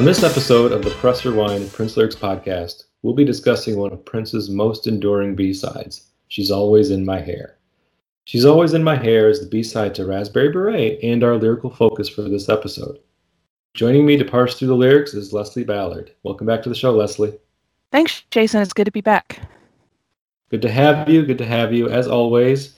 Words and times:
On 0.00 0.06
this 0.06 0.22
episode 0.22 0.72
of 0.72 0.82
the 0.82 0.92
Press 0.92 1.26
Rewind 1.26 1.70
Prince 1.74 1.94
Lyrics 1.94 2.16
podcast, 2.16 2.84
we'll 3.02 3.12
be 3.12 3.22
discussing 3.22 3.76
one 3.76 3.92
of 3.92 4.02
Prince's 4.02 4.48
most 4.48 4.86
enduring 4.86 5.34
B-sides, 5.34 6.06
She's 6.28 6.50
Always 6.50 6.90
in 6.90 7.04
My 7.04 7.20
Hair. 7.20 7.58
She's 8.24 8.46
Always 8.46 8.72
in 8.72 8.82
My 8.82 8.96
Hair 8.96 9.28
is 9.28 9.40
the 9.40 9.46
B-side 9.46 9.94
to 9.96 10.06
Raspberry 10.06 10.50
Beret 10.50 11.00
and 11.02 11.22
our 11.22 11.36
lyrical 11.36 11.68
focus 11.68 12.08
for 12.08 12.22
this 12.22 12.48
episode. 12.48 12.98
Joining 13.74 14.06
me 14.06 14.16
to 14.16 14.24
parse 14.24 14.58
through 14.58 14.68
the 14.68 14.74
lyrics 14.74 15.12
is 15.12 15.34
Leslie 15.34 15.64
Ballard. 15.64 16.12
Welcome 16.22 16.46
back 16.46 16.62
to 16.62 16.70
the 16.70 16.74
show, 16.74 16.92
Leslie. 16.92 17.38
Thanks, 17.92 18.22
Jason. 18.30 18.62
It's 18.62 18.72
good 18.72 18.86
to 18.86 18.90
be 18.90 19.02
back. 19.02 19.38
Good 20.48 20.62
to 20.62 20.70
have 20.70 21.10
you. 21.10 21.26
Good 21.26 21.36
to 21.36 21.46
have 21.46 21.74
you. 21.74 21.90
As 21.90 22.08
always, 22.08 22.74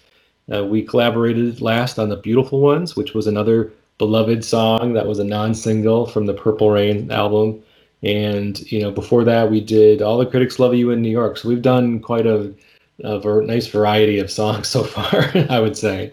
uh, 0.52 0.64
we 0.64 0.82
collaborated 0.82 1.60
last 1.60 2.00
on 2.00 2.08
The 2.08 2.16
Beautiful 2.16 2.60
Ones, 2.60 2.96
which 2.96 3.14
was 3.14 3.28
another 3.28 3.72
beloved 3.98 4.44
song 4.44 4.94
that 4.94 5.06
was 5.06 5.18
a 5.18 5.24
non-single 5.24 6.06
from 6.06 6.26
the 6.26 6.34
Purple 6.34 6.70
Rain 6.70 7.10
album. 7.10 7.62
And 8.02 8.60
you 8.72 8.80
know, 8.80 8.90
before 8.90 9.24
that, 9.24 9.50
we 9.50 9.60
did 9.60 10.02
"All 10.02 10.18
the 10.18 10.26
Critics 10.26 10.58
Love 10.58 10.74
You" 10.74 10.90
in 10.90 11.02
New 11.02 11.10
York. 11.10 11.36
So 11.36 11.48
we've 11.48 11.62
done 11.62 12.00
quite 12.00 12.26
a, 12.26 12.52
a 13.04 13.20
ver- 13.20 13.42
nice 13.42 13.68
variety 13.68 14.18
of 14.18 14.30
songs 14.30 14.68
so 14.74 14.82
far. 14.82 15.30
I 15.48 15.60
would 15.60 15.76
say. 15.76 16.12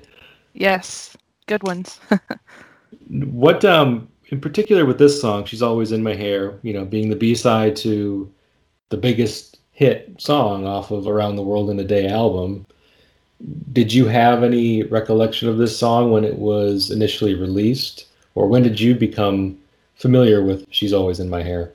Yes, 0.53 1.17
good 1.47 1.63
ones. 1.63 2.00
what, 3.09 3.63
um, 3.66 4.07
in 4.27 4.39
particular, 4.39 4.85
with 4.85 5.00
this 5.00 5.19
song, 5.19 5.45
"She's 5.45 5.63
Always 5.63 5.91
in 5.91 6.03
My 6.03 6.13
Hair," 6.13 6.59
you 6.61 6.73
know, 6.73 6.85
being 6.85 7.09
the 7.09 7.16
B-side 7.16 7.75
to 7.77 8.31
the 8.89 8.97
biggest 8.97 9.59
hit 9.72 10.13
song 10.19 10.67
off 10.67 10.91
of 10.91 11.07
"Around 11.07 11.38
the 11.38 11.44
World 11.44 11.72
in 11.72 11.80
a 11.80 11.83
Day" 11.83 12.07
album 12.07 12.67
did 13.71 13.93
you 13.93 14.05
have 14.05 14.43
any 14.43 14.83
recollection 14.83 15.47
of 15.47 15.57
this 15.57 15.77
song 15.77 16.11
when 16.11 16.25
it 16.25 16.37
was 16.37 16.91
initially 16.91 17.35
released? 17.35 18.07
Or 18.35 18.47
when 18.47 18.63
did 18.63 18.79
you 18.79 18.95
become 18.95 19.57
familiar 19.95 20.43
with 20.43 20.65
she's 20.71 20.93
always 20.93 21.19
in 21.19 21.29
my 21.29 21.43
hair? 21.43 21.71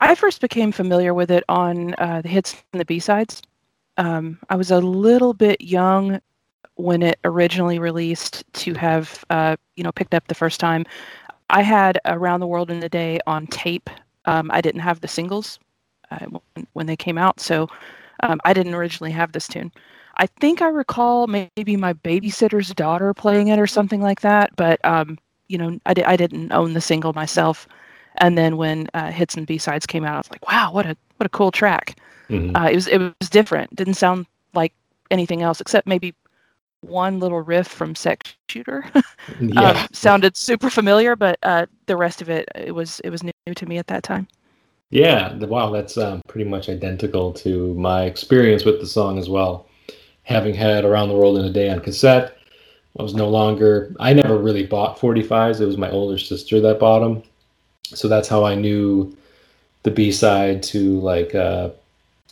I 0.00 0.14
first 0.14 0.40
became 0.40 0.72
familiar 0.72 1.14
with 1.14 1.30
it 1.30 1.44
on 1.48 1.94
uh, 1.98 2.20
the 2.22 2.28
hits 2.28 2.62
and 2.72 2.80
the 2.80 2.84
b-sides. 2.84 3.42
Um, 3.98 4.38
i 4.50 4.56
was 4.56 4.70
a 4.70 4.78
little 4.78 5.32
bit 5.32 5.60
young 5.60 6.20
when 6.74 7.02
it 7.02 7.18
originally 7.24 7.78
released 7.78 8.44
to 8.52 8.74
have 8.74 9.24
uh, 9.30 9.56
you 9.76 9.82
know 9.82 9.92
picked 9.92 10.14
up 10.14 10.26
the 10.28 10.34
first 10.34 10.60
time. 10.60 10.84
I 11.48 11.62
had 11.62 11.98
around 12.04 12.40
the 12.40 12.46
world 12.46 12.70
in 12.70 12.82
a 12.82 12.88
day 12.88 13.20
on 13.26 13.46
tape. 13.46 13.88
Um, 14.26 14.50
i 14.52 14.60
didn't 14.60 14.80
have 14.80 15.00
the 15.00 15.08
singles 15.08 15.58
uh, 16.10 16.26
when 16.72 16.86
they 16.86 16.96
came 16.96 17.16
out 17.16 17.38
so 17.38 17.68
um, 18.24 18.40
i 18.44 18.52
didn't 18.52 18.74
originally 18.74 19.12
have 19.12 19.30
this 19.30 19.46
tune 19.46 19.70
I 20.18 20.26
think 20.26 20.62
I 20.62 20.68
recall 20.68 21.26
maybe 21.26 21.76
my 21.76 21.92
babysitter's 21.92 22.72
daughter 22.74 23.12
playing 23.12 23.48
it 23.48 23.58
or 23.58 23.66
something 23.66 24.00
like 24.00 24.22
that, 24.22 24.50
but 24.56 24.82
um, 24.84 25.18
you 25.48 25.58
know, 25.58 25.78
I, 25.86 25.94
di- 25.94 26.04
I 26.04 26.16
didn't 26.16 26.52
own 26.52 26.72
the 26.72 26.80
single 26.80 27.12
myself. 27.12 27.68
And 28.18 28.38
then 28.38 28.56
when 28.56 28.88
uh, 28.94 29.10
hits 29.10 29.36
and 29.36 29.46
B 29.46 29.58
sides 29.58 29.84
came 29.86 30.04
out, 30.04 30.14
I 30.14 30.18
was 30.18 30.30
like, 30.30 30.48
wow, 30.48 30.72
what 30.72 30.86
a 30.86 30.96
what 31.18 31.26
a 31.26 31.30
cool 31.30 31.50
track. 31.50 31.98
Mm-hmm. 32.30 32.56
Uh, 32.56 32.68
it 32.70 32.74
was 32.74 32.86
it 32.86 32.98
was 32.98 33.28
different. 33.28 33.74
Didn't 33.76 33.94
sound 33.94 34.26
like 34.54 34.72
anything 35.10 35.42
else 35.42 35.60
except 35.60 35.86
maybe 35.86 36.14
one 36.80 37.20
little 37.20 37.42
riff 37.42 37.66
from 37.66 37.94
Sex 37.94 38.34
Shooter. 38.48 38.84
yeah. 39.40 39.60
um, 39.60 39.88
sounded 39.92 40.36
super 40.36 40.70
familiar, 40.70 41.14
but 41.14 41.38
uh, 41.42 41.66
the 41.86 41.96
rest 41.96 42.22
of 42.22 42.30
it 42.30 42.48
it 42.54 42.74
was 42.74 43.00
it 43.00 43.10
was 43.10 43.22
new 43.22 43.32
to 43.54 43.66
me 43.66 43.76
at 43.76 43.88
that 43.88 44.02
time. 44.02 44.26
Yeah, 44.88 45.34
wow, 45.34 45.70
that's 45.70 45.98
um, 45.98 46.22
pretty 46.28 46.48
much 46.48 46.68
identical 46.70 47.32
to 47.34 47.74
my 47.74 48.04
experience 48.04 48.64
with 48.64 48.80
the 48.80 48.86
song 48.86 49.18
as 49.18 49.28
well 49.28 49.66
having 50.26 50.54
had 50.54 50.84
Around 50.84 51.08
the 51.08 51.14
World 51.14 51.38
in 51.38 51.44
a 51.44 51.50
Day 51.50 51.70
on 51.70 51.80
cassette. 51.80 52.36
I 52.98 53.02
was 53.02 53.14
no 53.14 53.28
longer, 53.28 53.94
I 54.00 54.12
never 54.12 54.36
really 54.36 54.66
bought 54.66 54.98
45s. 54.98 55.60
It 55.60 55.66
was 55.66 55.78
my 55.78 55.90
older 55.90 56.18
sister 56.18 56.60
that 56.60 56.80
bought 56.80 57.00
them. 57.00 57.22
So 57.84 58.08
that's 58.08 58.28
how 58.28 58.44
I 58.44 58.56
knew 58.56 59.16
the 59.84 59.92
B 59.92 60.10
side 60.10 60.64
to 60.64 60.98
like 61.00 61.32
uh, 61.34 61.70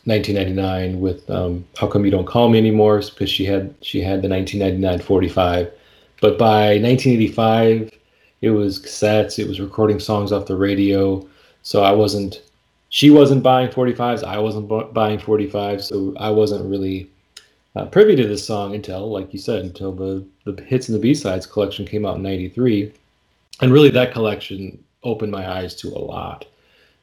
1999 0.06 1.00
with 1.00 1.28
um, 1.30 1.64
How 1.76 1.86
Come 1.86 2.04
You 2.04 2.10
Don't 2.10 2.26
Call 2.26 2.48
Me 2.48 2.58
Anymore 2.58 3.00
because 3.00 3.30
she 3.30 3.44
had 3.44 3.72
she 3.80 4.00
had 4.00 4.22
the 4.22 4.28
1999 4.28 5.06
45. 5.06 5.70
But 6.20 6.36
by 6.36 6.78
1985, 6.80 7.92
it 8.40 8.50
was 8.50 8.80
cassettes. 8.80 9.38
It 9.38 9.46
was 9.46 9.60
recording 9.60 10.00
songs 10.00 10.32
off 10.32 10.46
the 10.46 10.56
radio. 10.56 11.24
So 11.62 11.84
I 11.84 11.92
wasn't, 11.92 12.42
she 12.88 13.10
wasn't 13.10 13.44
buying 13.44 13.68
45s. 13.68 14.24
I 14.24 14.38
wasn't 14.38 14.66
bu- 14.66 14.90
buying 14.92 15.20
45s. 15.20 15.82
So 15.82 16.14
I 16.18 16.30
wasn't 16.30 16.68
really 16.68 17.08
uh, 17.76 17.86
privy 17.86 18.14
to 18.16 18.26
this 18.26 18.46
song 18.46 18.74
until, 18.74 19.10
like 19.10 19.32
you 19.32 19.38
said, 19.38 19.64
until 19.64 19.92
the 19.92 20.24
the 20.44 20.62
hits 20.62 20.88
and 20.88 20.94
the 20.94 21.00
B 21.00 21.14
sides 21.14 21.46
collection 21.46 21.86
came 21.86 22.06
out 22.06 22.16
in 22.16 22.22
'93, 22.22 22.92
and 23.60 23.72
really 23.72 23.90
that 23.90 24.12
collection 24.12 24.82
opened 25.02 25.32
my 25.32 25.50
eyes 25.50 25.74
to 25.76 25.88
a 25.88 25.98
lot. 25.98 26.46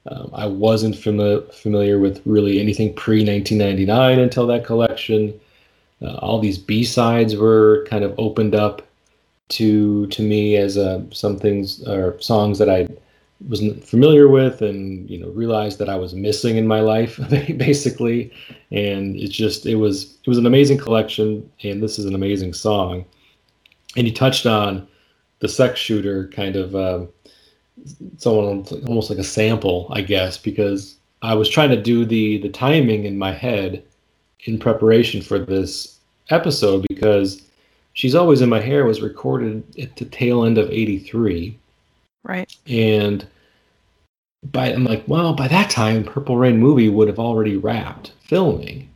Um, 0.08 0.32
I 0.34 0.48
wasn't 0.48 0.96
fami- 0.96 1.54
familiar 1.54 2.00
with 2.00 2.22
really 2.26 2.60
anything 2.60 2.94
pre 2.94 3.24
1999 3.24 4.20
until 4.20 4.48
that 4.48 4.66
collection. 4.66 5.40
Uh, 6.02 6.16
all 6.16 6.40
these 6.40 6.58
B 6.58 6.84
sides 6.84 7.36
were 7.36 7.86
kind 7.90 8.04
of 8.04 8.16
opened 8.18 8.56
up 8.56 8.82
to 9.50 10.08
to 10.08 10.24
me 10.24 10.56
as 10.56 10.78
uh, 10.78 11.02
some 11.12 11.38
things 11.38 11.86
or 11.88 12.20
songs 12.22 12.58
that 12.58 12.70
I 12.70 12.88
wasn't 13.48 13.84
familiar 13.84 14.28
with 14.28 14.62
and 14.62 15.10
you 15.10 15.18
know 15.18 15.30
realized 15.30 15.80
that 15.80 15.90
I 15.90 15.96
was 15.96 16.14
missing 16.14 16.58
in 16.58 16.68
my 16.68 16.82
life 16.82 17.20
basically. 17.30 18.32
And 18.72 19.16
it's 19.16 19.34
just 19.34 19.66
it 19.66 19.76
was 19.76 20.18
it 20.24 20.28
was 20.28 20.38
an 20.38 20.46
amazing 20.46 20.78
collection 20.78 21.50
and 21.64 21.82
this 21.82 22.00
is 22.00 22.06
an 22.06 22.16
amazing 22.16 22.54
song. 22.54 23.06
And 23.98 24.08
you 24.08 24.14
touched 24.14 24.46
on 24.46 24.88
the 25.40 25.50
sex 25.50 25.80
shooter 25.80 26.28
kind 26.30 26.56
of 26.56 26.76
uh, 26.76 27.06
someone 28.18 28.66
almost 28.88 29.10
like 29.10 29.20
a 29.20 29.24
sample 29.24 29.92
I 29.92 30.02
guess 30.02 30.38
because 30.38 30.98
I 31.22 31.34
was 31.34 31.50
trying 31.50 31.70
to 31.70 31.82
do 31.82 32.06
the 32.06 32.38
the 32.40 32.50
timing 32.50 33.06
in 33.06 33.18
my 33.18 33.32
head 33.32 33.84
in 34.46 34.60
preparation 34.60 35.22
for 35.22 35.40
this 35.40 36.00
episode 36.30 36.86
because 36.88 37.42
she's 37.94 38.16
always 38.16 38.42
in 38.42 38.50
my 38.50 38.60
hair 38.60 38.86
was 38.86 39.02
recorded 39.02 39.64
at 39.80 39.96
the 39.98 40.06
tail 40.06 40.46
end 40.46 40.58
of 40.58 40.70
83 40.70 41.58
Right. 42.24 42.56
And 42.68 43.26
by 44.44 44.72
I'm 44.72 44.86
like, 44.86 45.04
well, 45.08 45.34
by 45.34 45.48
that 45.48 45.70
time, 45.70 46.04
Purple 46.04 46.38
Rain 46.38 46.58
movie 46.58 46.90
would 46.90 47.08
have 47.08 47.20
already 47.20 47.58
wrapped 47.58 48.14
filming, 48.24 48.90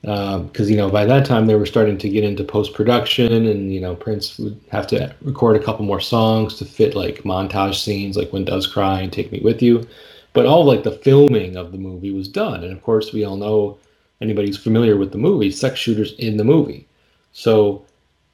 because 0.00 0.60
um, 0.60 0.68
you 0.68 0.76
know 0.76 0.90
by 0.90 1.04
that 1.04 1.24
time 1.24 1.46
they 1.46 1.54
were 1.54 1.66
starting 1.66 1.96
to 1.98 2.08
get 2.08 2.24
into 2.24 2.42
post 2.42 2.74
production, 2.74 3.46
and 3.46 3.72
you 3.72 3.80
know 3.80 3.94
Prince 3.94 4.38
would 4.38 4.60
have 4.70 4.86
to 4.88 5.14
record 5.22 5.56
a 5.56 5.62
couple 5.62 5.84
more 5.84 6.00
songs 6.00 6.56
to 6.56 6.64
fit 6.64 6.94
like 6.94 7.22
montage 7.22 7.76
scenes, 7.82 8.16
like 8.16 8.32
When 8.32 8.44
Doves 8.44 8.66
Cry 8.66 9.00
and 9.00 9.12
Take 9.12 9.30
Me 9.30 9.40
With 9.40 9.62
You. 9.62 9.86
But 10.32 10.46
all 10.46 10.64
like 10.64 10.82
the 10.82 10.92
filming 10.92 11.56
of 11.56 11.72
the 11.72 11.78
movie 11.78 12.10
was 12.10 12.26
done, 12.26 12.64
and 12.64 12.72
of 12.72 12.82
course 12.82 13.12
we 13.12 13.24
all 13.24 13.36
know 13.36 13.78
anybody 14.20 14.48
who's 14.48 14.56
familiar 14.56 14.96
with 14.96 15.12
the 15.12 15.18
movie, 15.18 15.50
sex 15.50 15.78
shooters 15.78 16.14
in 16.14 16.36
the 16.36 16.44
movie. 16.44 16.86
So 17.32 17.84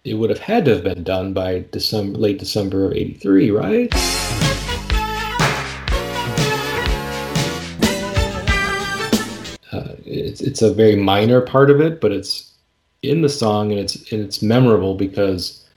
it 0.04 0.14
would 0.14 0.30
have 0.30 0.38
had 0.38 0.64
to 0.66 0.74
have 0.74 0.84
been 0.84 1.02
done 1.02 1.32
by 1.34 1.64
December, 1.72 2.18
late 2.18 2.38
December 2.38 2.86
of 2.86 2.92
'83, 2.92 3.50
right? 3.50 4.47
It's 10.48 10.62
a 10.62 10.72
very 10.72 10.96
minor 10.96 11.42
part 11.42 11.70
of 11.70 11.78
it, 11.80 12.00
but 12.00 12.10
it's 12.10 12.54
in 13.02 13.20
the 13.20 13.28
song 13.28 13.70
and 13.70 13.78
it's 13.78 14.10
and 14.10 14.22
it's 14.24 14.42
memorable 14.42 14.94
because 14.94 15.68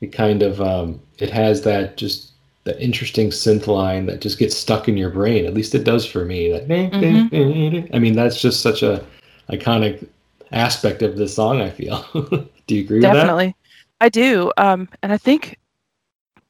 it 0.00 0.08
kind 0.08 0.42
of 0.42 0.60
um, 0.60 1.00
it 1.18 1.30
has 1.30 1.62
that 1.62 1.96
just 1.96 2.32
that 2.64 2.82
interesting 2.82 3.30
synth 3.30 3.68
line 3.68 4.06
that 4.06 4.20
just 4.20 4.38
gets 4.38 4.56
stuck 4.56 4.88
in 4.88 4.96
your 4.96 5.10
brain. 5.10 5.46
At 5.46 5.54
least 5.54 5.76
it 5.76 5.84
does 5.84 6.04
for 6.04 6.24
me. 6.24 6.50
That 6.50 6.66
mm-hmm. 6.66 7.94
I 7.94 7.98
mean, 8.00 8.16
that's 8.16 8.40
just 8.40 8.60
such 8.60 8.82
a 8.82 9.04
iconic 9.48 10.06
aspect 10.50 11.02
of 11.02 11.16
this 11.16 11.36
song. 11.36 11.60
I 11.60 11.70
feel. 11.70 12.04
Do 12.66 12.74
you 12.74 12.82
agree 12.82 13.00
Definitely. 13.00 13.00
with 13.00 13.02
that? 13.02 13.14
Definitely. 13.14 13.56
I 13.98 14.08
do. 14.10 14.52
Um, 14.58 14.88
and 15.02 15.12
I 15.12 15.16
think 15.16 15.58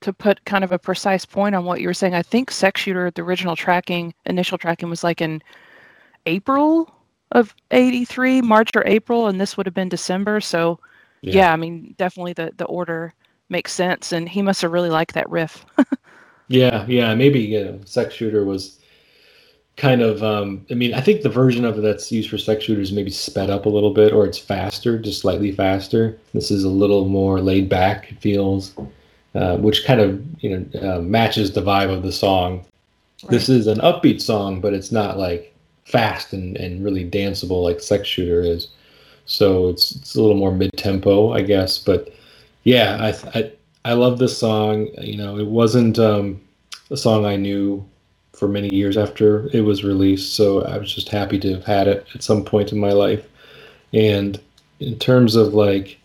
to 0.00 0.12
put 0.12 0.44
kind 0.46 0.64
of 0.64 0.72
a 0.72 0.78
precise 0.78 1.24
point 1.24 1.54
on 1.54 1.64
what 1.64 1.80
you 1.80 1.86
were 1.86 1.94
saying, 1.94 2.14
I 2.14 2.22
think 2.22 2.50
Sex 2.50 2.80
Shooter, 2.80 3.12
the 3.12 3.22
original 3.22 3.54
tracking, 3.54 4.14
initial 4.24 4.58
tracking 4.58 4.90
was 4.90 5.04
like 5.04 5.20
in 5.20 5.42
April 6.24 6.95
of 7.32 7.54
83, 7.70 8.42
March 8.42 8.70
or 8.74 8.86
April, 8.86 9.26
and 9.26 9.40
this 9.40 9.56
would 9.56 9.66
have 9.66 9.74
been 9.74 9.88
December. 9.88 10.40
So, 10.40 10.78
yeah, 11.22 11.34
yeah 11.34 11.52
I 11.52 11.56
mean, 11.56 11.94
definitely 11.98 12.32
the, 12.32 12.52
the 12.56 12.66
order 12.66 13.14
makes 13.48 13.72
sense. 13.72 14.12
And 14.12 14.28
he 14.28 14.42
must 14.42 14.62
have 14.62 14.72
really 14.72 14.90
liked 14.90 15.14
that 15.14 15.28
riff. 15.28 15.66
yeah, 16.48 16.84
yeah. 16.86 17.14
Maybe 17.14 17.40
you 17.40 17.64
know, 17.64 17.80
Sex 17.84 18.14
Shooter 18.14 18.44
was 18.44 18.80
kind 19.76 20.00
of 20.00 20.22
um, 20.22 20.64
i 20.70 20.74
mean 20.74 20.94
i 20.94 21.00
think 21.00 21.22
the 21.22 21.28
version 21.28 21.64
of 21.64 21.78
it 21.78 21.82
that's 21.82 22.10
used 22.10 22.30
for 22.30 22.38
sex 22.38 22.64
shooters 22.64 22.92
maybe 22.92 23.10
sped 23.10 23.50
up 23.50 23.66
a 23.66 23.68
little 23.68 23.92
bit 23.92 24.12
or 24.12 24.24
it's 24.24 24.38
faster 24.38 24.98
just 24.98 25.20
slightly 25.20 25.52
faster 25.52 26.18
this 26.32 26.50
is 26.50 26.64
a 26.64 26.68
little 26.68 27.06
more 27.08 27.40
laid 27.40 27.68
back 27.68 28.10
it 28.10 28.18
feels 28.18 28.74
uh, 29.34 29.56
which 29.58 29.84
kind 29.84 30.00
of 30.00 30.42
you 30.42 30.58
know 30.58 30.80
uh, 30.80 31.00
matches 31.00 31.52
the 31.52 31.60
vibe 31.60 31.92
of 31.92 32.02
the 32.02 32.12
song 32.12 32.64
right. 33.22 33.30
this 33.30 33.48
is 33.48 33.66
an 33.66 33.78
upbeat 33.78 34.20
song 34.20 34.60
but 34.60 34.72
it's 34.72 34.90
not 34.90 35.18
like 35.18 35.54
fast 35.86 36.32
and, 36.32 36.56
and 36.56 36.84
really 36.84 37.08
danceable 37.08 37.62
like 37.62 37.80
sex 37.80 38.08
shooter 38.08 38.42
is 38.42 38.68
so 39.24 39.68
it's 39.68 39.96
it's 39.96 40.14
a 40.14 40.20
little 40.20 40.36
more 40.36 40.52
mid-tempo 40.52 41.32
i 41.32 41.40
guess 41.40 41.78
but 41.78 42.12
yeah 42.64 42.96
i 43.00 43.38
i, 43.38 43.52
I 43.84 43.92
love 43.94 44.18
this 44.18 44.36
song 44.36 44.88
you 45.00 45.16
know 45.16 45.38
it 45.38 45.46
wasn't 45.46 45.98
um, 45.98 46.40
a 46.90 46.96
song 46.96 47.24
i 47.24 47.36
knew 47.36 47.84
for 48.36 48.46
many 48.46 48.72
years 48.74 48.96
after 48.96 49.48
it 49.52 49.62
was 49.62 49.82
released. 49.82 50.34
So 50.34 50.62
I 50.62 50.76
was 50.76 50.94
just 50.94 51.08
happy 51.08 51.38
to 51.40 51.54
have 51.54 51.64
had 51.64 51.88
it 51.88 52.06
at 52.14 52.22
some 52.22 52.44
point 52.44 52.70
in 52.70 52.78
my 52.78 52.92
life. 52.92 53.26
And 53.94 54.38
in 54.78 54.98
terms 54.98 55.34
of 55.36 55.54
like 55.54 55.98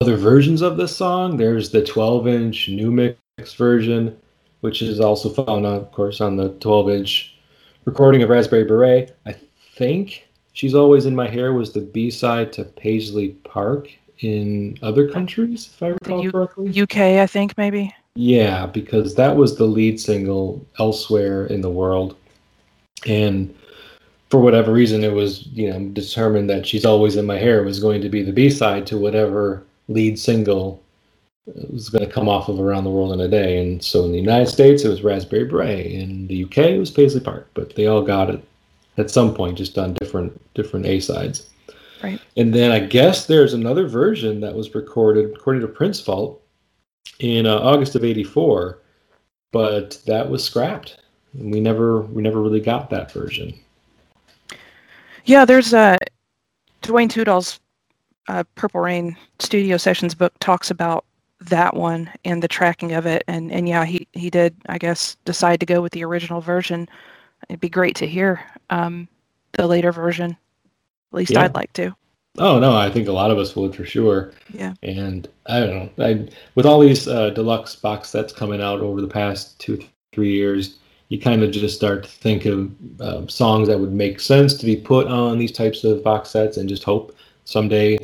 other 0.00 0.16
versions 0.16 0.60
of 0.60 0.76
this 0.76 0.94
song, 0.94 1.38
there's 1.38 1.70
the 1.70 1.82
12 1.82 2.28
inch 2.28 2.68
new 2.68 2.90
mix 2.90 3.54
version, 3.54 4.16
which 4.60 4.82
is 4.82 5.00
also 5.00 5.30
found, 5.30 5.64
on, 5.64 5.76
of 5.76 5.90
course, 5.92 6.20
on 6.20 6.36
the 6.36 6.50
12 6.60 6.90
inch 6.90 7.33
recording 7.84 8.22
of 8.22 8.30
Raspberry 8.30 8.64
Beret. 8.64 9.16
I 9.26 9.34
think 9.76 10.28
She's 10.52 10.74
Always 10.74 11.06
in 11.06 11.16
My 11.16 11.28
Hair 11.28 11.52
was 11.52 11.72
the 11.72 11.80
B 11.80 12.10
side 12.10 12.52
to 12.54 12.64
Paisley 12.64 13.30
Park 13.44 13.90
in 14.20 14.78
other 14.82 15.08
countries, 15.08 15.70
if 15.74 15.82
I 15.82 15.88
recall 15.88 16.22
U- 16.22 16.30
correctly. 16.30 16.82
UK, 16.82 16.96
I 17.20 17.26
think 17.26 17.58
maybe. 17.58 17.94
Yeah, 18.14 18.66
because 18.66 19.16
that 19.16 19.36
was 19.36 19.56
the 19.56 19.64
lead 19.64 20.00
single 20.00 20.64
elsewhere 20.78 21.46
in 21.46 21.60
the 21.60 21.70
world. 21.70 22.16
And 23.06 23.52
for 24.30 24.38
whatever 24.38 24.72
reason, 24.72 25.02
it 25.02 25.12
was, 25.12 25.46
you 25.48 25.68
know, 25.68 25.80
determined 25.88 26.48
that 26.50 26.66
She's 26.66 26.84
Always 26.84 27.16
in 27.16 27.26
My 27.26 27.38
Hair 27.38 27.64
was 27.64 27.80
going 27.80 28.00
to 28.02 28.08
be 28.08 28.22
the 28.22 28.32
B 28.32 28.50
side 28.50 28.86
to 28.86 28.98
whatever 28.98 29.64
lead 29.88 30.18
single 30.18 30.82
was 31.46 31.90
going 31.90 32.06
to 32.06 32.12
come 32.12 32.28
off 32.28 32.48
of 32.48 32.58
Around 32.58 32.84
the 32.84 32.90
World 32.90 33.12
in 33.12 33.20
a 33.20 33.28
Day. 33.28 33.60
And 33.60 33.82
so 33.82 34.04
in 34.04 34.12
the 34.12 34.18
United 34.18 34.48
States, 34.48 34.84
it 34.84 34.88
was 34.88 35.02
Raspberry 35.02 35.44
Beret. 35.44 35.86
In 35.86 36.26
the 36.26 36.44
UK, 36.44 36.58
it 36.58 36.78
was 36.78 36.90
Paisley 36.90 37.20
Park. 37.20 37.48
But 37.54 37.74
they 37.76 37.86
all 37.86 38.02
got 38.02 38.30
it 38.30 38.42
at 38.96 39.10
some 39.10 39.34
point, 39.34 39.58
just 39.58 39.76
on 39.76 39.94
different 39.94 40.40
different 40.54 40.86
A 40.86 41.00
sides. 41.00 41.50
Right. 42.02 42.20
And 42.36 42.54
then 42.54 42.70
I 42.70 42.80
guess 42.80 43.26
there's 43.26 43.54
another 43.54 43.86
version 43.86 44.40
that 44.40 44.54
was 44.54 44.74
recorded, 44.74 45.32
according 45.34 45.62
to 45.62 45.68
Prince 45.68 46.00
Vault, 46.00 46.40
in 47.18 47.46
uh, 47.46 47.58
August 47.58 47.94
of 47.94 48.04
'84, 48.04 48.78
but 49.52 50.00
that 50.06 50.30
was 50.30 50.44
scrapped. 50.44 50.98
And 51.32 51.52
we 51.52 51.60
never 51.60 52.02
we 52.02 52.22
never 52.22 52.40
really 52.40 52.60
got 52.60 52.90
that 52.90 53.10
version. 53.12 53.54
Yeah, 55.24 55.44
there's 55.44 55.72
a 55.72 55.98
Duane 56.82 57.08
Tudahl's 57.08 57.58
uh, 58.28 58.44
Purple 58.54 58.80
Rain 58.80 59.16
Studio 59.38 59.76
Sessions 59.76 60.14
book 60.14 60.32
talks 60.40 60.70
about 60.70 61.04
that 61.48 61.76
one 61.76 62.10
and 62.24 62.42
the 62.42 62.48
tracking 62.48 62.92
of 62.92 63.06
it, 63.06 63.24
and 63.28 63.52
and 63.52 63.68
yeah, 63.68 63.84
he 63.84 64.06
he 64.12 64.30
did 64.30 64.54
I 64.68 64.78
guess 64.78 65.16
decide 65.24 65.60
to 65.60 65.66
go 65.66 65.80
with 65.82 65.92
the 65.92 66.04
original 66.04 66.40
version. 66.40 66.88
It'd 67.48 67.60
be 67.60 67.68
great 67.68 67.96
to 67.96 68.06
hear 68.06 68.40
um, 68.70 69.08
the 69.52 69.66
later 69.66 69.92
version. 69.92 70.30
At 70.32 71.16
least 71.16 71.32
Yeah. 71.32 71.42
I'd 71.42 71.54
like 71.54 71.72
to. 71.74 71.94
Oh 72.38 72.58
no, 72.58 72.76
I 72.76 72.90
think 72.90 73.06
a 73.06 73.12
lot 73.12 73.30
of 73.30 73.38
us 73.38 73.54
would 73.54 73.74
for 73.76 73.84
sure. 73.84 74.32
Yeah. 74.52 74.74
And 74.82 75.28
I 75.46 75.60
don't 75.60 75.98
know, 75.98 76.04
I 76.04 76.28
with 76.54 76.66
all 76.66 76.80
these 76.80 77.06
uh, 77.06 77.30
deluxe 77.30 77.76
box 77.76 78.08
sets 78.08 78.32
coming 78.32 78.60
out 78.60 78.80
over 78.80 79.00
the 79.00 79.08
past 79.08 79.58
two 79.60 79.78
three 80.12 80.32
years, 80.32 80.78
you 81.08 81.20
kind 81.20 81.42
of 81.42 81.50
just 81.50 81.76
start 81.76 82.04
to 82.04 82.08
think 82.08 82.44
of 82.46 82.72
um, 83.00 83.28
songs 83.28 83.68
that 83.68 83.78
would 83.78 83.92
make 83.92 84.18
sense 84.20 84.54
to 84.54 84.66
be 84.66 84.76
put 84.76 85.06
on 85.06 85.38
these 85.38 85.52
types 85.52 85.84
of 85.84 86.02
box 86.02 86.30
sets, 86.30 86.56
and 86.56 86.68
just 86.68 86.82
hope 86.84 87.14
someday 87.44 87.98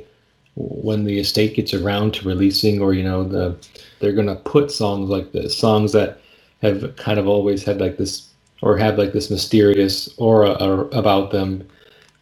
when 0.56 1.04
the 1.04 1.18
estate 1.18 1.54
gets 1.54 1.74
around 1.74 2.14
to 2.14 2.28
releasing, 2.28 2.80
or 2.80 2.94
you 2.94 3.02
know, 3.02 3.24
the 3.24 3.56
they're 3.98 4.12
gonna 4.12 4.36
put 4.36 4.70
songs 4.70 5.08
like 5.10 5.32
this, 5.32 5.56
songs 5.56 5.92
that 5.92 6.20
have 6.62 6.96
kind 6.96 7.18
of 7.18 7.26
always 7.28 7.64
had 7.64 7.80
like 7.80 7.96
this, 7.96 8.28
or 8.62 8.76
have 8.76 8.98
like 8.98 9.12
this 9.12 9.30
mysterious 9.30 10.08
aura 10.18 10.50
about 10.92 11.30
them 11.30 11.66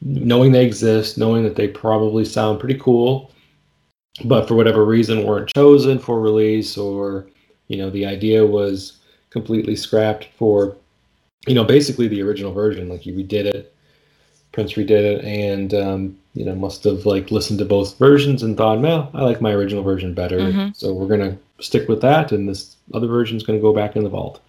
knowing 0.01 0.53
they 0.53 0.65
exist, 0.65 1.19
knowing 1.19 1.43
that 1.43 1.57
they 1.57 1.69
probably 1.69 2.25
sound 2.25 2.61
pretty 2.61 2.79
cool, 2.79 3.33
but 4.25 4.47
for 4.47 4.55
whatever 4.55 4.85
reason 4.85 5.25
weren't 5.25 5.51
chosen 5.55 5.99
for 5.99 6.21
release, 6.21 6.77
or 6.77 7.27
you 7.69 7.77
know 7.77 7.91
the 7.91 8.07
idea 8.07 8.45
was 8.45 8.99
completely 9.31 9.77
scrapped 9.77 10.29
for, 10.37 10.77
you 11.47 11.55
know, 11.55 11.65
basically 11.65 12.09
the 12.09 12.23
original 12.23 12.53
version. 12.53 12.89
Like 12.89 13.01
he 13.01 13.13
redid 13.13 13.45
it, 13.45 13.75
Prince 14.53 14.75
redid 14.75 14.91
it, 14.91 15.25
and 15.25 15.75
um, 15.75 16.19
you 16.35 16.45
know 16.45 16.55
must 16.55 16.85
have 16.85 17.07
like 17.07 17.31
listened 17.31 17.59
to 17.61 17.65
both 17.65 17.99
versions 17.99 18.43
and 18.43 18.57
thought, 18.57 18.81
well, 18.81 19.11
I 19.15 19.23
like 19.23 19.41
my 19.41 19.53
original 19.53 19.83
version 19.83 20.15
better, 20.15 20.39
Mhm. 20.39 20.77
so 20.77 20.93
we're 20.95 21.09
gonna 21.09 21.39
stick 21.61 21.89
with 21.89 22.01
that, 22.03 22.33
and 22.33 22.49
this 22.49 22.77
other 22.95 23.07
version 23.09 23.37
is 23.37 23.43
gonna 23.43 23.61
go 23.61 23.73
back 23.75 23.97
in 23.97 24.05
the 24.05 24.11
vault, 24.11 24.41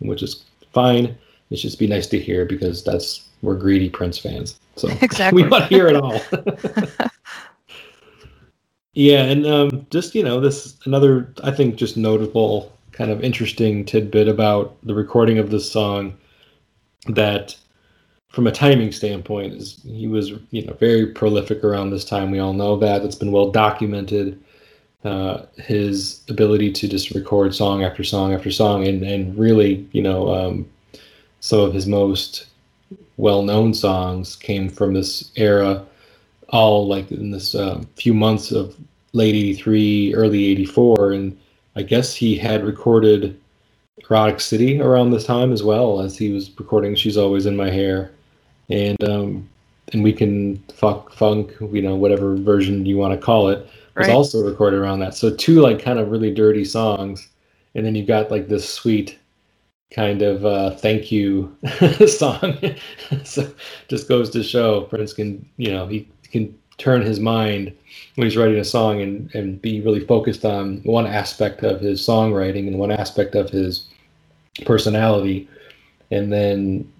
which 0.00 0.22
is 0.22 0.44
fine. 0.72 1.16
It's 1.50 1.62
just 1.62 1.78
be 1.78 1.86
nice 1.86 2.06
to 2.08 2.18
hear 2.20 2.44
because 2.44 2.82
that's 2.84 3.28
we're 3.42 3.56
greedy 3.56 3.90
Prince 3.90 4.18
fans. 4.18 4.58
So 4.76 4.88
Exactly. 5.02 5.42
we 5.44 5.48
want 5.48 5.64
to 5.64 5.68
hear 5.68 5.88
it 5.88 5.96
all. 5.96 6.20
yeah, 8.94 9.24
and 9.24 9.46
um, 9.46 9.86
just 9.90 10.14
you 10.14 10.22
know, 10.24 10.40
this 10.40 10.76
another 10.86 11.32
I 11.44 11.50
think 11.52 11.76
just 11.76 11.96
notable 11.96 12.72
kind 12.92 13.10
of 13.10 13.24
interesting 13.24 13.84
tidbit 13.84 14.28
about 14.28 14.76
the 14.84 14.94
recording 14.94 15.38
of 15.38 15.50
this 15.50 15.70
song 15.70 16.14
that 17.08 17.56
from 18.34 18.48
a 18.48 18.52
timing 18.52 18.90
standpoint 18.90 19.54
is 19.54 19.80
he 19.86 20.08
was 20.08 20.32
you 20.50 20.66
know 20.66 20.74
very 20.74 21.06
prolific 21.06 21.62
around 21.62 21.90
this 21.90 22.04
time. 22.04 22.30
We 22.30 22.40
all 22.40 22.52
know 22.52 22.76
that. 22.76 23.02
It's 23.02 23.14
been 23.14 23.32
well 23.32 23.50
documented 23.50 24.42
uh, 25.04 25.44
his 25.56 26.22
ability 26.28 26.72
to 26.72 26.88
just 26.88 27.12
record 27.12 27.54
song 27.54 27.84
after 27.84 28.02
song 28.02 28.34
after 28.34 28.50
song 28.50 28.86
and 28.86 29.02
and 29.02 29.38
really 29.38 29.88
you 29.92 30.02
know 30.02 30.34
um, 30.34 30.68
some 31.40 31.60
of 31.60 31.72
his 31.72 31.86
most 31.86 32.46
well-known 33.16 33.72
songs 33.72 34.34
came 34.34 34.68
from 34.68 34.94
this 34.94 35.30
era 35.36 35.84
all 36.48 36.88
like 36.88 37.12
in 37.12 37.30
this 37.30 37.54
um, 37.54 37.86
few 37.96 38.14
months 38.14 38.50
of 38.50 38.76
late 39.12 39.34
83 39.34 40.14
early 40.14 40.46
84 40.46 41.12
and 41.12 41.38
i 41.76 41.82
guess 41.82 42.14
he 42.14 42.36
had 42.36 42.64
recorded 42.64 43.38
erotic 43.98 44.40
city 44.40 44.80
around 44.80 45.10
this 45.10 45.24
time 45.24 45.52
as 45.52 45.62
well 45.62 46.00
as 46.00 46.18
he 46.18 46.32
was 46.32 46.50
recording 46.58 46.94
she's 46.96 47.16
always 47.16 47.46
in 47.46 47.56
my 47.56 47.70
hair 47.70 48.10
and 48.70 49.02
um 49.04 49.48
and 49.92 50.02
we 50.02 50.12
can 50.12 50.56
fuck 50.74 51.12
funk 51.12 51.52
you 51.72 51.82
know 51.82 51.94
whatever 51.94 52.36
version 52.36 52.86
you 52.86 52.96
want 52.96 53.12
to 53.18 53.24
call 53.24 53.48
it 53.48 53.58
was 53.96 54.08
Right. 54.08 54.10
also 54.10 54.44
recorded 54.44 54.80
around 54.80 55.00
that 55.00 55.14
so 55.14 55.34
two 55.34 55.60
like 55.60 55.78
kind 55.80 55.98
of 55.98 56.10
really 56.10 56.32
dirty 56.34 56.64
songs 56.64 57.28
and 57.74 57.84
then 57.84 57.94
you've 57.94 58.08
got 58.08 58.30
like 58.30 58.48
this 58.48 58.68
sweet 58.68 59.18
kind 59.94 60.22
of 60.22 60.44
uh, 60.44 60.70
thank 60.76 61.12
you 61.12 61.56
song. 62.06 62.58
so 63.24 63.52
just 63.88 64.08
goes 64.08 64.30
to 64.30 64.42
show 64.42 64.82
Prince 64.82 65.12
can, 65.12 65.48
you 65.56 65.70
know, 65.70 65.86
he 65.86 66.08
can 66.30 66.56
turn 66.78 67.02
his 67.02 67.20
mind 67.20 67.72
when 68.16 68.26
he's 68.26 68.36
writing 68.36 68.58
a 68.58 68.64
song 68.64 69.00
and, 69.00 69.32
and 69.34 69.62
be 69.62 69.80
really 69.80 70.00
focused 70.00 70.44
on 70.44 70.78
one 70.78 71.06
aspect 71.06 71.62
of 71.62 71.80
his 71.80 72.00
songwriting 72.00 72.66
and 72.66 72.78
one 72.78 72.90
aspect 72.90 73.36
of 73.36 73.50
his 73.50 73.86
personality. 74.66 75.48
And 76.10 76.32
then 76.32 76.92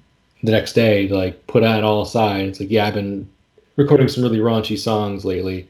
the 0.45 0.53
next 0.53 0.75
day, 0.75 1.09
like 1.09 1.47
put 1.47 1.63
that 1.63 1.83
all 1.83 2.03
aside. 2.03 2.47
It's 2.47 2.61
like, 2.61 2.71
yeah, 2.71 2.87
I've 2.87 2.95
been 2.95 3.29
recording 3.77 4.09
some 4.09 4.23
really 4.23 4.39
raunchy 4.39 4.79
songs 4.79 5.25
lately, 5.25 5.69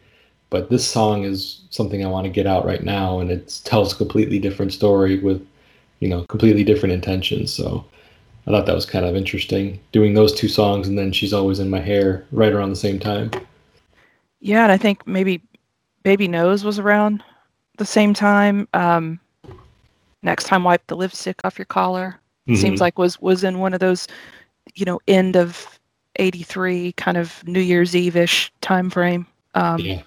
but 0.50 0.68
this 0.68 0.86
song 0.86 1.24
is 1.24 1.62
something 1.70 2.04
I 2.04 2.08
want 2.08 2.26
to 2.26 2.30
get 2.30 2.46
out 2.46 2.66
right 2.66 2.82
now. 2.82 3.20
And 3.20 3.30
it 3.30 3.60
tells 3.64 3.92
a 3.92 3.96
completely 3.96 4.38
different 4.38 4.72
story 4.72 5.18
with 5.18 5.46
you 6.04 6.10
know, 6.10 6.22
completely 6.24 6.64
different 6.64 6.92
intentions. 6.92 7.50
So 7.50 7.82
I 8.46 8.50
thought 8.50 8.66
that 8.66 8.74
was 8.74 8.84
kind 8.84 9.06
of 9.06 9.16
interesting 9.16 9.80
doing 9.90 10.12
those 10.12 10.34
two 10.34 10.48
songs 10.48 10.86
and 10.86 10.98
then 10.98 11.12
she's 11.12 11.32
always 11.32 11.58
in 11.58 11.70
my 11.70 11.80
hair 11.80 12.26
right 12.30 12.52
around 12.52 12.68
the 12.68 12.76
same 12.76 12.98
time. 12.98 13.30
Yeah, 14.40 14.64
and 14.64 14.72
I 14.72 14.76
think 14.76 15.06
maybe 15.06 15.40
Baby 16.02 16.28
Nose 16.28 16.62
was 16.62 16.78
around 16.78 17.24
the 17.78 17.86
same 17.86 18.12
time. 18.12 18.68
Um, 18.74 19.18
next 20.22 20.44
time, 20.44 20.62
wipe 20.62 20.86
the 20.88 20.96
lipstick 20.96 21.40
off 21.42 21.58
your 21.58 21.64
collar. 21.64 22.20
Mm-hmm. 22.46 22.60
Seems 22.60 22.80
like 22.82 22.98
was 22.98 23.18
was 23.22 23.42
in 23.42 23.58
one 23.58 23.72
of 23.72 23.80
those, 23.80 24.06
you 24.74 24.84
know, 24.84 25.00
end 25.06 25.36
of 25.36 25.78
'83 26.16 26.92
kind 26.92 27.16
of 27.16 27.46
New 27.46 27.60
Year's 27.60 27.94
Eve 27.94 28.16
ish 28.16 28.52
time 28.60 28.90
frame. 28.90 29.26
Um, 29.54 29.80
yeah. 29.80 30.02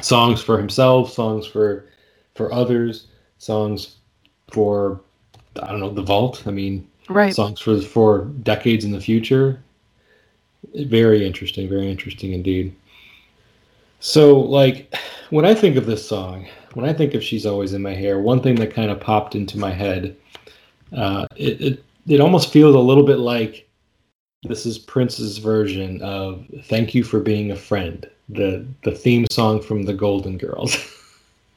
Songs 0.00 0.42
for 0.42 0.58
himself, 0.58 1.12
songs 1.12 1.46
for 1.46 1.86
for 2.34 2.52
others, 2.52 3.06
songs 3.38 3.96
for 4.50 5.00
I 5.62 5.70
don't 5.70 5.80
know 5.80 5.90
the 5.90 6.02
vault. 6.02 6.44
I 6.46 6.50
mean, 6.50 6.88
Right. 7.08 7.34
songs 7.34 7.60
for 7.60 7.80
for 7.80 8.24
decades 8.42 8.84
in 8.84 8.92
the 8.92 9.00
future. 9.00 9.60
Very 10.74 11.26
interesting, 11.26 11.68
very 11.68 11.90
interesting 11.90 12.32
indeed. 12.32 12.74
So, 14.00 14.38
like, 14.38 14.92
when 15.30 15.44
I 15.44 15.54
think 15.54 15.76
of 15.76 15.86
this 15.86 16.06
song, 16.06 16.46
when 16.74 16.88
I 16.88 16.92
think 16.92 17.14
of 17.14 17.22
"She's 17.22 17.46
Always 17.46 17.72
in 17.72 17.82
My 17.82 17.94
Hair," 17.94 18.20
one 18.20 18.40
thing 18.40 18.54
that 18.56 18.72
kind 18.72 18.90
of 18.90 19.00
popped 19.00 19.34
into 19.34 19.58
my 19.58 19.70
head, 19.70 20.16
uh, 20.96 21.26
it, 21.36 21.60
it 21.60 21.84
it 22.06 22.20
almost 22.20 22.52
feels 22.52 22.74
a 22.74 22.78
little 22.78 23.04
bit 23.04 23.18
like 23.18 23.68
this 24.42 24.66
is 24.66 24.78
Prince's 24.78 25.38
version 25.38 26.00
of 26.02 26.44
"Thank 26.64 26.94
You 26.94 27.04
for 27.04 27.20
Being 27.20 27.50
a 27.52 27.56
Friend," 27.56 28.08
the 28.28 28.64
the 28.84 28.92
theme 28.92 29.26
song 29.30 29.60
from 29.62 29.84
the 29.84 29.94
Golden 29.94 30.36
Girls. 30.38 30.76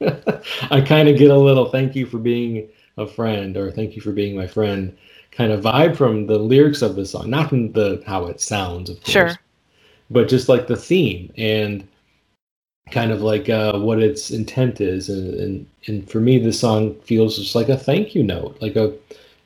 I 0.70 0.80
kind 0.80 1.08
of 1.08 1.18
get 1.18 1.30
a 1.30 1.36
little 1.38 1.70
"Thank 1.70 1.96
you 1.96 2.06
for 2.06 2.18
being 2.18 2.68
a 2.96 3.06
friend" 3.06 3.56
or 3.56 3.70
"Thank 3.70 3.96
you 3.96 4.02
for 4.02 4.12
being 4.12 4.36
my 4.36 4.46
friend" 4.46 4.96
kind 5.32 5.52
of 5.52 5.62
vibe 5.62 5.96
from 5.96 6.26
the 6.26 6.38
lyrics 6.38 6.80
of 6.80 6.96
the 6.96 7.04
song, 7.04 7.28
not 7.28 7.50
from 7.50 7.70
the 7.72 8.02
how 8.06 8.26
it 8.26 8.40
sounds, 8.40 8.88
of 8.88 8.96
course, 9.00 9.12
Sure. 9.12 9.32
but 10.10 10.28
just 10.28 10.48
like 10.48 10.66
the 10.66 10.76
theme 10.76 11.30
and 11.36 11.86
kind 12.90 13.10
of 13.12 13.20
like 13.20 13.48
uh, 13.50 13.78
what 13.78 14.00
its 14.02 14.30
intent 14.30 14.80
is. 14.80 15.08
And, 15.10 15.34
and 15.34 15.66
and 15.88 16.10
for 16.10 16.20
me, 16.20 16.38
this 16.38 16.58
song 16.60 16.94
feels 17.00 17.36
just 17.36 17.54
like 17.54 17.68
a 17.68 17.76
thank 17.76 18.14
you 18.14 18.22
note, 18.22 18.56
like 18.62 18.76
a 18.76 18.94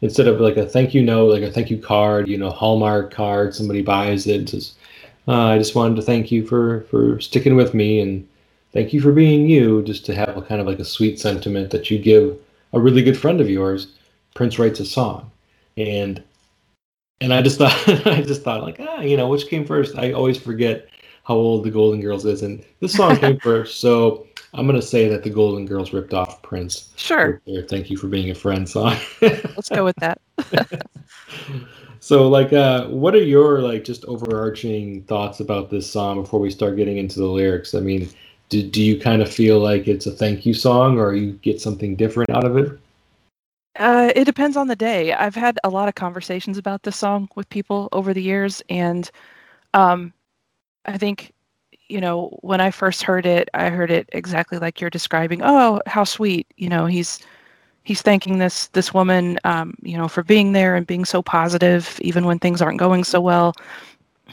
instead 0.02 0.26
of 0.26 0.40
like 0.40 0.56
a 0.56 0.66
thank 0.66 0.94
you 0.94 1.02
note, 1.02 1.30
like 1.30 1.42
a 1.42 1.50
thank 1.50 1.70
you 1.70 1.78
card, 1.78 2.28
you 2.28 2.38
know, 2.38 2.50
Hallmark 2.50 3.12
card, 3.12 3.54
somebody 3.54 3.82
buys 3.82 4.26
it 4.26 4.36
and 4.36 4.48
says, 4.48 4.74
uh, 5.28 5.48
I 5.48 5.58
just 5.58 5.74
wanted 5.74 5.96
to 5.96 6.02
thank 6.02 6.32
you 6.32 6.46
for 6.46 6.82
for 6.90 7.20
sticking 7.20 7.56
with 7.56 7.74
me 7.74 8.00
and 8.00 8.26
thank 8.72 8.92
you 8.92 9.00
for 9.00 9.12
being 9.12 9.48
you. 9.48 9.82
Just 9.82 10.06
to 10.06 10.14
have 10.14 10.36
a 10.36 10.42
kind 10.42 10.60
of 10.60 10.66
like 10.66 10.78
a 10.78 10.84
sweet 10.84 11.20
sentiment 11.20 11.70
that 11.70 11.90
you 11.90 11.98
give 11.98 12.38
a 12.72 12.80
really 12.80 13.02
good 13.02 13.18
friend 13.18 13.40
of 13.40 13.50
yours. 13.50 13.88
Prince 14.34 14.58
writes 14.58 14.80
a 14.80 14.84
song, 14.84 15.30
and 15.76 16.22
and 17.20 17.34
I 17.34 17.42
just 17.42 17.58
thought 17.58 17.76
I 18.06 18.22
just 18.22 18.42
thought 18.42 18.62
like 18.62 18.80
ah 18.80 19.00
you 19.00 19.16
know 19.16 19.28
which 19.28 19.48
came 19.48 19.66
first. 19.66 19.96
I 19.96 20.12
always 20.12 20.38
forget 20.38 20.88
how 21.24 21.34
old 21.34 21.64
the 21.64 21.70
Golden 21.70 22.00
Girls 22.00 22.24
is, 22.24 22.42
and 22.42 22.64
this 22.80 22.94
song 22.94 23.16
came 23.16 23.38
first. 23.42 23.80
So 23.80 24.26
I'm 24.52 24.66
gonna 24.66 24.82
say 24.82 25.08
that 25.08 25.22
the 25.22 25.30
Golden 25.30 25.66
Girls 25.66 25.92
ripped 25.92 26.14
off 26.14 26.42
Prince. 26.42 26.90
Sure. 26.96 27.40
Thank 27.68 27.90
you 27.90 27.96
for 27.96 28.08
being 28.08 28.30
a 28.30 28.34
friend 28.34 28.68
song. 28.68 28.96
Let's 29.22 29.68
go 29.68 29.84
with 29.84 29.96
that. 29.96 30.20
so 32.00 32.28
like 32.28 32.52
uh 32.52 32.86
what 32.88 33.14
are 33.14 33.22
your 33.22 33.60
like 33.60 33.84
just 33.84 34.04
overarching 34.06 35.02
thoughts 35.02 35.40
about 35.40 35.70
this 35.70 35.90
song 35.90 36.22
before 36.22 36.40
we 36.40 36.50
start 36.50 36.76
getting 36.76 36.98
into 36.98 37.20
the 37.20 37.26
lyrics? 37.26 37.74
I 37.74 37.80
mean, 37.80 38.08
do, 38.50 38.62
do 38.62 38.82
you 38.82 38.98
kind 38.98 39.22
of 39.22 39.32
feel 39.32 39.60
like 39.60 39.88
it's 39.88 40.06
a 40.06 40.10
thank 40.10 40.44
you 40.44 40.52
song 40.52 40.98
or 40.98 41.14
you 41.14 41.32
get 41.34 41.60
something 41.60 41.96
different 41.96 42.30
out 42.30 42.44
of 42.44 42.56
it? 42.56 42.78
Uh, 43.78 44.12
it 44.16 44.24
depends 44.24 44.56
on 44.56 44.66
the 44.66 44.76
day. 44.76 45.12
I've 45.12 45.36
had 45.36 45.58
a 45.62 45.70
lot 45.70 45.88
of 45.88 45.94
conversations 45.94 46.58
about 46.58 46.82
this 46.82 46.96
song 46.96 47.28
with 47.36 47.48
people 47.48 47.88
over 47.92 48.12
the 48.12 48.22
years, 48.22 48.60
and 48.68 49.08
um, 49.72 50.12
I 50.84 50.98
think, 50.98 51.32
you 51.90 52.00
know, 52.00 52.38
when 52.42 52.60
I 52.60 52.70
first 52.70 53.02
heard 53.02 53.26
it, 53.26 53.48
I 53.54 53.68
heard 53.70 53.90
it 53.90 54.08
exactly 54.12 54.58
like 54.58 54.80
you're 54.80 54.90
describing. 54.90 55.40
Oh, 55.42 55.80
how 55.86 56.04
sweet! 56.04 56.46
You 56.56 56.68
know, 56.68 56.86
he's 56.86 57.18
he's 57.84 58.02
thanking 58.02 58.38
this 58.38 58.68
this 58.68 58.94
woman, 58.94 59.38
um, 59.44 59.74
you 59.82 59.98
know, 59.98 60.08
for 60.08 60.22
being 60.22 60.52
there 60.52 60.76
and 60.76 60.86
being 60.86 61.04
so 61.04 61.22
positive, 61.22 61.98
even 62.02 62.24
when 62.24 62.38
things 62.38 62.62
aren't 62.62 62.78
going 62.78 63.04
so 63.04 63.20
well. 63.20 63.54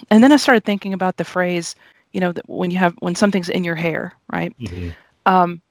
And 0.09 0.23
then 0.23 0.31
I 0.31 0.37
started 0.37 0.63
thinking 0.63 0.93
about 0.93 1.17
the 1.17 1.23
phrase, 1.25 1.75
you 2.13 2.19
know, 2.19 2.31
that 2.31 2.47
when 2.47 2.71
you 2.71 2.77
have 2.77 2.95
when 2.99 3.15
something's 3.15 3.49
in 3.49 3.63
your 3.63 3.75
hair, 3.75 4.13
right? 4.31 4.57
Mm-hmm. 4.59 4.89
Um, 5.25 5.61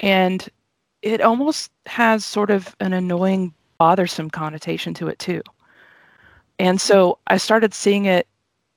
and 0.00 0.48
it 1.02 1.20
almost 1.20 1.70
has 1.86 2.24
sort 2.24 2.50
of 2.50 2.74
an 2.80 2.92
annoying, 2.92 3.52
bothersome 3.78 4.30
connotation 4.30 4.94
to 4.94 5.08
it 5.08 5.18
too. 5.18 5.42
And 6.58 6.80
so 6.80 7.18
I 7.26 7.38
started 7.38 7.74
seeing 7.74 8.04
it 8.04 8.28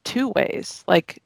two 0.04 0.30
ways. 0.30 0.84
Like, 0.88 1.22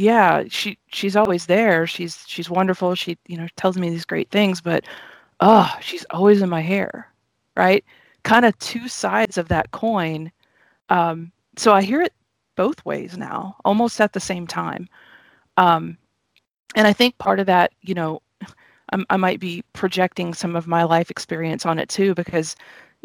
yeah, 0.00 0.44
she 0.48 0.78
she's 0.88 1.14
always 1.14 1.44
there. 1.44 1.86
She's 1.86 2.24
she's 2.26 2.48
wonderful. 2.48 2.94
She 2.94 3.18
you 3.26 3.36
know 3.36 3.46
tells 3.56 3.76
me 3.76 3.90
these 3.90 4.06
great 4.06 4.30
things, 4.30 4.62
but 4.62 4.84
oh, 5.40 5.70
she's 5.82 6.06
always 6.10 6.40
in 6.40 6.48
my 6.48 6.62
hair, 6.62 7.06
right? 7.54 7.84
Kind 8.22 8.46
of 8.46 8.58
two 8.60 8.88
sides 8.88 9.36
of 9.36 9.48
that 9.48 9.72
coin. 9.72 10.32
Um, 10.88 11.32
so 11.58 11.74
I 11.74 11.82
hear 11.82 12.00
it 12.00 12.14
both 12.56 12.82
ways 12.86 13.18
now, 13.18 13.56
almost 13.66 14.00
at 14.00 14.14
the 14.14 14.20
same 14.20 14.46
time. 14.46 14.88
Um, 15.58 15.98
and 16.74 16.86
I 16.86 16.94
think 16.94 17.18
part 17.18 17.38
of 17.38 17.46
that, 17.46 17.72
you 17.82 17.94
know, 17.94 18.22
I'm, 18.92 19.04
i 19.10 19.16
might 19.18 19.40
be 19.40 19.62
projecting 19.74 20.32
some 20.34 20.56
of 20.56 20.66
my 20.66 20.82
life 20.84 21.10
experience 21.10 21.66
on 21.66 21.78
it 21.78 21.88
too, 21.90 22.14
because, 22.14 22.56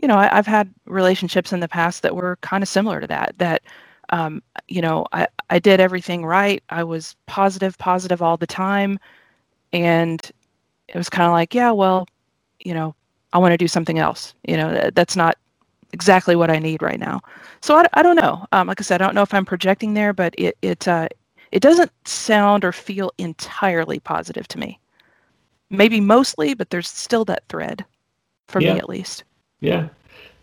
you 0.01 0.07
know, 0.07 0.17
I, 0.17 0.33
have 0.33 0.47
had 0.47 0.73
relationships 0.85 1.51
in 1.53 1.59
the 1.59 1.67
past 1.67 2.03
that 2.03 2.15
were 2.15 2.37
kind 2.41 2.63
of 2.63 2.69
similar 2.69 3.01
to 3.01 3.07
that. 3.07 3.35
That, 3.37 3.63
um, 4.09 4.41
you 4.67 4.81
know, 4.81 5.05
I, 5.11 5.27
I 5.49 5.59
did 5.59 5.79
everything 5.79 6.25
right. 6.25 6.63
I 6.69 6.83
was 6.83 7.15
positive, 7.27 7.77
positive 7.77 8.21
all 8.21 8.37
the 8.37 8.47
time, 8.47 8.99
and 9.73 10.19
it 10.87 10.95
was 10.95 11.09
kind 11.09 11.27
of 11.27 11.33
like, 11.33 11.53
yeah, 11.53 11.71
well, 11.71 12.07
you 12.59 12.73
know, 12.73 12.95
I 13.33 13.37
want 13.37 13.51
to 13.51 13.57
do 13.57 13.67
something 13.67 13.99
else. 13.99 14.33
You 14.47 14.57
know, 14.57 14.89
that's 14.93 15.15
not 15.15 15.37
exactly 15.93 16.35
what 16.35 16.49
I 16.49 16.59
need 16.59 16.81
right 16.81 16.99
now. 16.99 17.21
So 17.61 17.75
I, 17.75 17.85
I 17.93 18.03
don't 18.03 18.15
know. 18.15 18.45
Um, 18.51 18.67
like 18.67 18.81
I 18.81 18.83
said, 18.83 19.01
I 19.01 19.05
don't 19.05 19.15
know 19.15 19.21
if 19.21 19.33
I'm 19.33 19.45
projecting 19.45 19.93
there, 19.93 20.13
but 20.13 20.33
it 20.37 20.57
it 20.61 20.87
uh, 20.87 21.07
it 21.51 21.61
doesn't 21.61 21.91
sound 22.07 22.65
or 22.65 22.71
feel 22.71 23.11
entirely 23.17 23.99
positive 23.99 24.47
to 24.49 24.59
me 24.59 24.79
maybe 25.69 25.99
mostly, 25.99 26.53
but 26.53 26.69
there's 26.69 26.87
still 26.87 27.25
that 27.25 27.47
thread 27.49 27.85
for 28.47 28.61
yeah. 28.61 28.73
me 28.73 28.79
at 28.79 28.89
least. 28.89 29.23
Yeah. 29.59 29.87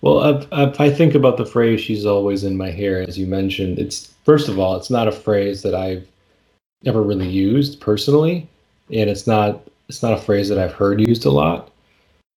Well, 0.00 0.42
if, 0.52 0.80
I 0.80 0.90
think 0.90 1.14
about 1.14 1.36
the 1.36 1.46
phrase 1.46 1.80
"she's 1.80 2.06
always 2.06 2.42
in 2.42 2.56
my 2.56 2.70
hair," 2.70 3.02
as 3.02 3.18
you 3.18 3.26
mentioned, 3.26 3.78
it's 3.78 4.11
first 4.24 4.48
of 4.48 4.58
all, 4.58 4.76
it's 4.76 4.90
not 4.90 5.08
a 5.08 5.12
phrase 5.12 5.62
that 5.62 5.74
I've 5.74 6.06
ever 6.84 7.02
really 7.02 7.28
used 7.28 7.80
personally, 7.80 8.48
and 8.90 9.08
it's 9.08 9.26
not 9.26 9.62
it's 9.88 10.02
not 10.02 10.12
a 10.12 10.22
phrase 10.22 10.48
that 10.48 10.58
I've 10.58 10.72
heard 10.72 11.00
used 11.00 11.24
a 11.26 11.30
lot 11.30 11.70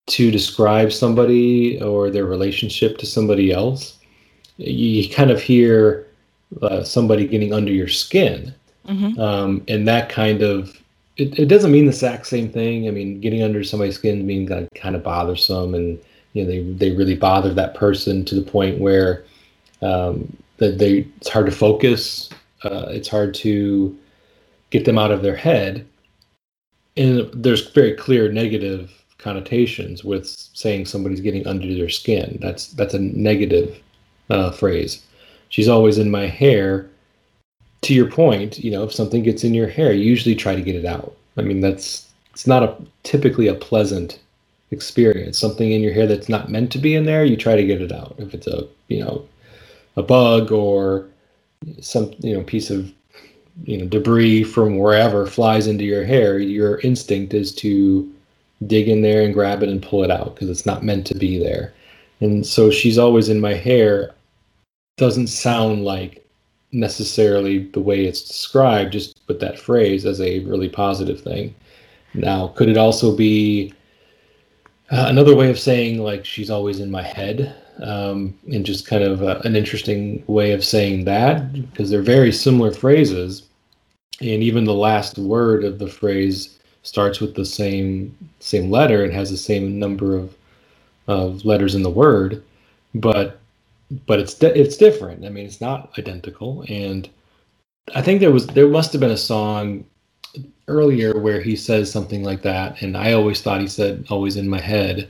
to 0.07 0.29
describe 0.29 0.91
somebody 0.91 1.81
or 1.81 2.09
their 2.09 2.25
relationship 2.25 2.97
to 2.99 3.05
somebody 3.05 3.51
else. 3.51 3.97
You 4.57 5.09
kind 5.09 5.31
of 5.31 5.41
hear 5.41 6.05
uh, 6.61 6.83
somebody 6.83 7.27
getting 7.27 7.53
under 7.53 7.71
your 7.71 7.87
skin, 7.87 8.53
mm-hmm. 8.87 9.19
um, 9.19 9.63
and 9.67 9.87
that 9.87 10.09
kind 10.09 10.41
of 10.41 10.79
it, 11.17 11.39
it 11.39 11.45
doesn't 11.47 11.71
mean 11.71 11.85
the 11.85 11.91
exact 11.91 12.27
same 12.27 12.49
thing. 12.49 12.87
I 12.87 12.91
mean, 12.91 13.19
getting 13.19 13.41
under 13.41 13.63
somebody's 13.63 13.95
skin 13.95 14.25
means 14.25 14.49
like 14.49 14.67
kind 14.75 14.95
of 14.95 15.03
bothersome, 15.03 15.73
and 15.73 15.99
you 16.33 16.43
know 16.43 16.49
they 16.49 16.61
they 16.61 16.95
really 16.95 17.15
bother 17.15 17.53
that 17.53 17.75
person 17.75 18.23
to 18.25 18.35
the 18.35 18.49
point 18.49 18.79
where 18.79 19.23
um, 19.81 20.35
that 20.57 20.77
they 20.77 21.07
it's 21.17 21.29
hard 21.29 21.45
to 21.45 21.51
focus. 21.51 22.29
Uh, 22.63 22.85
it's 22.89 23.07
hard 23.07 23.33
to 23.35 23.97
get 24.69 24.85
them 24.85 24.97
out 24.97 25.11
of 25.11 25.21
their 25.21 25.35
head, 25.35 25.85
and 26.97 27.29
there's 27.33 27.69
very 27.69 27.93
clear 27.93 28.31
negative 28.31 28.91
connotations 29.17 30.03
with 30.03 30.27
saying 30.27 30.85
somebody's 30.85 31.21
getting 31.21 31.47
under 31.47 31.73
their 31.73 31.89
skin. 31.89 32.37
That's 32.41 32.67
that's 32.73 32.93
a 32.93 32.99
negative 32.99 33.81
uh, 34.29 34.51
phrase. 34.51 35.03
She's 35.49 35.67
always 35.67 35.97
in 35.97 36.11
my 36.11 36.27
hair 36.27 36.89
to 37.85 37.93
your 37.93 38.09
point, 38.09 38.57
you 38.63 38.71
know, 38.71 38.83
if 38.83 38.91
something 38.91 39.21
gets 39.21 39.43
in 39.43 39.53
your 39.53 39.67
hair, 39.67 39.93
you 39.93 40.03
usually 40.03 40.35
try 40.35 40.55
to 40.55 40.61
get 40.61 40.75
it 40.75 40.85
out. 40.85 41.15
I 41.37 41.41
mean, 41.41 41.61
that's 41.61 42.11
it's 42.31 42.47
not 42.47 42.63
a 42.63 42.75
typically 43.03 43.47
a 43.47 43.53
pleasant 43.53 44.19
experience. 44.71 45.37
Something 45.37 45.71
in 45.71 45.81
your 45.81 45.93
hair 45.93 46.07
that's 46.07 46.27
not 46.27 46.49
meant 46.49 46.71
to 46.71 46.79
be 46.79 46.95
in 46.95 47.05
there, 47.05 47.23
you 47.23 47.37
try 47.37 47.55
to 47.55 47.65
get 47.65 47.81
it 47.81 47.91
out. 47.91 48.15
If 48.17 48.33
it's 48.33 48.47
a, 48.47 48.67
you 48.87 49.03
know, 49.03 49.23
a 49.95 50.03
bug 50.03 50.51
or 50.51 51.07
some, 51.79 52.13
you 52.19 52.35
know, 52.35 52.43
piece 52.43 52.69
of 52.69 52.91
you 53.63 53.77
know 53.77 53.85
debris 53.85 54.43
from 54.43 54.77
wherever 54.77 55.25
flies 55.25 55.67
into 55.67 55.83
your 55.83 56.05
hair, 56.05 56.39
your 56.39 56.79
instinct 56.81 57.33
is 57.33 57.53
to 57.55 58.11
dig 58.67 58.87
in 58.87 59.01
there 59.01 59.21
and 59.21 59.33
grab 59.33 59.63
it 59.63 59.69
and 59.69 59.81
pull 59.81 60.03
it 60.03 60.11
out 60.11 60.35
because 60.35 60.49
it's 60.49 60.65
not 60.65 60.83
meant 60.83 61.05
to 61.07 61.15
be 61.15 61.37
there. 61.37 61.73
And 62.21 62.45
so 62.45 62.71
she's 62.71 62.97
always 62.97 63.29
in 63.29 63.41
my 63.41 63.53
hair 63.53 64.13
doesn't 64.97 65.27
sound 65.27 65.83
like 65.83 66.25
necessarily 66.71 67.59
the 67.59 67.81
way 67.81 68.05
it's 68.05 68.21
described, 68.21 68.93
just 68.93 69.19
with 69.27 69.39
that 69.39 69.59
phrase 69.59 70.05
as 70.05 70.21
a 70.21 70.39
really 70.39 70.69
positive 70.69 71.21
thing. 71.21 71.53
Now, 72.13 72.49
could 72.49 72.69
it 72.69 72.77
also 72.77 73.15
be 73.15 73.73
uh, 74.91 75.05
another 75.09 75.35
way 75.35 75.49
of 75.49 75.59
saying 75.59 75.99
like 75.99 76.25
she's 76.25 76.49
always 76.49 76.79
in 76.79 76.91
my 76.91 77.01
head, 77.01 77.55
um, 77.83 78.37
and 78.51 78.65
just 78.65 78.87
kind 78.87 79.03
of 79.03 79.23
uh, 79.23 79.41
an 79.45 79.55
interesting 79.55 80.23
way 80.27 80.51
of 80.53 80.63
saying 80.63 81.05
that 81.05 81.53
because 81.53 81.89
they're 81.89 82.01
very 82.01 82.31
similar 82.31 82.71
phrases, 82.71 83.43
and 84.21 84.43
even 84.43 84.65
the 84.65 84.73
last 84.73 85.17
word 85.17 85.63
of 85.63 85.79
the 85.79 85.87
phrase 85.87 86.57
starts 86.83 87.19
with 87.19 87.35
the 87.35 87.45
same 87.45 88.15
same 88.39 88.71
letter 88.71 89.03
and 89.03 89.13
has 89.13 89.31
the 89.31 89.37
same 89.37 89.79
number 89.79 90.17
of 90.17 90.35
of 91.07 91.45
letters 91.45 91.75
in 91.75 91.83
the 91.83 91.89
word, 91.89 92.43
but 92.95 93.39
but 94.07 94.19
it's 94.19 94.35
di- 94.35 94.47
it's 94.47 94.77
different. 94.77 95.25
I 95.25 95.29
mean, 95.29 95.45
it's 95.45 95.61
not 95.61 95.91
identical. 95.99 96.65
And 96.69 97.09
I 97.95 98.01
think 98.01 98.19
there 98.19 98.31
was 98.31 98.47
there 98.47 98.67
must 98.69 98.93
have 98.93 99.01
been 99.01 99.11
a 99.11 99.17
song 99.17 99.85
earlier 100.67 101.17
where 101.19 101.41
he 101.41 101.55
says 101.55 101.91
something 101.91 102.23
like 102.23 102.41
that, 102.43 102.81
and 102.81 102.97
I 102.97 103.13
always 103.13 103.41
thought 103.41 103.61
he 103.61 103.67
said 103.67 104.05
"always 104.09 104.37
in 104.37 104.49
my 104.49 104.61
head." 104.61 105.09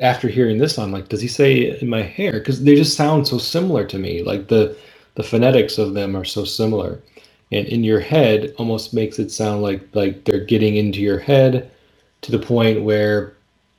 After 0.00 0.28
hearing 0.28 0.58
this 0.58 0.74
song, 0.74 0.92
like, 0.92 1.08
does 1.08 1.20
he 1.20 1.28
say 1.28 1.78
in 1.80 1.88
my 1.88 2.02
hair? 2.02 2.32
Because 2.32 2.62
they 2.64 2.74
just 2.76 2.96
sound 2.96 3.28
so 3.28 3.38
similar 3.38 3.84
to 3.86 3.98
me. 3.98 4.22
Like 4.22 4.48
the 4.48 4.76
the 5.16 5.22
phonetics 5.22 5.78
of 5.78 5.94
them 5.94 6.16
are 6.16 6.24
so 6.24 6.44
similar, 6.44 7.00
and 7.52 7.66
in 7.66 7.84
your 7.84 8.00
head 8.00 8.54
almost 8.58 8.94
makes 8.94 9.18
it 9.18 9.30
sound 9.30 9.62
like 9.62 9.82
like 9.94 10.24
they're 10.24 10.44
getting 10.44 10.76
into 10.76 11.00
your 11.00 11.18
head 11.18 11.70
to 12.22 12.32
the 12.32 12.38
point 12.38 12.82
where 12.82 13.34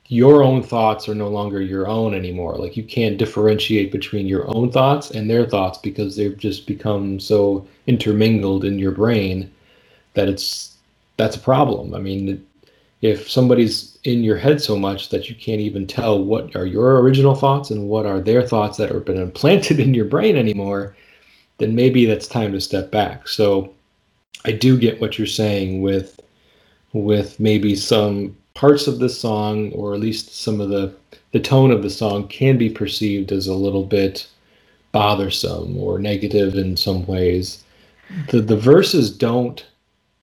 your 0.08 0.42
own 0.42 0.62
thoughts 0.62 1.08
are 1.08 1.14
no 1.14 1.28
longer 1.28 1.62
your 1.62 1.88
own 1.88 2.14
anymore. 2.14 2.56
Like 2.56 2.76
you 2.76 2.84
can't 2.84 3.16
differentiate 3.16 3.90
between 3.90 4.26
your 4.26 4.44
own 4.54 4.70
thoughts 4.70 5.10
and 5.10 5.30
their 5.30 5.46
thoughts 5.46 5.78
because 5.78 6.16
they've 6.16 6.36
just 6.36 6.66
become 6.66 7.18
so 7.18 7.66
intermingled 7.86 8.64
in 8.64 8.78
your 8.78 8.92
brain 8.92 9.50
that 10.14 10.28
it's 10.28 10.76
that's 11.16 11.36
a 11.36 11.40
problem. 11.40 11.94
I 11.94 11.98
mean, 11.98 12.46
if 13.02 13.28
somebody's 13.28 13.98
in 14.04 14.22
your 14.22 14.38
head 14.38 14.62
so 14.62 14.76
much 14.76 15.10
that 15.10 15.28
you 15.28 15.34
can't 15.34 15.60
even 15.60 15.86
tell 15.86 16.22
what 16.22 16.54
are 16.56 16.66
your 16.66 17.00
original 17.00 17.34
thoughts 17.34 17.70
and 17.70 17.88
what 17.88 18.06
are 18.06 18.20
their 18.20 18.46
thoughts 18.46 18.78
that 18.78 18.90
have 18.90 19.04
been 19.04 19.20
implanted 19.20 19.78
in 19.84 19.92
your 19.92 20.04
brain 20.04 20.36
anymore, 20.36 20.96
then 21.58 21.74
maybe 21.74 22.06
that's 22.06 22.28
time 22.28 22.52
to 22.52 22.60
step 22.60 22.90
back. 22.90 23.28
So 23.28 23.74
I 24.44 24.52
do 24.52 24.78
get 24.78 25.00
what 25.00 25.18
you're 25.18 25.26
saying 25.26 25.82
with 25.82 26.18
with 26.94 27.40
maybe 27.40 27.74
some 27.74 28.36
parts 28.54 28.86
of 28.86 28.98
the 28.98 29.08
song, 29.08 29.72
or 29.72 29.94
at 29.94 30.00
least 30.00 30.34
some 30.34 30.60
of 30.60 30.68
the 30.68 30.94
the 31.32 31.40
tone 31.40 31.70
of 31.70 31.82
the 31.82 31.90
song, 31.90 32.28
can 32.28 32.56
be 32.58 32.70
perceived 32.70 33.32
as 33.32 33.46
a 33.46 33.54
little 33.54 33.84
bit 33.84 34.28
bothersome 34.92 35.76
or 35.76 35.98
negative 35.98 36.54
in 36.54 36.76
some 36.76 37.06
ways. 37.06 37.64
The 38.28 38.40
the 38.40 38.56
verses 38.56 39.10
don't 39.10 39.64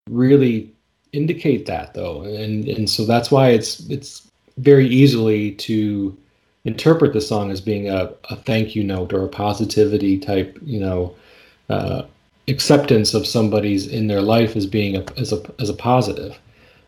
really 0.09 0.71
indicate 1.13 1.65
that 1.65 1.93
though, 1.93 2.21
and 2.21 2.67
and 2.67 2.89
so 2.89 3.05
that's 3.05 3.31
why 3.31 3.49
it's 3.49 3.79
it's 3.89 4.27
very 4.57 4.87
easily 4.87 5.51
to 5.53 6.17
interpret 6.65 7.13
the 7.13 7.21
song 7.21 7.51
as 7.51 7.61
being 7.61 7.89
a, 7.89 8.11
a 8.25 8.35
thank 8.35 8.75
you 8.75 8.83
note 8.83 9.13
or 9.13 9.23
a 9.23 9.29
positivity 9.29 10.17
type, 10.17 10.59
you 10.63 10.79
know, 10.79 11.15
uh, 11.69 12.03
acceptance 12.47 13.13
of 13.13 13.25
somebody's 13.25 13.87
in 13.87 14.07
their 14.07 14.21
life 14.21 14.55
as 14.55 14.65
being 14.65 14.97
a, 14.97 15.05
as 15.17 15.31
a 15.31 15.41
as 15.59 15.69
a 15.69 15.73
positive, 15.73 16.37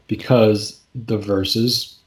because 0.07 0.79
the 0.93 1.17
verses 1.17 1.97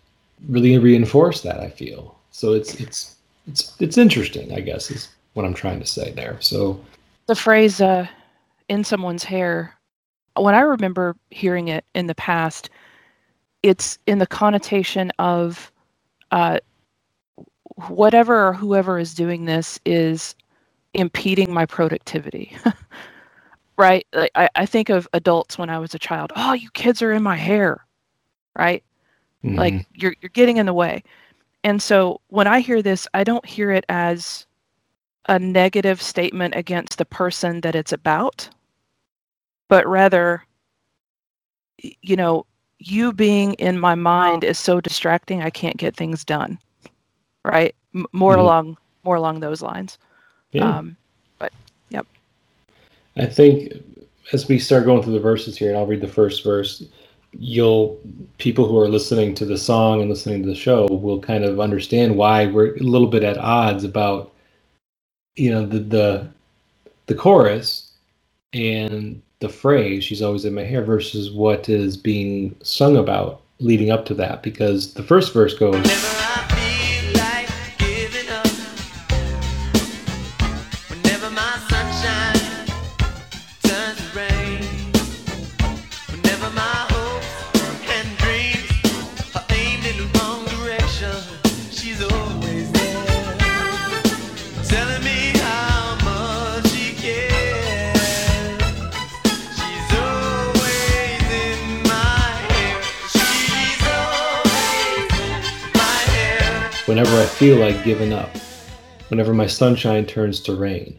really 0.48 0.76
reinforce 0.78 1.40
that. 1.42 1.60
I 1.60 1.70
feel 1.70 2.14
so. 2.30 2.52
It's 2.52 2.74
it's 2.74 3.16
it's 3.46 3.74
it's 3.80 3.98
interesting. 3.98 4.52
I 4.52 4.60
guess 4.60 4.90
is 4.90 5.08
what 5.34 5.44
I'm 5.44 5.54
trying 5.54 5.80
to 5.80 5.86
say 5.86 6.12
there. 6.12 6.36
So 6.40 6.78
the 7.26 7.34
phrase 7.34 7.80
uh, 7.80 8.06
"in 8.68 8.84
someone's 8.84 9.24
hair," 9.24 9.73
when 10.36 10.54
I 10.54 10.60
remember 10.60 11.16
hearing 11.30 11.68
it 11.68 11.84
in 11.94 12.06
the 12.06 12.14
past, 12.14 12.70
it's 13.62 13.98
in 14.06 14.18
the 14.18 14.26
connotation 14.26 15.10
of 15.18 15.72
uh, 16.30 16.58
whatever 17.88 18.48
or 18.48 18.52
whoever 18.52 18.98
is 18.98 19.14
doing 19.14 19.44
this 19.44 19.78
is 19.84 20.34
impeding 20.92 21.52
my 21.52 21.66
productivity. 21.66 22.56
right? 23.76 24.06
Like, 24.12 24.30
I, 24.34 24.48
I 24.54 24.66
think 24.66 24.88
of 24.88 25.08
adults 25.12 25.58
when 25.58 25.70
I 25.70 25.78
was 25.78 25.94
a 25.94 25.98
child. 25.98 26.32
Oh, 26.36 26.52
you 26.52 26.70
kids 26.70 27.02
are 27.02 27.12
in 27.12 27.22
my 27.22 27.36
hair, 27.36 27.84
right? 28.56 28.84
Mm-hmm. 29.44 29.56
Like 29.56 29.86
you're 29.94 30.14
you're 30.20 30.30
getting 30.30 30.56
in 30.56 30.66
the 30.66 30.72
way. 30.72 31.02
And 31.64 31.82
so 31.82 32.20
when 32.28 32.46
I 32.46 32.60
hear 32.60 32.82
this, 32.82 33.08
I 33.14 33.24
don't 33.24 33.44
hear 33.46 33.70
it 33.70 33.84
as 33.88 34.46
a 35.28 35.38
negative 35.38 36.00
statement 36.00 36.54
against 36.54 36.98
the 36.98 37.06
person 37.06 37.62
that 37.62 37.74
it's 37.74 37.92
about, 37.92 38.48
but 39.68 39.86
rather, 39.86 40.44
you 41.78 42.16
know, 42.16 42.46
you 42.78 43.12
being 43.12 43.54
in 43.54 43.78
my 43.78 43.94
mind 43.94 44.44
is 44.44 44.58
so 44.58 44.80
distracting 44.80 45.42
I 45.42 45.50
can't 45.50 45.76
get 45.76 45.96
things 45.96 46.24
done. 46.24 46.58
Right? 47.44 47.74
M- 47.94 48.06
more 48.12 48.32
mm-hmm. 48.32 48.40
along 48.40 48.76
more 49.04 49.16
along 49.16 49.40
those 49.40 49.62
lines. 49.62 49.98
Yeah. 50.52 50.78
Um, 50.78 50.96
but 51.38 51.52
yep. 51.90 52.06
I 53.16 53.26
think 53.26 53.72
as 54.32 54.48
we 54.48 54.58
start 54.58 54.84
going 54.84 55.02
through 55.02 55.12
the 55.12 55.20
verses 55.20 55.56
here, 55.56 55.68
and 55.68 55.76
I'll 55.76 55.86
read 55.86 56.00
the 56.00 56.08
first 56.08 56.42
verse, 56.42 56.82
you'll 57.38 58.00
people 58.38 58.66
who 58.66 58.78
are 58.78 58.88
listening 58.88 59.34
to 59.34 59.44
the 59.44 59.58
song 59.58 60.00
and 60.00 60.08
listening 60.08 60.42
to 60.42 60.48
the 60.48 60.54
show 60.54 60.86
will 60.86 61.20
kind 61.20 61.44
of 61.44 61.60
understand 61.60 62.16
why 62.16 62.46
we're 62.46 62.76
a 62.76 62.80
little 62.80 63.08
bit 63.08 63.24
at 63.24 63.38
odds 63.38 63.84
about 63.84 64.32
you 65.36 65.50
know 65.50 65.66
the 65.66 65.80
the 65.80 66.28
the 67.06 67.14
chorus 67.14 67.92
and 68.52 69.20
the 69.44 69.48
phrase 69.50 70.02
she's 70.02 70.22
always 70.22 70.46
in 70.46 70.54
my 70.54 70.64
hair 70.64 70.82
versus 70.82 71.30
what 71.30 71.68
is 71.68 71.98
being 71.98 72.56
sung 72.62 72.96
about 72.96 73.42
leading 73.60 73.90
up 73.90 74.06
to 74.06 74.14
that 74.14 74.42
because 74.42 74.94
the 74.94 75.02
first 75.02 75.34
verse 75.34 75.52
goes 75.52 75.74
whenever 75.74 76.14
feel 107.44 107.58
like 107.58 107.84
giving 107.84 108.14
up, 108.14 108.30
whenever 109.08 109.34
my 109.34 109.46
sunshine 109.46 110.06
turns 110.06 110.40
to 110.40 110.56
rain, 110.56 110.98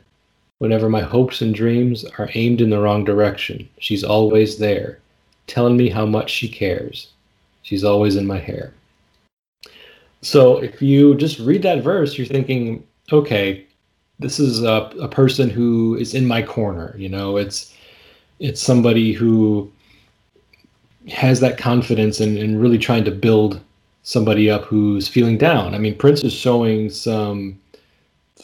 whenever 0.60 0.88
my 0.88 1.02
hopes 1.02 1.42
and 1.42 1.56
dreams 1.56 2.06
are 2.20 2.30
aimed 2.36 2.62
in 2.62 2.70
the 2.70 2.80
wrong 2.80 3.04
direction, 3.04 3.68
she's 3.80 4.04
always 4.04 4.60
there, 4.60 5.00
telling 5.48 5.76
me 5.76 5.90
how 5.90 6.06
much 6.06 6.30
she 6.30 6.48
cares. 6.48 7.08
She's 7.64 7.84
always 7.84 8.16
in 8.16 8.28
my 8.28 8.38
hair. 8.38 8.72
So 10.22 10.58
if 10.58 10.84
you 10.84 11.16
just 11.16 11.40
read 11.40 11.64
that 11.64 11.84
verse, 11.84 12.16
you're 12.16 12.28
thinking, 12.28 12.86
okay, 13.12 13.66
this 14.20 14.40
is 14.40 14.62
a, 14.62 14.94
a 15.02 15.08
person 15.08 15.50
who 15.50 15.96
is 15.96 16.14
in 16.14 16.28
my 16.28 16.44
corner. 16.44 16.94
You 16.96 17.10
know, 17.10 17.38
it's 17.38 17.76
it's 18.38 18.62
somebody 18.62 19.14
who 19.14 19.72
has 21.10 21.40
that 21.40 21.58
confidence 21.58 22.20
and, 22.20 22.38
and 22.38 22.62
really 22.62 22.78
trying 22.78 23.06
to 23.06 23.12
build 23.12 23.60
somebody 24.06 24.52
up 24.52 24.64
who's 24.66 25.08
feeling 25.08 25.36
down. 25.38 25.74
I 25.74 25.80
mean, 25.80 25.98
Prince 25.98 26.24
is 26.24 26.32
showing 26.32 26.92
some 26.92 27.60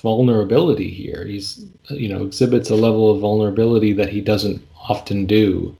vulnerability 0.02 0.90
here. 0.90 1.24
He's, 1.26 1.64
you 1.90 2.10
know, 2.10 2.24
exhibits 2.24 2.72
a 2.72 2.76
level 2.76 3.12
of 3.12 3.22
vulnerability 3.22 3.94
that 3.94 4.10
he 4.10 4.22
doesn't 4.22 4.60
often 4.90 5.28
do. 5.28 5.78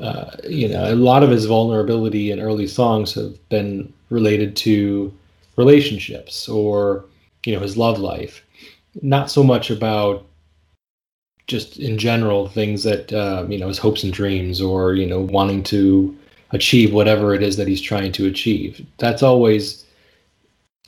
Uh, 0.00 0.30
you 0.48 0.66
know, 0.66 0.90
a 0.90 0.96
lot 0.96 1.22
of 1.22 1.28
his 1.28 1.44
vulnerability 1.44 2.30
in 2.30 2.40
early 2.40 2.66
songs 2.66 3.12
have 3.12 3.36
been 3.50 3.92
related 4.08 4.56
to 4.56 5.12
relationships 5.56 6.48
or, 6.48 7.04
you 7.44 7.54
know, 7.54 7.60
his 7.60 7.76
love 7.76 7.98
life. 7.98 8.42
Not 9.02 9.30
so 9.30 9.42
much 9.42 9.70
about 9.70 10.24
just 11.48 11.78
in 11.78 11.98
general 11.98 12.48
things 12.48 12.82
that, 12.84 13.12
uh, 13.12 13.44
you 13.46 13.58
know, 13.58 13.68
his 13.68 13.76
hopes 13.76 14.04
and 14.04 14.12
dreams 14.12 14.62
or, 14.62 14.94
you 14.94 15.04
know, 15.04 15.20
wanting 15.20 15.62
to 15.64 16.16
achieve 16.52 16.92
whatever 16.92 17.34
it 17.34 17.42
is 17.42 17.56
that 17.56 17.68
he's 17.68 17.80
trying 17.80 18.12
to 18.12 18.26
achieve. 18.26 18.84
That's 18.98 19.22
always 19.22 19.84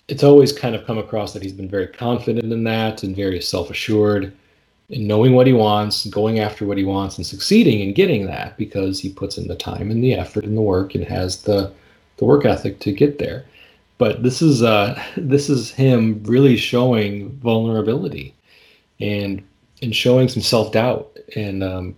it's 0.09 0.22
always 0.22 0.53
kind 0.53 0.74
of 0.74 0.87
come 0.87 0.98
across 0.98 1.33
that 1.33 1.42
he's 1.42 1.53
been 1.53 1.68
very 1.68 1.87
confident 1.87 2.53
in 2.53 2.64
that 2.64 3.03
and 3.03 3.16
very 3.16 3.40
self-assured 3.40 4.31
in 4.90 5.07
knowing 5.07 5.33
what 5.33 5.46
he 5.46 5.55
wants, 5.55 6.05
going 6.07 6.40
after 6.40 6.66
what 6.66 6.77
he 6.77 6.85
wants 6.85 7.16
and 7.16 7.27
succeeding 7.27 7.81
in 7.81 7.94
getting 7.94 8.27
that 8.27 8.57
because 8.59 9.00
he 9.00 9.11
puts 9.11 9.38
in 9.38 9.48
the 9.48 9.57
time 9.57 9.90
and 9.90 10.05
the 10.05 10.12
effort 10.14 10.44
and 10.44 10.57
the 10.57 10.62
work 10.62 10.94
and 10.94 11.05
has 11.05 11.42
the 11.42 11.72
the 12.18 12.24
work 12.24 12.44
ethic 12.44 12.79
to 12.81 12.92
get 12.92 13.18
there. 13.18 13.44
But 13.98 14.22
this 14.22 14.42
is 14.42 14.62
uh 14.62 15.03
this 15.16 15.48
is 15.48 15.70
him 15.70 16.22
really 16.24 16.57
showing 16.57 17.31
vulnerability 17.38 18.35
and 19.00 19.42
and 19.83 19.94
showing 19.96 20.29
some 20.29 20.42
self-doubt 20.42 21.18
and 21.35 21.64
um 21.64 21.96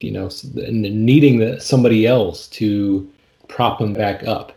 you 0.00 0.10
know, 0.10 0.30
and 0.56 0.82
needing 0.82 1.58
somebody 1.60 2.06
else 2.06 2.46
to 2.48 3.10
prop 3.48 3.78
them 3.78 3.92
back 3.92 4.26
up 4.26 4.52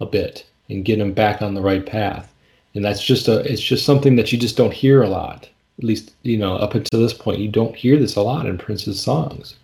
a 0.00 0.06
bit 0.06 0.44
and 0.68 0.84
get 0.84 0.98
them 0.98 1.12
back 1.12 1.42
on 1.42 1.54
the 1.54 1.62
right 1.62 1.86
path. 1.86 2.32
And 2.74 2.84
that's 2.84 3.02
just 3.02 3.28
a, 3.28 3.40
it's 3.40 3.62
just 3.62 3.84
something 3.84 4.16
that 4.16 4.32
you 4.32 4.38
just 4.38 4.56
don't 4.56 4.72
hear 4.72 5.02
a 5.02 5.08
lot. 5.08 5.48
At 5.78 5.84
least, 5.84 6.14
you 6.22 6.36
know, 6.36 6.56
up 6.56 6.74
until 6.74 7.00
this 7.00 7.14
point, 7.14 7.38
you 7.38 7.48
don't 7.48 7.74
hear 7.74 7.98
this 7.98 8.16
a 8.16 8.22
lot 8.22 8.46
in 8.46 8.58
Prince's 8.58 9.00
songs. 9.00 9.56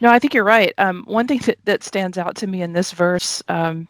No, 0.00 0.10
I 0.10 0.18
think 0.18 0.32
you're 0.32 0.44
right. 0.44 0.72
Um, 0.78 1.04
one 1.06 1.26
thing 1.26 1.38
that, 1.40 1.58
that 1.64 1.82
stands 1.82 2.18
out 2.18 2.36
to 2.36 2.46
me 2.46 2.62
in 2.62 2.72
this 2.72 2.92
verse 2.92 3.42
um, 3.48 3.88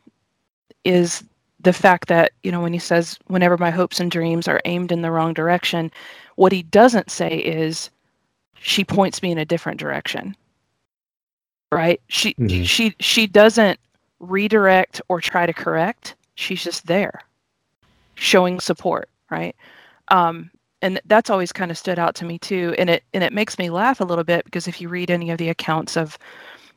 is 0.84 1.22
the 1.60 1.72
fact 1.72 2.08
that, 2.08 2.32
you 2.42 2.50
know, 2.50 2.62
when 2.62 2.72
he 2.72 2.78
says, 2.78 3.18
whenever 3.26 3.58
my 3.58 3.70
hopes 3.70 4.00
and 4.00 4.10
dreams 4.10 4.48
are 4.48 4.60
aimed 4.64 4.90
in 4.90 5.02
the 5.02 5.10
wrong 5.10 5.34
direction, 5.34 5.90
what 6.36 6.52
he 6.52 6.62
doesn't 6.62 7.10
say 7.10 7.36
is, 7.36 7.90
she 8.60 8.84
points 8.84 9.22
me 9.22 9.30
in 9.30 9.38
a 9.38 9.44
different 9.44 9.78
direction 9.78 10.34
right? 11.72 12.00
She 12.08 12.34
mm-hmm. 12.34 12.62
she 12.62 12.94
she 13.00 13.26
doesn't 13.26 13.78
redirect 14.20 15.00
or 15.08 15.20
try 15.20 15.46
to 15.46 15.52
correct. 15.52 16.14
She's 16.34 16.62
just 16.62 16.86
there 16.86 17.20
showing 18.14 18.58
support 18.58 19.08
right? 19.30 19.54
Um, 20.08 20.50
and 20.80 21.00
that's 21.06 21.30
always 21.30 21.52
kind 21.52 21.70
of 21.70 21.78
stood 21.78 21.98
out 21.98 22.14
to 22.16 22.24
me 22.24 22.38
too 22.38 22.74
and 22.78 22.88
it 22.88 23.02
and 23.12 23.24
it 23.24 23.32
makes 23.32 23.58
me 23.58 23.68
laugh 23.68 24.00
a 24.00 24.04
little 24.04 24.24
bit 24.24 24.44
because 24.44 24.68
if 24.68 24.80
you 24.80 24.88
read 24.88 25.10
any 25.10 25.30
of 25.30 25.38
the 25.38 25.48
accounts 25.48 25.96
of 25.96 26.16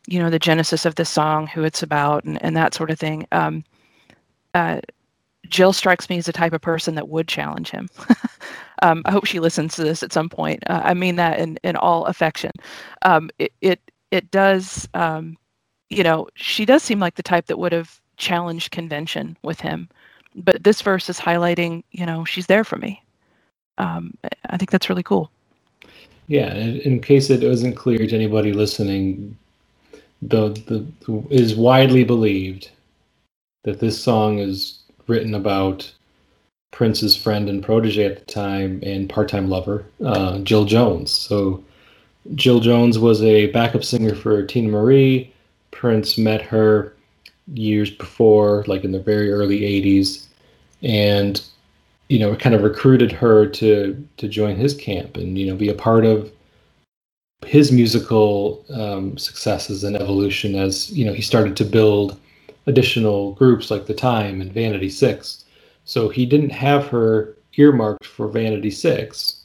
you 0.07 0.17
know 0.17 0.31
the 0.31 0.39
genesis 0.39 0.85
of 0.87 0.95
the 0.95 1.05
song 1.05 1.45
who 1.45 1.63
it's 1.63 1.83
about 1.83 2.23
and, 2.23 2.41
and 2.43 2.57
that 2.57 2.73
sort 2.73 2.89
of 2.89 2.99
thing 2.99 3.27
um, 3.31 3.63
uh, 4.55 4.81
jill 5.47 5.71
strikes 5.71 6.09
me 6.09 6.17
as 6.17 6.25
the 6.25 6.33
type 6.33 6.51
of 6.51 6.61
person 6.61 6.95
that 6.95 7.09
would 7.09 7.27
challenge 7.27 7.71
him. 7.71 7.87
Um, 8.83 9.03
i 9.05 9.11
hope 9.11 9.25
she 9.25 9.39
listens 9.39 9.75
to 9.75 9.83
this 9.83 10.01
at 10.01 10.11
some 10.11 10.27
point. 10.27 10.63
Uh, 10.65 10.81
i 10.83 10.95
mean 10.95 11.15
that 11.17 11.37
in, 11.37 11.59
in 11.63 11.75
all 11.75 12.05
affection. 12.05 12.49
Um, 13.03 13.29
it, 13.37 13.53
it 13.61 13.90
it 14.11 14.31
does 14.31 14.87
um, 14.93 15.37
you 15.89 16.03
know 16.03 16.27
she 16.35 16.65
does 16.65 16.83
seem 16.83 16.99
like 16.99 17.15
the 17.15 17.23
type 17.23 17.47
that 17.47 17.59
would 17.59 17.71
have 17.71 17.99
challenged 18.17 18.71
convention 18.71 19.37
with 19.43 19.59
him 19.59 19.89
but 20.35 20.63
this 20.63 20.81
verse 20.81 21.09
is 21.09 21.19
highlighting 21.19 21.83
you 21.91 22.05
know 22.05 22.23
she's 22.25 22.47
there 22.47 22.63
for 22.63 22.77
me 22.77 23.03
um, 23.77 24.13
i 24.49 24.57
think 24.57 24.71
that's 24.71 24.89
really 24.89 25.03
cool 25.03 25.31
yeah 26.27 26.53
in 26.53 27.01
case 27.01 27.29
it 27.29 27.47
wasn't 27.47 27.75
clear 27.75 27.97
to 27.99 28.15
anybody 28.15 28.53
listening 28.53 29.35
the 30.21 30.49
the 31.07 31.23
is 31.29 31.55
widely 31.55 32.03
believed 32.03 32.69
that 33.63 33.79
this 33.79 34.01
song 34.01 34.39
is 34.39 34.79
written 35.07 35.35
about 35.35 35.91
Prince's 36.71 37.15
friend 37.15 37.49
and 37.49 37.63
protege 37.63 38.05
at 38.05 38.19
the 38.19 38.31
time 38.31 38.79
and 38.83 39.09
part-time 39.09 39.49
lover, 39.49 39.85
uh, 40.05 40.39
Jill 40.39 40.65
Jones. 40.65 41.11
So 41.11 41.63
Jill 42.35 42.59
Jones 42.59 42.99
was 42.99 43.21
a 43.23 43.47
backup 43.47 43.83
singer 43.83 44.15
for 44.15 44.43
Teena 44.45 44.69
Marie. 44.69 45.33
Prince 45.71 46.17
met 46.17 46.41
her 46.41 46.93
years 47.53 47.89
before, 47.89 48.63
like 48.67 48.83
in 48.83 48.91
the 48.91 48.99
very 48.99 49.31
early 49.31 49.61
'80s, 49.61 50.27
and 50.83 51.41
you 52.09 52.19
know, 52.19 52.35
kind 52.35 52.53
of 52.53 52.61
recruited 52.61 53.11
her 53.11 53.47
to 53.47 54.07
to 54.17 54.27
join 54.27 54.55
his 54.55 54.73
camp 54.75 55.15
and 55.17 55.37
you 55.37 55.47
know 55.47 55.55
be 55.55 55.69
a 55.69 55.73
part 55.73 56.05
of 56.05 56.31
his 57.45 57.71
musical 57.71 58.63
um, 58.69 59.17
successes 59.17 59.83
and 59.83 59.95
evolution 59.95 60.55
as 60.55 60.91
you 60.91 61.05
know 61.05 61.13
he 61.13 61.21
started 61.21 61.55
to 61.57 61.65
build 61.65 62.19
additional 62.67 63.31
groups 63.33 63.71
like 63.71 63.87
the 63.87 63.93
Time 63.93 64.41
and 64.41 64.53
Vanity 64.53 64.89
Six. 64.89 65.45
So 65.85 66.09
he 66.09 66.25
didn't 66.25 66.51
have 66.51 66.87
her 66.87 67.35
earmarked 67.57 68.05
for 68.05 68.27
Vanity 68.27 68.71
Six. 68.71 69.40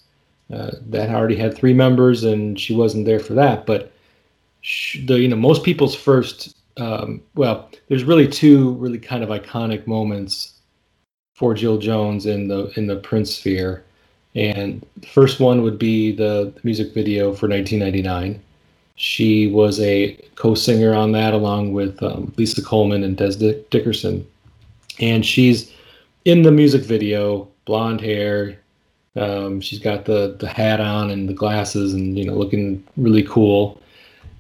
Uh, 0.53 0.71
that 0.87 1.11
already 1.11 1.37
had 1.37 1.57
three 1.57 1.75
members, 1.75 2.23
and 2.23 2.59
she 2.59 2.75
wasn't 2.75 3.05
there 3.05 3.19
for 3.19 3.35
that. 3.35 3.67
But 3.67 3.93
the 5.05 5.19
you 5.21 5.29
know 5.29 5.37
most 5.37 5.65
people's 5.65 5.95
first 5.95 6.57
um, 6.79 7.23
well, 7.35 7.71
there's 7.89 8.05
really 8.05 8.29
two 8.29 8.73
really 8.73 8.99
kind 8.99 9.25
of 9.25 9.31
iconic 9.31 9.87
moments 9.87 10.53
for 11.35 11.55
Jill 11.55 11.79
Jones 11.79 12.27
in 12.27 12.49
the 12.49 12.73
in 12.77 12.87
the 12.87 12.97
Prince 12.97 13.35
sphere. 13.35 13.85
And 14.35 14.85
the 14.99 15.07
first 15.07 15.41
one 15.41 15.63
would 15.63 15.79
be 15.79 16.13
the, 16.13 16.53
music 16.63 16.93
video 16.93 17.33
for 17.33 17.49
1999. 17.49 18.43
She 18.97 19.47
was 19.47 19.81
a 19.81 20.15
co-singer 20.35 20.95
on 20.95 21.13
that 21.13 21.33
along 21.33 21.73
with 21.73 22.03
um, 22.03 22.35
Lisa 22.37 22.63
Coleman 22.63 23.03
and 23.03 23.17
Dez 23.17 23.39
Dickerson. 23.71 24.27
And 25.01 25.25
she's 25.25 25.73
in 26.27 26.43
the 26.43 26.53
music 26.53 26.83
video, 26.83 27.49
blonde 27.65 28.03
hair. 28.03 28.59
Um, 29.17 29.61
she's 29.61 29.79
got 29.79 30.05
the 30.05 30.37
the 30.39 30.49
hat 30.49 30.81
on 30.81 31.11
and 31.11 31.29
the 31.29 31.35
glasses, 31.35 31.95
and 31.95 32.19
you 32.19 32.25
know, 32.25 32.35
looking 32.35 32.85
really 32.97 33.23
cool. 33.23 33.81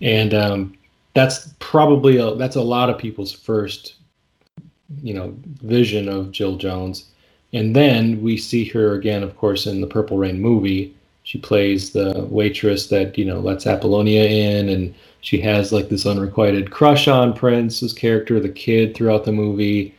And 0.02 0.34
um, 0.34 0.78
that's 1.14 1.54
probably 1.58 2.18
a, 2.18 2.34
that's 2.34 2.56
a 2.56 2.62
lot 2.62 2.90
of 2.90 2.98
people's 2.98 3.32
first 3.32 3.94
you 5.02 5.14
know 5.14 5.34
vision 5.62 6.08
of 6.08 6.30
Jill 6.30 6.56
Jones. 6.56 7.06
And 7.52 7.74
then 7.74 8.22
we 8.22 8.36
see 8.36 8.64
her 8.66 8.94
again, 8.94 9.22
of 9.22 9.36
course, 9.36 9.66
in 9.66 9.80
the 9.80 9.86
Purple 9.86 10.18
Rain 10.18 10.40
movie. 10.40 10.94
She 11.22 11.38
plays 11.38 11.90
the 11.90 12.26
waitress 12.30 12.88
that 12.88 13.16
you 13.16 13.24
know 13.24 13.40
lets 13.40 13.66
Apollonia 13.66 14.24
in, 14.24 14.68
and 14.68 14.94
she 15.22 15.40
has 15.40 15.72
like 15.72 15.88
this 15.88 16.06
unrequited 16.06 16.70
crush 16.70 17.08
on 17.08 17.34
Prince's 17.34 17.92
character, 17.92 18.38
the 18.38 18.48
kid, 18.48 18.94
throughout 18.94 19.24
the 19.24 19.32
movie. 19.32 19.94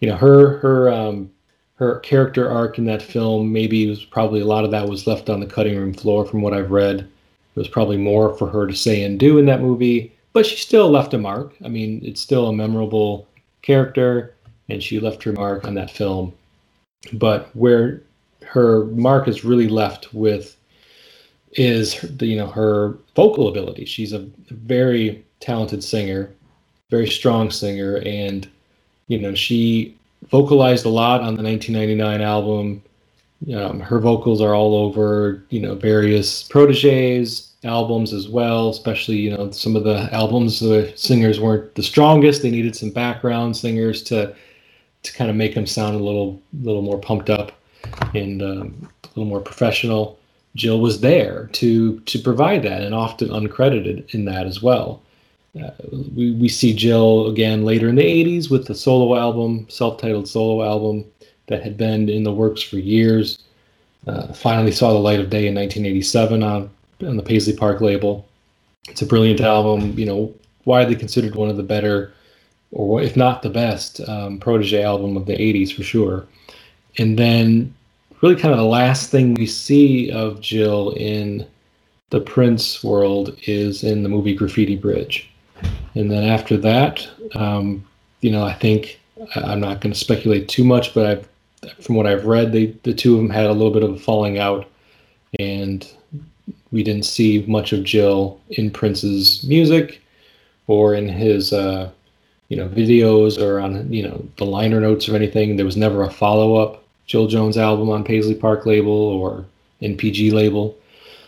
You 0.00 0.08
know, 0.08 0.16
her 0.16 0.58
her 0.58 0.90
um, 0.90 1.30
her 1.76 1.98
character 2.00 2.50
arc 2.50 2.78
in 2.78 2.84
that 2.86 3.02
film 3.02 3.52
maybe 3.52 3.88
was 3.88 4.04
probably 4.04 4.40
a 4.40 4.46
lot 4.46 4.64
of 4.64 4.70
that 4.70 4.88
was 4.88 5.06
left 5.06 5.28
on 5.28 5.40
the 5.40 5.46
cutting 5.46 5.76
room 5.76 5.92
floor, 5.92 6.24
from 6.24 6.40
what 6.40 6.54
I've 6.54 6.70
read. 6.70 7.00
It 7.00 7.58
was 7.58 7.68
probably 7.68 7.96
more 7.96 8.34
for 8.36 8.48
her 8.48 8.66
to 8.66 8.74
say 8.74 9.02
and 9.02 9.18
do 9.18 9.38
in 9.38 9.46
that 9.46 9.60
movie 9.60 10.14
but 10.34 10.44
she 10.44 10.56
still 10.56 10.90
left 10.90 11.14
a 11.14 11.18
mark. 11.18 11.54
I 11.64 11.68
mean, 11.68 12.00
it's 12.04 12.20
still 12.20 12.48
a 12.48 12.52
memorable 12.52 13.26
character, 13.62 14.34
and 14.68 14.82
she 14.82 15.00
left 15.00 15.22
her 15.22 15.32
mark 15.32 15.64
on 15.64 15.74
that 15.74 15.90
film. 15.90 16.34
But 17.14 17.48
where 17.54 18.02
her 18.42 18.84
mark 18.86 19.28
is 19.28 19.44
really 19.44 19.68
left 19.68 20.12
with 20.12 20.56
is 21.52 22.00
the, 22.00 22.26
you 22.26 22.36
know 22.36 22.48
her 22.48 22.98
vocal 23.14 23.48
ability. 23.48 23.84
She's 23.84 24.12
a 24.12 24.28
very 24.48 25.24
talented 25.38 25.84
singer, 25.84 26.30
very 26.90 27.08
strong 27.08 27.50
singer, 27.50 28.02
and 28.04 28.48
you 29.06 29.20
know 29.20 29.34
she 29.34 29.96
vocalized 30.30 30.84
a 30.86 30.90
lot 30.90 31.20
on 31.20 31.36
the 31.36 31.42
1999 31.42 32.20
album. 32.20 32.82
Um, 33.54 33.80
her 33.80 33.98
vocals 33.98 34.40
are 34.40 34.54
all 34.54 34.74
over 34.74 35.44
you 35.50 35.60
know 35.60 35.74
various 35.74 36.42
proteges 36.44 37.54
albums 37.64 38.12
as 38.12 38.28
well, 38.28 38.68
especially, 38.68 39.16
you 39.16 39.30
know, 39.30 39.50
some 39.50 39.74
of 39.74 39.84
the 39.84 40.08
albums 40.12 40.60
the 40.60 40.92
singers 40.96 41.40
weren't 41.40 41.74
the 41.74 41.82
strongest. 41.82 42.42
They 42.42 42.50
needed 42.50 42.76
some 42.76 42.90
background 42.90 43.56
singers 43.56 44.02
to 44.04 44.34
to 45.02 45.12
kind 45.12 45.28
of 45.28 45.36
make 45.36 45.54
them 45.54 45.66
sound 45.66 45.96
a 45.96 46.02
little 46.02 46.40
little 46.62 46.82
more 46.82 46.98
pumped 46.98 47.30
up 47.30 47.52
and 48.14 48.42
um, 48.42 48.88
a 49.02 49.08
little 49.08 49.24
more 49.24 49.40
professional. 49.40 50.18
Jill 50.54 50.80
was 50.80 51.00
there 51.00 51.48
to 51.52 52.00
to 52.00 52.18
provide 52.18 52.62
that 52.62 52.82
and 52.82 52.94
often 52.94 53.28
uncredited 53.28 54.14
in 54.14 54.24
that 54.26 54.46
as 54.46 54.62
well. 54.62 55.02
Uh, 55.62 55.70
we, 56.14 56.32
we 56.32 56.48
see 56.48 56.74
Jill 56.74 57.28
again 57.28 57.64
later 57.64 57.88
in 57.88 57.94
the 57.94 58.02
80s 58.02 58.50
with 58.50 58.66
the 58.66 58.74
solo 58.74 59.16
album, 59.16 59.66
self-titled 59.68 60.28
solo 60.28 60.64
album 60.64 61.04
that 61.46 61.62
had 61.62 61.76
been 61.76 62.08
in 62.08 62.24
the 62.24 62.32
works 62.32 62.62
for 62.62 62.78
years. 62.78 63.38
Uh, 64.06 64.32
finally 64.32 64.72
saw 64.72 64.92
the 64.92 64.98
light 64.98 65.20
of 65.20 65.30
day 65.30 65.46
in 65.46 65.54
1987 65.54 66.42
on 66.42 66.70
on 67.06 67.16
the 67.16 67.22
Paisley 67.22 67.56
Park 67.56 67.80
label. 67.80 68.26
It's 68.88 69.02
a 69.02 69.06
brilliant 69.06 69.40
album, 69.40 69.98
you 69.98 70.06
know, 70.06 70.32
widely 70.64 70.96
considered 70.96 71.34
one 71.34 71.48
of 71.48 71.56
the 71.56 71.62
better, 71.62 72.12
or 72.70 73.02
if 73.02 73.16
not 73.16 73.42
the 73.42 73.50
best, 73.50 74.00
um, 74.08 74.38
protege 74.38 74.82
album 74.82 75.16
of 75.16 75.26
the 75.26 75.36
80s 75.36 75.74
for 75.74 75.82
sure. 75.82 76.26
And 76.98 77.18
then, 77.18 77.74
really, 78.20 78.36
kind 78.36 78.52
of 78.52 78.58
the 78.58 78.64
last 78.64 79.10
thing 79.10 79.34
we 79.34 79.46
see 79.46 80.10
of 80.10 80.40
Jill 80.40 80.90
in 80.92 81.46
the 82.10 82.20
Prince 82.20 82.84
world 82.84 83.36
is 83.46 83.82
in 83.82 84.02
the 84.02 84.08
movie 84.08 84.34
Graffiti 84.34 84.76
Bridge. 84.76 85.30
And 85.94 86.10
then 86.10 86.24
after 86.24 86.56
that, 86.58 87.08
um, 87.34 87.84
you 88.20 88.30
know, 88.30 88.44
I 88.44 88.52
think 88.52 89.00
I'm 89.36 89.60
not 89.60 89.80
going 89.80 89.92
to 89.92 89.98
speculate 89.98 90.48
too 90.48 90.64
much, 90.64 90.94
but 90.94 91.06
I've, 91.06 91.28
from 91.80 91.94
what 91.94 92.06
I've 92.06 92.26
read, 92.26 92.52
they, 92.52 92.66
the 92.82 92.94
two 92.94 93.14
of 93.14 93.18
them 93.18 93.30
had 93.30 93.46
a 93.46 93.52
little 93.52 93.72
bit 93.72 93.82
of 93.82 93.92
a 93.92 93.98
falling 93.98 94.38
out, 94.38 94.68
and 95.38 95.88
we 96.72 96.82
didn't 96.82 97.04
see 97.04 97.44
much 97.46 97.72
of 97.72 97.84
Jill 97.84 98.40
in 98.50 98.70
Prince's 98.70 99.44
music 99.44 100.02
or 100.66 100.94
in 100.94 101.08
his 101.08 101.52
uh, 101.52 101.90
you 102.48 102.56
know 102.56 102.68
videos 102.68 103.40
or 103.40 103.60
on 103.60 103.92
you 103.92 104.02
know 104.02 104.26
the 104.36 104.44
liner 104.44 104.80
notes 104.80 105.08
or 105.08 105.16
anything. 105.16 105.56
There 105.56 105.64
was 105.64 105.76
never 105.76 106.02
a 106.02 106.10
follow 106.10 106.56
up 106.56 106.84
Jill 107.06 107.26
Jones 107.26 107.56
album 107.56 107.90
on 107.90 108.04
Paisley 108.04 108.34
Park 108.34 108.66
label 108.66 108.92
or 108.92 109.44
NPG 109.82 110.32
label. 110.32 110.76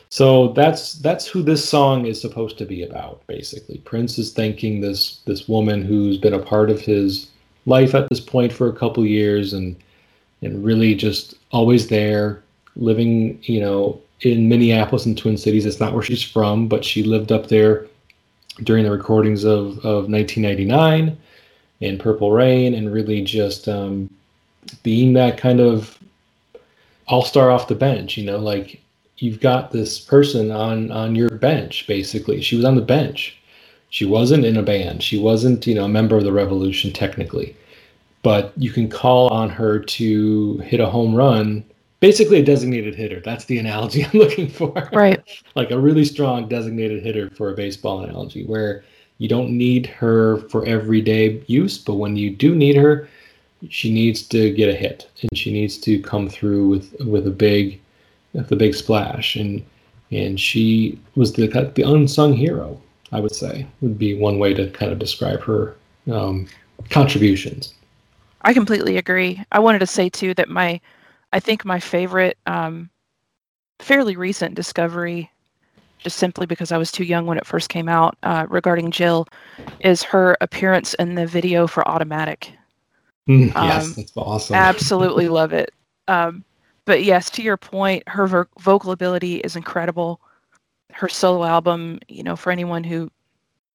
So 0.08 0.48
that's 0.48 0.94
that's 0.94 1.26
who 1.26 1.42
this 1.42 1.68
song 1.68 2.06
is 2.06 2.20
supposed 2.20 2.58
to 2.58 2.64
be 2.64 2.82
about. 2.82 3.26
Basically, 3.26 3.78
Prince 3.78 4.18
is 4.18 4.32
thanking 4.32 4.80
this 4.80 5.20
this 5.26 5.48
woman 5.48 5.82
who's 5.82 6.18
been 6.18 6.34
a 6.34 6.38
part 6.38 6.70
of 6.70 6.80
his 6.80 7.30
life 7.66 7.94
at 7.94 8.08
this 8.08 8.20
point 8.20 8.52
for 8.52 8.68
a 8.68 8.76
couple 8.76 9.04
years 9.04 9.52
and 9.52 9.76
and 10.42 10.64
really 10.64 10.94
just 10.94 11.34
always 11.50 11.88
there, 11.88 12.42
living 12.76 13.38
you 13.42 13.60
know 13.60 14.00
in 14.20 14.48
Minneapolis 14.48 15.06
and 15.06 15.18
Twin 15.18 15.36
Cities. 15.36 15.66
It's 15.66 15.80
not 15.80 15.92
where 15.92 16.02
she's 16.02 16.22
from, 16.22 16.68
but 16.68 16.84
she 16.84 17.02
lived 17.02 17.32
up 17.32 17.48
there 17.48 17.86
during 18.62 18.84
the 18.84 18.90
recordings 18.90 19.44
of, 19.44 19.78
of 19.84 20.08
1999 20.08 21.16
in 21.80 21.98
Purple 21.98 22.32
Rain 22.32 22.74
and 22.74 22.92
really 22.92 23.22
just 23.22 23.68
um, 23.68 24.08
being 24.82 25.12
that 25.12 25.36
kind 25.36 25.60
of 25.60 25.98
all 27.06 27.22
star 27.22 27.50
off 27.50 27.68
the 27.68 27.74
bench, 27.74 28.16
you 28.16 28.24
know, 28.24 28.38
like 28.38 28.80
you've 29.18 29.40
got 29.40 29.72
this 29.72 29.98
person 29.98 30.50
on 30.50 30.90
on 30.90 31.14
your 31.14 31.30
bench 31.30 31.86
basically. 31.86 32.40
She 32.40 32.56
was 32.56 32.64
on 32.64 32.76
the 32.76 32.82
bench. 32.82 33.36
She 33.90 34.04
wasn't 34.04 34.44
in 34.44 34.56
a 34.56 34.62
band. 34.62 35.02
She 35.02 35.18
wasn't, 35.18 35.66
you 35.66 35.74
know, 35.74 35.84
a 35.84 35.88
member 35.88 36.16
of 36.16 36.24
the 36.24 36.32
revolution 36.32 36.92
technically. 36.92 37.56
But 38.22 38.52
you 38.56 38.70
can 38.70 38.88
call 38.88 39.28
on 39.28 39.48
her 39.50 39.78
to 39.78 40.58
hit 40.58 40.80
a 40.80 40.86
home 40.86 41.14
run 41.14 41.64
basically 42.00 42.40
a 42.40 42.44
designated 42.44 42.94
hitter. 42.94 43.20
That's 43.20 43.44
the 43.46 43.58
analogy 43.58 44.04
I'm 44.12 44.18
looking 44.18 44.48
for. 44.48 44.88
Right. 44.92 45.22
like 45.54 45.70
a 45.70 45.78
really 45.78 46.04
strong 46.04 46.48
designated 46.48 47.02
hitter 47.02 47.30
for 47.30 47.50
a 47.50 47.54
baseball 47.54 48.00
analogy, 48.00 48.44
where 48.44 48.84
you 49.18 49.28
don't 49.28 49.50
need 49.50 49.86
her 49.86 50.38
for 50.48 50.66
everyday 50.66 51.42
use, 51.46 51.78
but 51.78 51.94
when 51.94 52.16
you 52.16 52.30
do 52.30 52.54
need 52.54 52.76
her, 52.76 53.08
she 53.70 53.92
needs 53.92 54.22
to 54.28 54.52
get 54.52 54.68
a 54.68 54.74
hit 54.74 55.08
and 55.22 55.36
she 55.36 55.52
needs 55.52 55.78
to 55.78 55.98
come 56.00 56.28
through 56.28 56.68
with 56.68 56.94
with 57.00 57.26
a 57.26 57.30
big, 57.30 57.80
a 58.36 58.56
big 58.56 58.74
splash. 58.74 59.36
And 59.36 59.64
and 60.10 60.38
she 60.38 60.98
was 61.14 61.32
the 61.32 61.48
the 61.74 61.82
unsung 61.82 62.32
hero. 62.32 62.80
I 63.12 63.20
would 63.20 63.34
say 63.34 63.66
would 63.80 63.98
be 63.98 64.18
one 64.18 64.38
way 64.38 64.52
to 64.54 64.70
kind 64.70 64.92
of 64.92 64.98
describe 64.98 65.40
her 65.42 65.76
um, 66.12 66.46
contributions. 66.90 67.74
I 68.42 68.52
completely 68.52 68.96
agree. 68.96 69.42
I 69.52 69.58
wanted 69.58 69.80
to 69.80 69.86
say 69.86 70.08
too 70.08 70.34
that 70.34 70.48
my 70.48 70.80
I 71.32 71.40
think 71.40 71.64
my 71.64 71.80
favorite, 71.80 72.38
um, 72.46 72.88
fairly 73.80 74.16
recent 74.16 74.54
discovery, 74.54 75.30
just 75.98 76.16
simply 76.16 76.46
because 76.46 76.72
I 76.72 76.78
was 76.78 76.92
too 76.92 77.04
young 77.04 77.26
when 77.26 77.38
it 77.38 77.46
first 77.46 77.68
came 77.68 77.88
out, 77.88 78.16
uh, 78.22 78.46
regarding 78.48 78.90
Jill, 78.90 79.26
is 79.80 80.02
her 80.04 80.36
appearance 80.40 80.94
in 80.94 81.14
the 81.14 81.26
video 81.26 81.66
for 81.66 81.86
Automatic. 81.88 82.52
Mm, 83.28 83.48
yes, 83.48 83.84
um, 83.84 83.94
that's 83.96 84.12
awesome. 84.16 84.56
absolutely 84.56 85.28
love 85.28 85.52
it. 85.52 85.72
Um, 86.06 86.44
but 86.86 87.04
yes, 87.04 87.28
to 87.30 87.42
your 87.42 87.56
point, 87.58 88.08
her 88.08 88.26
vo- 88.26 88.46
vocal 88.60 88.92
ability 88.92 89.36
is 89.36 89.56
incredible. 89.56 90.20
Her 90.92 91.08
solo 91.08 91.44
album, 91.44 91.98
you 92.08 92.22
know, 92.22 92.36
for 92.36 92.50
anyone 92.50 92.84
who 92.84 93.10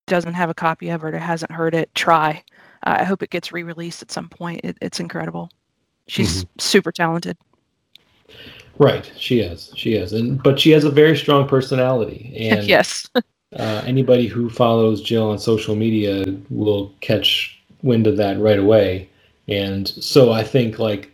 doesn't 0.08 0.34
have 0.34 0.50
a 0.50 0.56
copy 0.56 0.89
of 0.89 1.04
it 1.04 1.13
or 1.13 1.19
hasn't 1.19 1.52
heard 1.52 1.76
it, 1.76 1.93
try. 1.93 2.43
Uh, 2.84 2.97
I 3.00 3.04
hope 3.04 3.21
it 3.21 3.30
gets 3.30 3.52
re-released 3.52 4.02
at 4.02 4.12
some 4.12 4.30
point. 4.30 4.62
It, 4.63 4.78
it's 4.82 5.00
incredible. 5.00 5.52
She's 6.08 6.43
mm-hmm. 6.43 6.60
super 6.60 6.91
talented. 6.91 7.38
Right, 8.78 9.12
she 9.15 9.41
is. 9.41 9.71
She 9.76 9.93
is, 9.93 10.13
and 10.13 10.41
but 10.41 10.60
she 10.60 10.71
has 10.71 10.84
a 10.84 10.89
very 10.89 11.15
strong 11.15 11.47
personality. 11.47 12.34
And 12.39 12.67
yes, 12.67 13.08
uh, 13.15 13.84
anybody 13.86 14.28
who 14.28 14.50
follows 14.50 15.02
Jill 15.02 15.30
on 15.30 15.38
social 15.38 15.76
media 15.76 16.26
will 16.50 16.93
catch 17.02 17.62
wind 17.84 18.08
of 18.08 18.17
that 18.17 18.39
right 18.39 18.58
away. 18.58 19.10
And 19.47 19.88
so 19.88 20.32
I 20.32 20.43
think 20.43 20.80
like, 20.80 21.11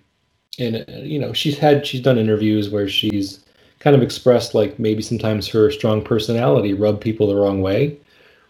and 0.60 0.86
you 0.88 1.20
know, 1.20 1.34
she's 1.34 1.58
had 1.58 1.86
she's 1.86 2.02
done 2.02 2.18
interviews 2.18 2.70
where 2.70 2.88
she's 2.88 3.44
kind 3.80 3.96
of 3.96 4.02
expressed 4.02 4.56
like 4.56 4.80
maybe 4.80 5.02
sometimes 5.02 5.48
her 5.48 5.72
strong 5.72 6.04
personality 6.04 6.74
rubbed 6.74 7.02
people 7.02 7.28
the 7.28 7.36
wrong 7.36 7.62
way, 7.62 7.98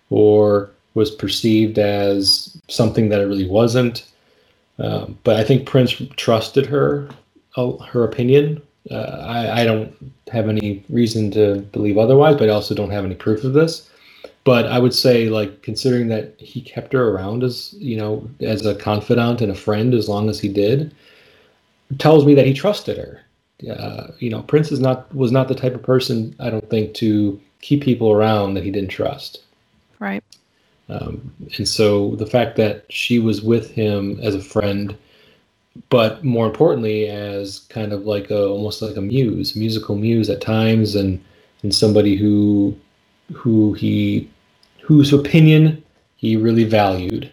or 0.10 0.70
was 0.94 1.12
perceived 1.12 1.78
as 1.78 2.60
something 2.68 3.10
that 3.10 3.22
it 3.22 3.26
really 3.26 3.48
wasn't. 3.48 4.06
Um, 4.80 5.18
but 5.24 5.36
I 5.36 5.44
think 5.44 5.68
Prince 5.68 6.02
trusted 6.16 6.66
her, 6.66 7.10
uh, 7.56 7.78
her 7.78 8.04
opinion. 8.04 8.62
Uh, 8.90 9.24
I, 9.28 9.62
I, 9.62 9.64
don't 9.66 9.94
have 10.32 10.48
any 10.48 10.84
reason 10.90 11.30
to 11.32 11.60
believe 11.72 11.98
otherwise, 11.98 12.38
but 12.38 12.50
I 12.50 12.54
also 12.54 12.74
don't 12.74 12.92
have 12.92 13.04
any 13.04 13.16
proof 13.16 13.44
of 13.44 13.54
this. 13.54 13.90
But 14.44 14.68
I 14.68 14.80
would 14.80 14.94
say, 14.94 15.30
like, 15.30 15.62
considering 15.62 16.08
that 16.08 16.40
he 16.40 16.62
kept 16.62 16.94
her 16.94 17.10
around 17.10 17.44
as, 17.44 17.74
you 17.74 17.98
know, 17.98 18.30
as 18.40 18.66
a 18.66 18.76
confidant 18.76 19.42
and 19.42 19.52
a 19.52 19.56
friend 19.56 19.94
as 19.94 20.08
long 20.08 20.30
as 20.30 20.40
he 20.40 20.48
did, 20.48 20.96
tells 21.98 22.26
me 22.26 22.34
that 22.36 22.46
he 22.46 22.54
trusted 22.54 22.98
her. 22.98 23.22
Uh, 23.70 24.12
you 24.20 24.30
know, 24.30 24.44
Prince 24.44 24.72
is 24.72 24.80
not 24.80 25.14
was 25.16 25.32
not 25.32 25.48
the 25.48 25.56
type 25.56 25.74
of 25.74 25.82
person 25.82 26.36
I 26.40 26.50
don't 26.50 26.70
think 26.70 26.94
to 26.96 27.40
keep 27.62 27.82
people 27.82 28.12
around 28.12 28.54
that 28.54 28.64
he 28.64 28.72
didn't 28.72 28.90
trust. 28.90 29.42
Right. 30.00 30.24
Um, 30.90 31.34
and 31.58 31.68
so 31.68 32.16
the 32.16 32.26
fact 32.26 32.56
that 32.58 32.86
she 32.90 33.20
was 33.20 33.42
with 33.42 33.72
him 33.72 34.20
as 34.22 34.36
a 34.36 34.42
friend, 34.42 34.96
but 35.90 36.24
more 36.24 36.46
importantly 36.46 37.10
as 37.10 37.60
kind 37.70 37.94
of 37.94 38.06
like 38.06 38.30
a 38.30 38.48
almost 38.48 38.82
like 38.82 38.96
a 38.96 39.02
muse, 39.02 39.56
musical 39.56 39.96
muse 39.96 40.30
at 40.30 40.42
times, 40.42 40.96
and 40.96 41.24
and 41.64 41.74
somebody 41.74 42.16
who 42.16 42.78
who 43.34 43.74
he 43.74 44.30
whose 44.82 45.12
opinion 45.12 45.84
he 46.16 46.36
really 46.36 46.64
valued, 46.64 47.32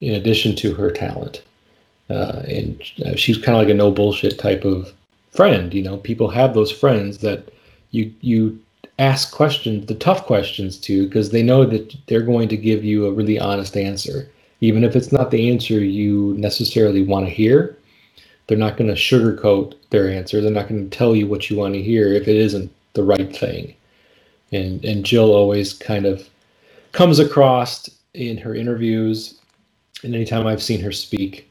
in 0.00 0.14
addition 0.14 0.54
to 0.56 0.74
her 0.74 0.90
talent. 0.90 1.42
Uh, 2.10 2.42
and 2.48 2.82
uh, 3.04 3.16
she's 3.16 3.38
kind 3.38 3.56
of 3.56 3.62
like 3.62 3.70
a 3.70 3.74
no 3.74 3.90
bullshit 3.90 4.38
type 4.38 4.64
of 4.64 4.92
friend. 5.30 5.72
You 5.72 5.82
know, 5.82 5.96
people 5.98 6.28
have 6.28 6.54
those 6.54 6.70
friends 6.70 7.18
that 7.18 7.50
you 7.90 8.12
you 8.20 8.58
ask 8.98 9.32
questions, 9.32 9.86
the 9.86 9.94
tough 9.94 10.24
questions 10.24 10.78
to, 10.78 11.06
because 11.06 11.30
they 11.30 11.42
know 11.42 11.64
that 11.64 11.94
they're 12.06 12.22
going 12.22 12.48
to 12.48 12.56
give 12.56 12.84
you 12.84 13.06
a 13.06 13.12
really 13.12 13.38
honest 13.38 13.76
answer. 13.76 14.28
Even 14.60 14.84
if 14.84 14.94
it's 14.94 15.12
not 15.12 15.30
the 15.30 15.50
answer 15.50 15.80
you 15.80 16.34
necessarily 16.38 17.02
want 17.02 17.26
to 17.26 17.32
hear, 17.32 17.76
they're 18.46 18.58
not 18.58 18.76
going 18.76 18.88
to 18.88 18.94
sugarcoat 18.94 19.74
their 19.90 20.08
answer. 20.08 20.40
They're 20.40 20.50
not 20.50 20.68
going 20.68 20.88
to 20.88 20.96
tell 20.96 21.16
you 21.16 21.26
what 21.26 21.50
you 21.50 21.56
want 21.56 21.74
to 21.74 21.82
hear 21.82 22.12
if 22.12 22.28
it 22.28 22.36
isn't 22.36 22.70
the 22.92 23.02
right 23.02 23.34
thing. 23.36 23.74
And 24.52 24.84
and 24.84 25.04
Jill 25.04 25.32
always 25.32 25.72
kind 25.72 26.06
of 26.06 26.28
comes 26.92 27.18
across 27.18 27.90
in 28.14 28.36
her 28.38 28.54
interviews 28.54 29.40
and 30.04 30.14
anytime 30.14 30.46
I've 30.46 30.62
seen 30.62 30.80
her 30.80 30.92
speak 30.92 31.50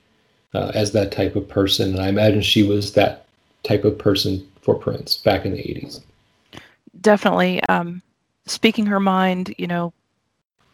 uh, 0.53 0.71
as 0.73 0.91
that 0.91 1.11
type 1.11 1.35
of 1.35 1.47
person. 1.47 1.91
And 1.91 2.01
I 2.01 2.07
imagine 2.07 2.41
she 2.41 2.63
was 2.63 2.93
that 2.93 3.25
type 3.63 3.83
of 3.83 3.97
person 3.97 4.47
for 4.61 4.75
Prince 4.75 5.17
back 5.17 5.45
in 5.45 5.53
the 5.53 5.59
80s 5.59 6.01
definitely 7.03 7.61
um, 7.63 8.01
speaking 8.45 8.85
her 8.87 8.99
mind, 8.99 9.53
you 9.57 9.67
know, 9.67 9.93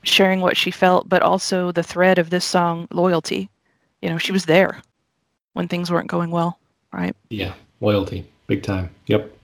sharing 0.04 0.40
what 0.40 0.56
she 0.56 0.72
felt, 0.72 1.10
but 1.10 1.22
also 1.22 1.74
the 1.74 1.84
thread 1.84 2.18
of 2.18 2.30
this 2.30 2.46
song, 2.46 2.88
loyalty. 2.92 3.50
You 4.02 4.10
know, 4.10 4.18
she 4.18 4.32
was 4.32 4.46
there 4.46 4.82
when 5.54 5.68
things 5.68 5.92
weren't 5.92 6.08
going 6.08 6.32
well, 6.32 6.58
right? 6.94 7.16
Yeah, 7.30 7.54
loyalty, 7.82 8.26
big 8.48 8.64
time. 8.64 8.90
Yep. 9.08 9.36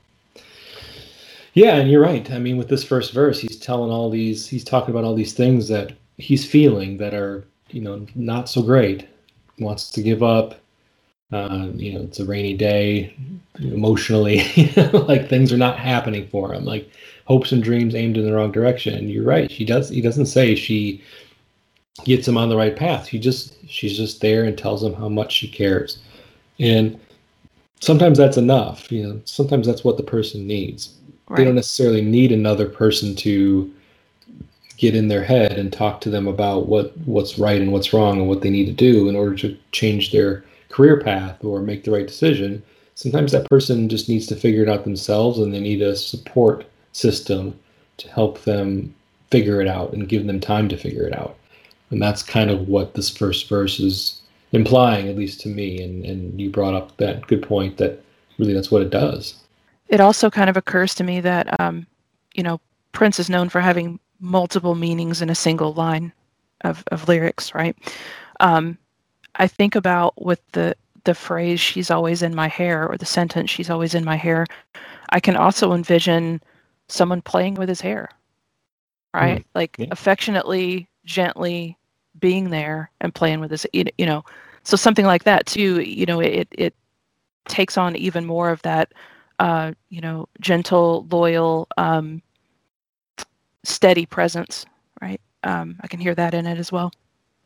Yeah, 1.53 1.75
and 1.75 1.89
you're 1.89 2.01
right. 2.01 2.29
I 2.31 2.39
mean, 2.39 2.57
with 2.57 2.69
this 2.69 2.83
first 2.83 3.13
verse, 3.13 3.39
he's 3.39 3.57
telling 3.57 3.91
all 3.91 4.09
these, 4.09 4.47
he's 4.47 4.63
talking 4.63 4.91
about 4.91 5.03
all 5.03 5.15
these 5.15 5.33
things 5.33 5.67
that 5.69 5.93
he's 6.17 6.45
feeling 6.49 6.97
that 6.97 7.13
are, 7.13 7.45
you 7.69 7.81
know, 7.81 8.05
not 8.15 8.49
so 8.49 8.61
great. 8.61 9.07
Wants 9.59 9.89
to 9.91 10.01
give 10.01 10.21
up, 10.21 10.55
uh, 11.31 11.69
you 11.75 11.93
know, 11.93 12.01
it's 12.01 12.19
a 12.19 12.25
rainy 12.25 12.55
day, 12.55 13.15
emotionally, 13.59 14.39
like 14.93 15.29
things 15.29 15.51
are 15.53 15.57
not 15.57 15.79
happening 15.79 16.27
for 16.27 16.53
him. 16.53 16.65
Like 16.65 16.89
hopes 17.25 17.51
and 17.51 17.63
dreams 17.63 17.95
aimed 17.95 18.17
in 18.17 18.25
the 18.25 18.33
wrong 18.33 18.51
direction. 18.51 18.93
And 18.93 19.09
you're 19.09 19.23
right. 19.23 19.51
She 19.51 19.65
does. 19.65 19.89
He 19.89 20.01
doesn't 20.01 20.27
say 20.27 20.55
she 20.55 21.01
gets 22.03 22.27
him 22.27 22.37
on 22.37 22.49
the 22.49 22.57
right 22.57 22.75
path. 22.75 23.07
He 23.07 23.19
just 23.19 23.55
she's 23.67 23.97
just 23.97 24.21
there 24.21 24.43
and 24.43 24.57
tells 24.57 24.83
him 24.83 24.93
how 24.93 25.09
much 25.09 25.31
she 25.31 25.47
cares. 25.47 25.99
And 26.59 26.99
sometimes 27.81 28.17
that's 28.17 28.37
enough. 28.37 28.91
You 28.91 29.07
know, 29.07 29.21
sometimes 29.25 29.67
that's 29.67 29.83
what 29.83 29.97
the 29.97 30.03
person 30.03 30.45
needs. 30.45 30.95
Right. 31.27 31.37
They 31.37 31.43
don't 31.45 31.55
necessarily 31.55 32.01
need 32.01 32.31
another 32.31 32.67
person 32.67 33.15
to 33.17 33.73
get 34.77 34.95
in 34.95 35.07
their 35.07 35.23
head 35.23 35.53
and 35.53 35.71
talk 35.71 36.01
to 36.01 36.09
them 36.09 36.27
about 36.27 36.67
what 36.67 36.97
what's 37.05 37.39
right 37.39 37.61
and 37.61 37.71
what's 37.71 37.93
wrong 37.93 38.19
and 38.19 38.27
what 38.27 38.41
they 38.41 38.49
need 38.49 38.65
to 38.65 38.71
do 38.73 39.07
in 39.09 39.15
order 39.15 39.35
to 39.35 39.57
change 39.71 40.11
their 40.11 40.43
career 40.69 40.99
path 40.99 41.43
or 41.43 41.61
make 41.61 41.83
the 41.83 41.91
right 41.91 42.07
decision, 42.07 42.61
sometimes 42.95 43.31
that 43.31 43.49
person 43.49 43.87
just 43.87 44.09
needs 44.09 44.27
to 44.27 44.35
figure 44.35 44.63
it 44.63 44.69
out 44.69 44.83
themselves 44.83 45.39
and 45.39 45.53
they 45.53 45.59
need 45.59 45.81
a 45.81 45.95
support 45.95 46.65
system 46.91 47.57
to 47.97 48.09
help 48.09 48.41
them 48.43 48.93
figure 49.31 49.61
it 49.61 49.67
out 49.67 49.93
and 49.93 50.09
give 50.09 50.25
them 50.27 50.39
time 50.39 50.67
to 50.67 50.77
figure 50.77 51.07
it 51.07 51.17
out. 51.17 51.37
And 51.91 52.01
that's 52.01 52.23
kind 52.23 52.49
of 52.49 52.67
what 52.67 52.93
this 52.93 53.09
first 53.09 53.47
verse 53.47 53.79
is 53.79 54.21
implying, 54.51 55.07
at 55.07 55.15
least 55.15 55.39
to 55.41 55.49
me. 55.49 55.81
And, 55.81 56.05
and 56.05 56.39
you 56.39 56.49
brought 56.49 56.73
up 56.73 56.97
that 56.97 57.27
good 57.27 57.41
point 57.41 57.77
that 57.77 58.03
really 58.37 58.53
that's 58.53 58.71
what 58.71 58.81
it 58.81 58.89
does. 58.89 59.35
It 59.87 60.01
also 60.01 60.29
kind 60.29 60.49
of 60.49 60.57
occurs 60.57 60.95
to 60.95 61.03
me 61.03 61.21
that, 61.21 61.59
um, 61.59 61.85
you 62.33 62.43
know, 62.43 62.59
Prince 62.91 63.19
is 63.19 63.29
known 63.29 63.49
for 63.49 63.61
having 63.61 63.99
multiple 64.19 64.75
meanings 64.75 65.21
in 65.21 65.29
a 65.29 65.35
single 65.35 65.73
line 65.73 66.13
of, 66.61 66.83
of 66.91 67.07
lyrics, 67.07 67.53
right? 67.53 67.75
Um, 68.39 68.77
I 69.35 69.47
think 69.47 69.75
about 69.75 70.21
with 70.21 70.41
the 70.53 70.75
the 71.05 71.15
phrase 71.15 71.59
"she's 71.59 71.91
always 71.91 72.21
in 72.23 72.35
my 72.35 72.47
hair" 72.47 72.87
or 72.89 72.97
the 72.97 73.05
sentence 73.05 73.49
"she's 73.51 73.69
always 73.69 73.95
in 73.95 74.05
my 74.05 74.15
hair," 74.15 74.45
I 75.09 75.19
can 75.19 75.35
also 75.37 75.73
envision 75.73 76.41
someone 76.87 77.21
playing 77.21 77.55
with 77.55 77.69
his 77.69 77.81
hair, 77.81 78.09
right? 79.13 79.41
Mm, 79.41 79.45
like 79.55 79.79
yeah. 79.79 79.87
affectionately, 79.91 80.87
gently 81.05 81.77
being 82.19 82.49
there 82.49 82.91
and 83.01 83.13
playing 83.13 83.39
with 83.39 83.51
his, 83.51 83.65
you 83.73 84.05
know. 84.05 84.23
So 84.63 84.77
something 84.77 85.05
like 85.05 85.23
that 85.25 85.45
too. 85.45 85.81
You 85.81 86.05
know, 86.05 86.19
it 86.21 86.47
it 86.51 86.75
takes 87.47 87.77
on 87.77 87.95
even 87.95 88.25
more 88.25 88.49
of 88.49 88.61
that, 88.63 88.91
uh, 89.39 89.73
you 89.89 90.01
know, 90.01 90.27
gentle, 90.41 91.07
loyal, 91.11 91.67
um, 91.77 92.21
steady 93.65 94.05
presence, 94.05 94.65
right? 95.01 95.21
Um, 95.43 95.75
I 95.81 95.87
can 95.87 95.99
hear 95.99 96.15
that 96.15 96.33
in 96.33 96.45
it 96.45 96.57
as 96.57 96.71
well. 96.71 96.91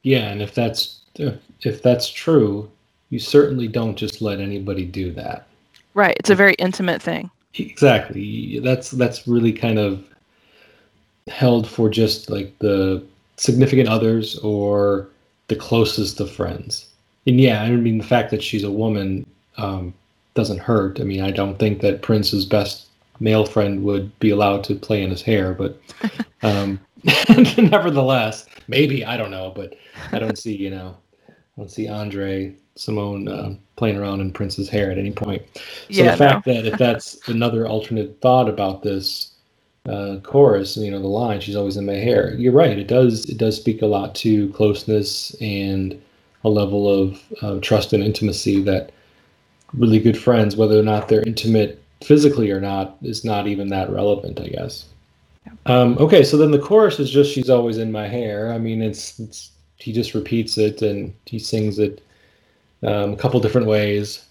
Yeah, 0.03 0.29
and 0.29 0.41
if 0.41 0.55
that's 0.55 1.01
if 1.15 1.81
that's 1.81 2.09
true, 2.09 2.69
you 3.09 3.19
certainly 3.19 3.67
don't 3.67 3.95
just 3.97 4.21
let 4.21 4.39
anybody 4.39 4.85
do 4.85 5.11
that. 5.13 5.47
Right. 5.93 6.15
It's 6.19 6.29
a 6.29 6.35
very 6.35 6.53
intimate 6.53 7.01
thing. 7.01 7.29
Exactly. 7.55 8.59
That's 8.59 8.91
that's 8.91 9.27
really 9.27 9.51
kind 9.51 9.79
of 9.79 10.05
held 11.27 11.67
for 11.67 11.89
just 11.89 12.29
like 12.29 12.57
the 12.59 13.03
significant 13.37 13.89
others 13.89 14.37
or 14.39 15.07
the 15.47 15.55
closest 15.55 16.19
of 16.19 16.31
friends. 16.31 16.87
And 17.25 17.39
yeah, 17.39 17.63
I 17.63 17.71
mean 17.71 17.97
the 17.97 18.03
fact 18.03 18.31
that 18.31 18.43
she's 18.43 18.63
a 18.63 18.71
woman 18.71 19.25
um, 19.57 19.93
doesn't 20.35 20.59
hurt. 20.59 20.99
I 20.99 21.03
mean, 21.03 21.21
I 21.21 21.31
don't 21.31 21.57
think 21.59 21.81
that 21.81 22.01
Prince's 22.01 22.45
best 22.45 22.87
male 23.19 23.45
friend 23.45 23.83
would 23.83 24.17
be 24.19 24.29
allowed 24.29 24.63
to 24.65 24.75
play 24.75 25.01
in 25.01 25.09
his 25.09 25.21
hair, 25.21 25.53
but 25.53 25.79
um, 26.43 26.79
nevertheless, 27.57 28.45
maybe 28.67 29.05
I 29.05 29.17
don't 29.17 29.31
know, 29.31 29.51
but 29.55 29.75
I 30.11 30.19
don't 30.19 30.37
see 30.37 30.55
you 30.55 30.69
know 30.69 30.97
I 31.27 31.33
don't 31.57 31.71
see 31.71 31.87
Andre 31.87 32.55
Cymone 32.77 33.29
uh, 33.29 33.55
playing 33.75 33.97
around 33.97 34.21
in 34.21 34.31
Prince's 34.31 34.69
hair 34.69 34.91
at 34.91 34.97
any 34.97 35.11
point. 35.11 35.43
So 35.55 35.61
yeah, 35.89 36.11
the 36.11 36.17
fact 36.17 36.47
no. 36.47 36.53
that 36.53 36.65
if 36.65 36.79
that's 36.79 37.27
another 37.27 37.67
alternate 37.67 38.19
thought 38.21 38.47
about 38.47 38.83
this 38.83 39.33
uh, 39.87 40.17
chorus, 40.23 40.77
you 40.77 40.91
know, 40.91 40.99
the 40.99 41.07
line 41.07 41.41
"She's 41.41 41.55
always 41.55 41.77
in 41.77 41.85
my 41.85 41.93
hair," 41.93 42.33
you're 42.35 42.53
right. 42.53 42.77
It 42.77 42.87
does 42.87 43.29
it 43.29 43.37
does 43.37 43.57
speak 43.57 43.81
a 43.81 43.87
lot 43.87 44.15
to 44.15 44.49
closeness 44.53 45.35
and 45.41 45.99
a 46.43 46.49
level 46.49 46.87
of 46.87 47.21
uh, 47.41 47.59
trust 47.59 47.91
and 47.91 48.03
intimacy 48.03 48.61
that 48.63 48.91
really 49.73 49.99
good 49.99 50.17
friends, 50.17 50.55
whether 50.55 50.79
or 50.79 50.83
not 50.83 51.07
they're 51.07 51.27
intimate 51.27 51.83
physically 52.01 52.51
or 52.51 52.61
not, 52.61 52.97
is 53.01 53.25
not 53.25 53.47
even 53.47 53.67
that 53.69 53.89
relevant, 53.89 54.39
I 54.39 54.47
guess. 54.47 54.85
Um, 55.65 55.97
okay, 55.99 56.23
so 56.23 56.37
then 56.37 56.51
the 56.51 56.59
chorus 56.59 56.99
is 56.99 57.09
just 57.09 57.33
"She's 57.33 57.49
always 57.49 57.77
in 57.77 57.91
my 57.91 58.07
hair." 58.07 58.53
I 58.53 58.57
mean, 58.57 58.81
it's 58.81 59.19
it's 59.19 59.51
he 59.79 59.93
just 59.93 60.13
repeats 60.13 60.57
it 60.57 60.81
and 60.81 61.13
he 61.25 61.39
sings 61.39 61.79
it 61.79 62.03
um, 62.83 63.13
a 63.13 63.17
couple 63.17 63.39
different 63.39 63.67
ways 63.67 64.25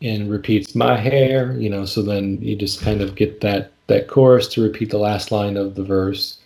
and 0.00 0.30
repeats 0.30 0.74
my 0.74 0.96
hair 0.96 1.52
you 1.58 1.68
know 1.68 1.84
so 1.84 2.02
then 2.02 2.40
you 2.40 2.56
just 2.56 2.80
kind 2.80 3.00
of 3.00 3.14
get 3.14 3.40
that 3.40 3.70
that 3.88 4.08
chorus 4.08 4.48
to 4.48 4.62
repeat 4.62 4.90
the 4.90 4.98
last 4.98 5.30
line 5.30 5.56
of 5.56 5.74
the 5.74 5.84
verse 5.84 6.38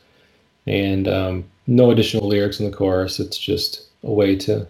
and 0.67 1.07
um, 1.07 1.45
no 1.67 1.91
additional 1.91 2.27
lyrics 2.27 2.59
in 2.59 2.69
the 2.69 2.77
chorus 2.77 3.21
it's 3.21 3.39
just 3.39 3.85
a 4.03 4.13
way 4.13 4.35
to 4.35 4.67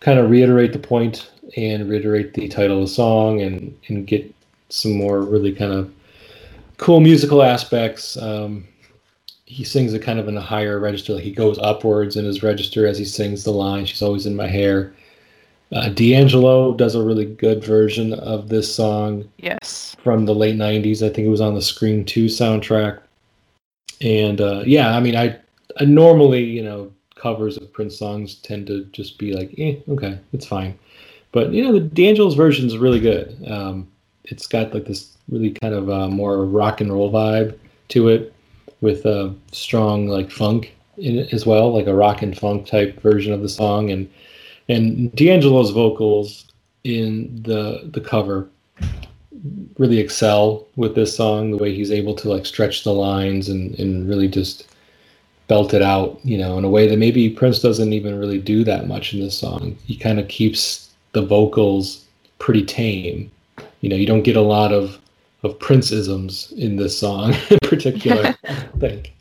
kind 0.00 0.18
of 0.18 0.30
reiterate 0.30 0.72
the 0.72 0.78
point 0.78 1.30
and 1.56 1.88
reiterate 1.88 2.34
the 2.34 2.48
title 2.48 2.76
of 2.76 2.88
the 2.88 2.94
song 2.94 3.40
and 3.40 3.76
and 3.88 4.06
get 4.06 4.32
some 4.72 4.92
more 4.92 5.22
really 5.22 5.52
kind 5.52 5.72
of 5.72 5.92
cool 6.76 7.00
musical 7.00 7.42
aspects. 7.42 8.16
Um, 8.16 8.66
he 9.44 9.64
sings 9.64 9.92
it 9.92 10.02
kind 10.02 10.18
of 10.20 10.28
in 10.28 10.36
a 10.36 10.40
higher 10.40 10.78
register, 10.78 11.14
like 11.14 11.24
he 11.24 11.32
goes 11.32 11.58
upwards 11.58 12.16
in 12.16 12.24
his 12.24 12.42
register 12.42 12.86
as 12.86 12.98
he 12.98 13.04
sings 13.04 13.42
the 13.42 13.50
line. 13.50 13.84
She's 13.84 14.02
always 14.02 14.26
in 14.26 14.36
my 14.36 14.46
hair. 14.46 14.94
Uh, 15.72 15.88
D'Angelo 15.88 16.74
does 16.74 16.94
a 16.94 17.02
really 17.02 17.24
good 17.24 17.64
version 17.64 18.14
of 18.14 18.48
this 18.48 18.72
song. 18.72 19.28
Yes. 19.38 19.96
From 20.02 20.24
the 20.24 20.34
late 20.34 20.56
'90s, 20.56 21.02
I 21.02 21.12
think 21.12 21.26
it 21.26 21.30
was 21.30 21.40
on 21.40 21.54
the 21.54 21.62
Scream 21.62 22.04
2 22.04 22.26
soundtrack. 22.26 23.00
And 24.00 24.40
uh, 24.40 24.62
yeah, 24.66 24.96
I 24.96 25.00
mean, 25.00 25.16
I, 25.16 25.38
I 25.78 25.84
normally, 25.84 26.42
you 26.42 26.62
know, 26.62 26.90
covers 27.14 27.56
of 27.56 27.72
Prince 27.72 27.98
songs 27.98 28.36
tend 28.36 28.66
to 28.68 28.84
just 28.86 29.18
be 29.18 29.32
like, 29.32 29.54
eh, 29.58 29.76
okay, 29.88 30.18
it's 30.32 30.46
fine. 30.46 30.78
But 31.32 31.52
you 31.52 31.62
know, 31.62 31.72
the 31.72 31.80
D'Angelo's 31.80 32.34
version 32.34 32.66
is 32.66 32.78
really 32.78 33.00
good. 33.00 33.36
Um, 33.46 33.88
it's 34.24 34.46
got 34.46 34.74
like 34.74 34.86
this 34.86 35.16
really 35.28 35.50
kind 35.50 35.74
of 35.74 35.90
uh, 35.90 36.08
more 36.08 36.44
rock 36.44 36.80
and 36.80 36.92
roll 36.92 37.10
vibe 37.12 37.58
to 37.88 38.08
it, 38.08 38.34
with 38.80 39.04
a 39.04 39.34
strong 39.52 40.08
like 40.08 40.30
funk 40.30 40.74
in 40.96 41.18
it 41.18 41.32
as 41.32 41.46
well, 41.46 41.72
like 41.72 41.86
a 41.86 41.94
rock 41.94 42.22
and 42.22 42.38
funk 42.38 42.66
type 42.66 43.00
version 43.00 43.32
of 43.32 43.42
the 43.42 43.48
song. 43.48 43.90
And 43.90 44.10
and 44.68 45.14
D'Angelo's 45.14 45.70
vocals 45.70 46.46
in 46.84 47.42
the 47.42 47.90
the 47.92 48.00
cover 48.00 48.48
really 49.78 49.98
excel 49.98 50.66
with 50.76 50.94
this 50.94 51.16
song. 51.16 51.50
The 51.50 51.56
way 51.56 51.74
he's 51.74 51.90
able 51.90 52.14
to 52.16 52.28
like 52.28 52.46
stretch 52.46 52.84
the 52.84 52.92
lines 52.92 53.48
and 53.48 53.78
and 53.78 54.08
really 54.08 54.28
just 54.28 54.66
belt 55.48 55.74
it 55.74 55.82
out, 55.82 56.20
you 56.22 56.38
know, 56.38 56.56
in 56.58 56.64
a 56.64 56.70
way 56.70 56.86
that 56.86 56.98
maybe 56.98 57.28
Prince 57.28 57.58
doesn't 57.58 57.92
even 57.92 58.18
really 58.18 58.38
do 58.38 58.62
that 58.62 58.86
much 58.86 59.12
in 59.12 59.20
this 59.20 59.36
song. 59.36 59.76
He 59.84 59.96
kind 59.96 60.20
of 60.20 60.28
keeps 60.28 60.90
the 61.12 61.22
vocals 61.22 62.04
pretty 62.38 62.64
tame. 62.64 63.30
You 63.80 63.88
know, 63.88 63.96
you 63.96 64.06
don't 64.06 64.22
get 64.22 64.36
a 64.36 64.42
lot 64.42 64.72
of 64.72 64.98
of 65.42 65.58
Prince-isms 65.58 66.52
in 66.58 66.76
this 66.76 66.98
song 66.98 67.34
in 67.50 67.58
particular. 67.62 68.36
I 68.44 68.54
think 68.78 69.14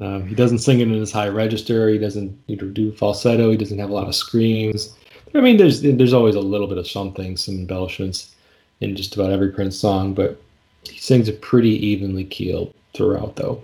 um, 0.00 0.26
he 0.26 0.34
doesn't 0.34 0.58
sing 0.58 0.80
it 0.80 0.88
in 0.88 0.94
his 0.94 1.10
high 1.10 1.28
register. 1.28 1.88
He 1.88 1.98
doesn't 1.98 2.38
you 2.46 2.56
know, 2.56 2.68
do 2.68 2.92
falsetto. 2.92 3.50
He 3.50 3.56
doesn't 3.56 3.78
have 3.78 3.90
a 3.90 3.94
lot 3.94 4.06
of 4.06 4.14
screams. 4.14 4.96
I 5.34 5.40
mean, 5.40 5.56
there's 5.56 5.82
there's 5.82 6.12
always 6.12 6.36
a 6.36 6.40
little 6.40 6.68
bit 6.68 6.78
of 6.78 6.88
something, 6.88 7.36
some 7.36 7.56
embellishments 7.56 8.34
in 8.80 8.94
just 8.94 9.14
about 9.14 9.32
every 9.32 9.50
Prince 9.50 9.76
song, 9.76 10.14
but 10.14 10.40
he 10.88 10.98
sings 10.98 11.28
it 11.28 11.40
pretty 11.40 11.70
evenly 11.86 12.24
keeled 12.24 12.74
throughout, 12.92 13.36
though. 13.36 13.62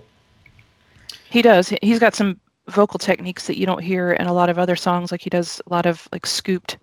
He 1.29 1.41
does. 1.41 1.73
He's 1.81 1.99
got 1.99 2.13
some 2.13 2.39
vocal 2.67 2.99
techniques 2.99 3.47
that 3.47 3.57
you 3.57 3.65
don't 3.65 3.81
hear 3.81 4.11
in 4.11 4.27
a 4.27 4.33
lot 4.33 4.49
of 4.49 4.59
other 4.59 4.75
songs. 4.75 5.11
Like 5.11 5.21
he 5.21 5.29
does 5.29 5.61
a 5.65 5.73
lot 5.73 5.85
of 5.85 6.07
like 6.11 6.25
scooped 6.25 6.77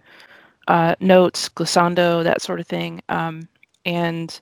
uh, 0.69 0.95
notes, 1.01 1.49
glissando, 1.49 2.25
that 2.25 2.41
sort 2.41 2.61
of 2.61 2.67
thing. 2.67 3.03
Um, 3.09 3.49
and 3.89 4.39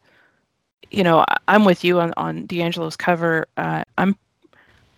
you 0.91 1.03
know, 1.03 1.25
I'm 1.49 1.65
with 1.65 1.85
you 1.85 2.01
on 2.01 2.13
on 2.17 2.47
D'Angelo's 2.47 2.97
cover. 2.97 3.47
Uh, 3.57 3.85
I'm 3.97 4.17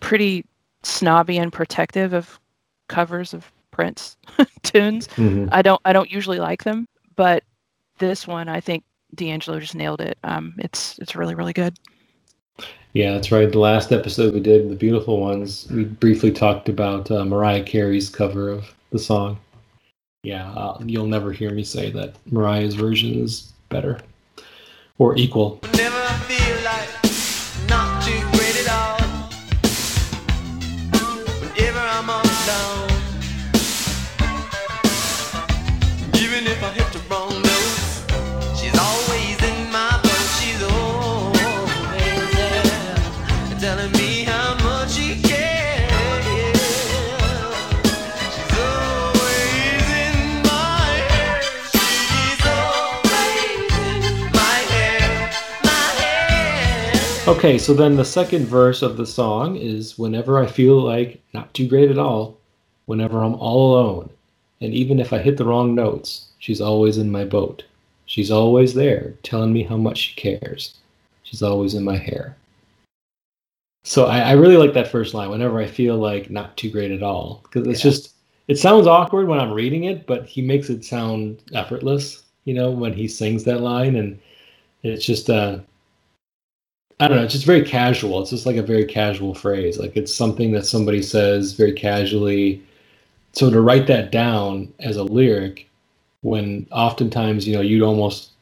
pretty 0.01 0.45
snobby 0.83 1.39
and 1.39 1.53
protective 1.53 2.13
of 2.15 2.41
covers 2.89 3.35
of 3.35 3.53
Prince 3.71 4.17
tunes. 4.63 5.09
Mm-hmm. 5.09 5.49
I 5.53 5.63
don't 5.63 5.81
I 5.85 5.93
don't 5.93 6.11
usually 6.11 6.39
like 6.39 6.65
them, 6.65 6.89
but 7.15 7.45
this 7.99 8.27
one 8.27 8.49
I 8.49 8.61
think 8.61 8.85
D'Angelo 9.15 9.61
just 9.61 9.75
nailed 9.75 10.01
it. 10.01 10.19
Um, 10.25 10.55
it's 10.59 10.99
it's 10.99 11.15
really 11.15 11.35
really 11.35 11.53
good. 11.53 11.79
Yeah, 12.95 13.13
that's 13.13 13.31
right. 13.31 13.53
The 13.53 13.59
last 13.59 13.93
episode 13.93 14.33
we 14.33 14.41
did, 14.41 14.71
the 14.71 14.75
beautiful 14.75 15.21
ones, 15.21 15.69
we 15.71 15.85
briefly 15.85 16.33
talked 16.33 16.71
about 16.71 17.11
uh, 17.11 17.25
Mariah 17.25 17.63
Carey's 17.63 18.09
cover 18.09 18.49
of 18.49 18.75
the 18.91 18.99
song. 18.99 19.39
Yeah, 20.23 20.51
uh, 20.53 20.79
you'll 20.85 21.07
never 21.07 21.31
hear 21.31 21.51
me 21.51 21.65
say 21.65 21.91
that 21.93 22.17
Mariah's 22.33 22.75
version 22.75 23.23
is 23.23 23.53
better 23.69 24.01
or 24.99 25.17
equal. 25.17 25.61
Okay, 57.39 57.57
so 57.57 57.73
then 57.73 57.95
the 57.95 58.05
second 58.05 58.47
verse 58.47 58.83
of 58.83 58.97
the 58.97 59.07
song 59.07 59.55
is 59.55 59.97
whenever 59.97 60.41
I 60.41 60.47
feel 60.49 60.81
like 60.81 61.23
not 61.33 61.55
too 61.55 61.69
great 61.69 61.89
at 61.89 61.97
all, 61.97 62.37
whenever 62.87 63.23
I'm 63.23 63.37
all 63.37 63.79
alone, 63.79 64.11
and 64.61 64.75
even 64.75 64.99
if 64.99 65.13
I 65.13 65.19
hit 65.19 65.37
the 65.37 65.45
wrong 65.45 65.73
notes, 65.73 66.31
she's 66.41 66.61
always 66.61 66.99
in 66.99 67.13
my 67.13 67.25
boat. 67.25 67.63
She's 68.07 68.33
always 68.33 68.75
there, 68.75 69.15
telling 69.23 69.53
me 69.53 69.63
how 69.63 69.77
much 69.77 69.99
she 69.99 70.17
cares. 70.17 70.79
She's 71.23 71.41
always 71.41 71.75
in 71.75 71.85
my 71.85 71.97
hair. 71.97 72.37
So 73.85 74.07
I, 74.07 74.19
I 74.19 74.33
really 74.33 74.57
like 74.57 74.75
that 74.75 74.91
first 74.91 75.15
line, 75.15 75.31
whenever 75.31 75.61
I 75.61 75.69
feel 75.69 75.97
like 75.97 76.31
not 76.31 76.57
too 76.57 76.73
great 76.73 76.91
at 76.91 77.05
all, 77.05 77.43
because 77.45 77.69
it's 77.69 77.85
yeah. 77.85 77.91
just, 77.93 78.15
it 78.49 78.59
sounds 78.59 78.89
awkward 78.89 79.29
when 79.29 79.39
I'm 79.39 79.53
reading 79.53 79.85
it, 79.85 80.09
but 80.09 80.27
he 80.27 80.43
makes 80.43 80.71
it 80.71 80.85
sound 80.85 81.41
effortless, 81.55 82.25
you 82.47 82.55
know, 82.55 82.73
when 82.73 82.93
he 82.93 83.07
sings 83.07 83.45
that 83.45 83.61
line. 83.61 83.95
And 83.95 84.19
it's 84.83 85.07
just, 85.07 85.31
uh, 85.31 85.61
I 87.01 87.07
don't 87.07 87.17
know, 87.17 87.25
it's 87.25 87.35
just 87.35 87.47
very 87.47 87.63
casual. 87.63 88.21
It's 88.21 88.31
just 88.31 88.47
like 88.47 88.57
a 88.57 88.63
very 88.63 88.85
casual 88.85 89.35
phrase. 89.35 89.79
Like 89.79 89.97
it's 89.97 90.15
something 90.15 90.51
that 90.53 90.67
somebody 90.67 91.03
says 91.03 91.53
very 91.53 91.73
casually. 91.73 92.63
So 93.33 93.51
to 93.51 93.61
write 93.61 93.87
that 93.87 94.11
down 94.11 94.73
as 94.81 94.97
a 94.97 95.05
lyric 95.05 95.69
when 96.23 96.67
oftentimes, 96.73 97.47
you 97.47 97.55
know, 97.55 97.61
you'd 97.61 97.85
almost 97.85 98.33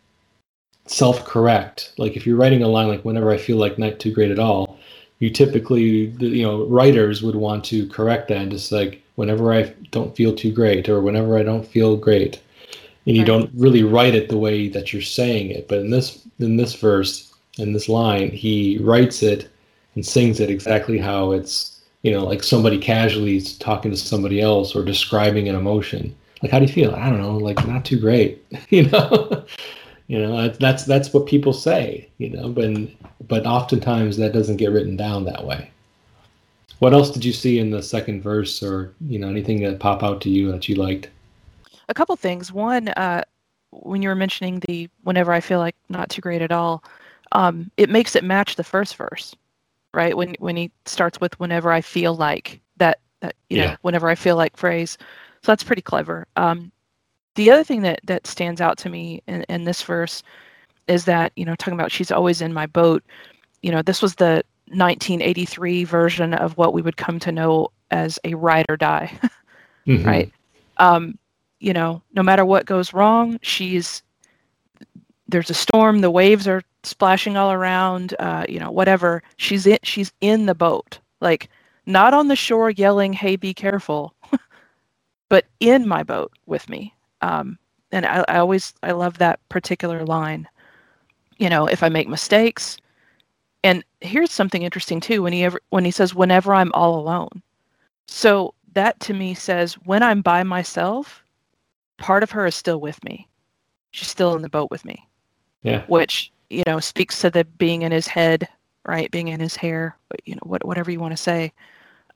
self-correct. 0.86 1.92
Like 1.98 2.16
if 2.16 2.26
you're 2.26 2.36
writing 2.36 2.62
a 2.62 2.68
line 2.68 2.88
like 2.88 3.04
whenever 3.04 3.30
I 3.30 3.36
feel 3.36 3.58
like 3.58 3.78
not 3.78 3.98
too 3.98 4.12
great 4.12 4.30
at 4.30 4.38
all, 4.38 4.78
you 5.18 5.30
typically 5.30 6.06
you 6.18 6.42
know, 6.42 6.64
writers 6.66 7.22
would 7.22 7.36
want 7.36 7.64
to 7.66 7.88
correct 7.88 8.28
that 8.28 8.38
and 8.38 8.50
just 8.50 8.72
like 8.72 9.02
whenever 9.16 9.52
I 9.52 9.74
don't 9.90 10.16
feel 10.16 10.34
too 10.34 10.52
great 10.52 10.88
or 10.88 11.00
whenever 11.00 11.36
I 11.36 11.42
don't 11.42 11.66
feel 11.66 11.96
great. 11.96 12.40
And 13.06 13.16
you 13.16 13.22
right. 13.22 13.26
don't 13.26 13.50
really 13.54 13.82
write 13.82 14.14
it 14.14 14.28
the 14.28 14.38
way 14.38 14.68
that 14.68 14.92
you're 14.92 15.02
saying 15.02 15.50
it. 15.50 15.68
But 15.68 15.78
in 15.78 15.90
this 15.90 16.26
in 16.38 16.56
this 16.56 16.74
verse, 16.74 17.25
in 17.58 17.72
this 17.72 17.88
line, 17.88 18.30
he 18.30 18.78
writes 18.78 19.22
it 19.22 19.48
and 19.94 20.04
sings 20.04 20.40
it 20.40 20.50
exactly 20.50 20.98
how 20.98 21.32
it's, 21.32 21.80
you 22.02 22.12
know, 22.12 22.24
like 22.24 22.42
somebody 22.42 22.78
casually 22.78 23.36
is 23.36 23.56
talking 23.58 23.90
to 23.90 23.96
somebody 23.96 24.40
else 24.40 24.76
or 24.76 24.84
describing 24.84 25.48
an 25.48 25.54
emotion. 25.54 26.14
Like, 26.42 26.52
how 26.52 26.58
do 26.58 26.66
you 26.66 26.72
feel? 26.72 26.94
I 26.94 27.08
don't 27.08 27.20
know, 27.20 27.36
like 27.36 27.66
not 27.66 27.84
too 27.84 27.98
great, 27.98 28.44
you 28.68 28.88
know. 28.90 29.44
you 30.08 30.20
know, 30.20 30.48
that's 30.48 30.84
that's 30.84 31.12
what 31.12 31.26
people 31.26 31.52
say, 31.52 32.08
you 32.18 32.30
know, 32.30 32.48
but 32.48 32.70
but 33.26 33.46
oftentimes 33.46 34.16
that 34.18 34.32
doesn't 34.32 34.56
get 34.56 34.70
written 34.70 34.96
down 34.96 35.24
that 35.24 35.44
way. 35.44 35.70
What 36.78 36.92
else 36.92 37.10
did 37.10 37.24
you 37.24 37.32
see 37.32 37.58
in 37.58 37.70
the 37.70 37.82
second 37.82 38.22
verse, 38.22 38.62
or 38.62 38.94
you 39.00 39.18
know, 39.18 39.28
anything 39.28 39.62
that 39.62 39.80
pop 39.80 40.02
out 40.02 40.20
to 40.22 40.30
you 40.30 40.52
that 40.52 40.68
you 40.68 40.76
liked? 40.76 41.08
A 41.88 41.94
couple 41.94 42.14
things. 42.16 42.52
One, 42.52 42.88
uh, 42.88 43.22
when 43.70 44.02
you 44.02 44.08
were 44.08 44.14
mentioning 44.14 44.60
the 44.68 44.88
whenever 45.02 45.32
I 45.32 45.40
feel 45.40 45.58
like 45.58 45.76
not 45.88 46.10
too 46.10 46.20
great 46.20 46.42
at 46.42 46.52
all, 46.52 46.84
um, 47.32 47.70
it 47.76 47.90
makes 47.90 48.16
it 48.16 48.24
match 48.24 48.56
the 48.56 48.64
first 48.64 48.96
verse, 48.96 49.34
right? 49.92 50.16
When 50.16 50.34
when 50.38 50.56
he 50.56 50.70
starts 50.84 51.20
with 51.20 51.38
"whenever 51.40 51.70
I 51.70 51.80
feel 51.80 52.14
like" 52.14 52.60
that, 52.76 53.00
that 53.20 53.34
you 53.50 53.58
yeah. 53.58 53.70
know, 53.70 53.76
whenever 53.82 54.08
I 54.08 54.14
feel 54.14 54.36
like 54.36 54.56
phrase. 54.56 54.98
So 55.42 55.52
that's 55.52 55.64
pretty 55.64 55.82
clever. 55.82 56.26
Um, 56.36 56.72
the 57.34 57.50
other 57.50 57.64
thing 57.64 57.82
that 57.82 58.00
that 58.04 58.26
stands 58.26 58.60
out 58.60 58.78
to 58.78 58.88
me 58.88 59.22
in, 59.26 59.42
in 59.48 59.64
this 59.64 59.82
verse 59.82 60.22
is 60.88 61.04
that 61.04 61.32
you 61.36 61.44
know 61.44 61.54
talking 61.54 61.74
about 61.74 61.92
she's 61.92 62.10
always 62.10 62.40
in 62.40 62.52
my 62.52 62.66
boat. 62.66 63.04
You 63.62 63.72
know, 63.72 63.82
this 63.82 64.02
was 64.02 64.16
the 64.16 64.44
1983 64.68 65.84
version 65.84 66.34
of 66.34 66.56
what 66.56 66.72
we 66.72 66.82
would 66.82 66.96
come 66.96 67.18
to 67.20 67.32
know 67.32 67.68
as 67.90 68.18
a 68.24 68.34
ride 68.34 68.66
or 68.68 68.76
die, 68.76 69.18
mm-hmm. 69.86 70.06
right? 70.06 70.32
Um, 70.78 71.18
you 71.60 71.72
know, 71.72 72.02
no 72.14 72.22
matter 72.22 72.44
what 72.44 72.66
goes 72.66 72.92
wrong, 72.92 73.38
she's 73.42 74.02
there's 75.28 75.50
a 75.50 75.54
storm, 75.54 76.00
the 76.00 76.10
waves 76.10 76.46
are 76.46 76.62
splashing 76.82 77.36
all 77.36 77.52
around, 77.52 78.14
uh, 78.18 78.44
you 78.48 78.58
know, 78.58 78.70
whatever. 78.70 79.22
She's 79.36 79.66
in 79.66 79.78
she's 79.82 80.12
in 80.20 80.46
the 80.46 80.54
boat. 80.54 80.98
Like 81.20 81.48
not 81.86 82.14
on 82.14 82.28
the 82.28 82.36
shore 82.36 82.70
yelling, 82.70 83.12
"Hey, 83.12 83.36
be 83.36 83.54
careful," 83.54 84.14
but 85.28 85.46
in 85.60 85.86
my 85.88 86.02
boat 86.02 86.32
with 86.46 86.68
me. 86.68 86.94
Um, 87.22 87.58
and 87.92 88.06
I, 88.06 88.24
I 88.28 88.38
always 88.38 88.74
I 88.82 88.92
love 88.92 89.18
that 89.18 89.40
particular 89.48 90.04
line. 90.04 90.48
You 91.38 91.48
know, 91.50 91.66
if 91.66 91.82
I 91.82 91.88
make 91.88 92.08
mistakes, 92.08 92.76
and 93.64 93.84
here's 94.00 94.30
something 94.30 94.62
interesting 94.62 95.00
too 95.00 95.22
when 95.22 95.32
he 95.32 95.44
ever 95.44 95.60
when 95.70 95.84
he 95.84 95.90
says 95.90 96.14
whenever 96.14 96.54
I'm 96.54 96.72
all 96.72 96.98
alone. 96.98 97.42
So 98.08 98.54
that 98.74 99.00
to 99.00 99.14
me 99.14 99.34
says 99.34 99.74
when 99.84 100.02
I'm 100.02 100.22
by 100.22 100.42
myself, 100.44 101.24
part 101.98 102.22
of 102.22 102.30
her 102.30 102.46
is 102.46 102.54
still 102.54 102.80
with 102.80 103.02
me. 103.04 103.28
She's 103.90 104.08
still 104.08 104.36
in 104.36 104.42
the 104.42 104.48
boat 104.48 104.70
with 104.70 104.84
me. 104.84 105.05
Yeah. 105.66 105.84
Which, 105.88 106.32
you 106.48 106.62
know, 106.66 106.78
speaks 106.80 107.20
to 107.20 107.30
the 107.30 107.44
being 107.44 107.82
in 107.82 107.90
his 107.90 108.06
head, 108.06 108.48
right? 108.86 109.10
Being 109.10 109.28
in 109.28 109.40
his 109.40 109.56
hair, 109.56 109.96
you 110.24 110.34
know, 110.36 110.42
what, 110.44 110.64
whatever 110.64 110.90
you 110.90 111.00
want 111.00 111.12
to 111.12 111.22
say. 111.22 111.52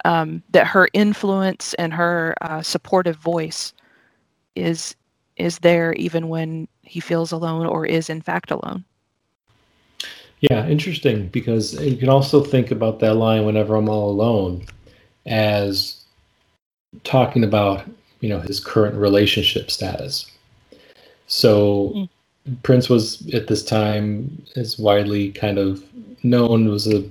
Um, 0.04 0.42
that 0.50 0.66
her 0.66 0.88
influence 0.94 1.74
and 1.74 1.92
her 1.92 2.34
uh, 2.40 2.62
supportive 2.62 3.16
voice 3.16 3.74
is 4.56 4.96
is 5.36 5.58
there 5.58 5.92
even 5.94 6.28
when 6.28 6.68
he 6.82 7.00
feels 7.00 7.32
alone 7.32 7.66
or 7.66 7.84
is 7.84 8.08
in 8.08 8.22
fact 8.22 8.50
alone. 8.50 8.84
Yeah, 10.40 10.66
interesting 10.66 11.28
because 11.28 11.74
you 11.82 11.96
can 11.96 12.08
also 12.08 12.42
think 12.42 12.70
about 12.70 13.00
that 13.00 13.14
line 13.14 13.44
whenever 13.44 13.74
I'm 13.74 13.88
all 13.88 14.10
alone 14.10 14.64
as 15.26 16.02
talking 17.04 17.44
about, 17.44 17.84
you 18.20 18.28
know, 18.28 18.40
his 18.40 18.58
current 18.58 18.96
relationship 18.96 19.70
status. 19.70 20.30
So 21.26 21.92
mm. 21.94 22.08
Prince 22.62 22.88
was 22.88 23.26
at 23.34 23.46
this 23.46 23.64
time 23.64 24.42
is 24.56 24.78
widely 24.78 25.32
kind 25.32 25.58
of 25.58 25.82
known 26.22 26.68
was 26.68 26.86
a 26.86 27.04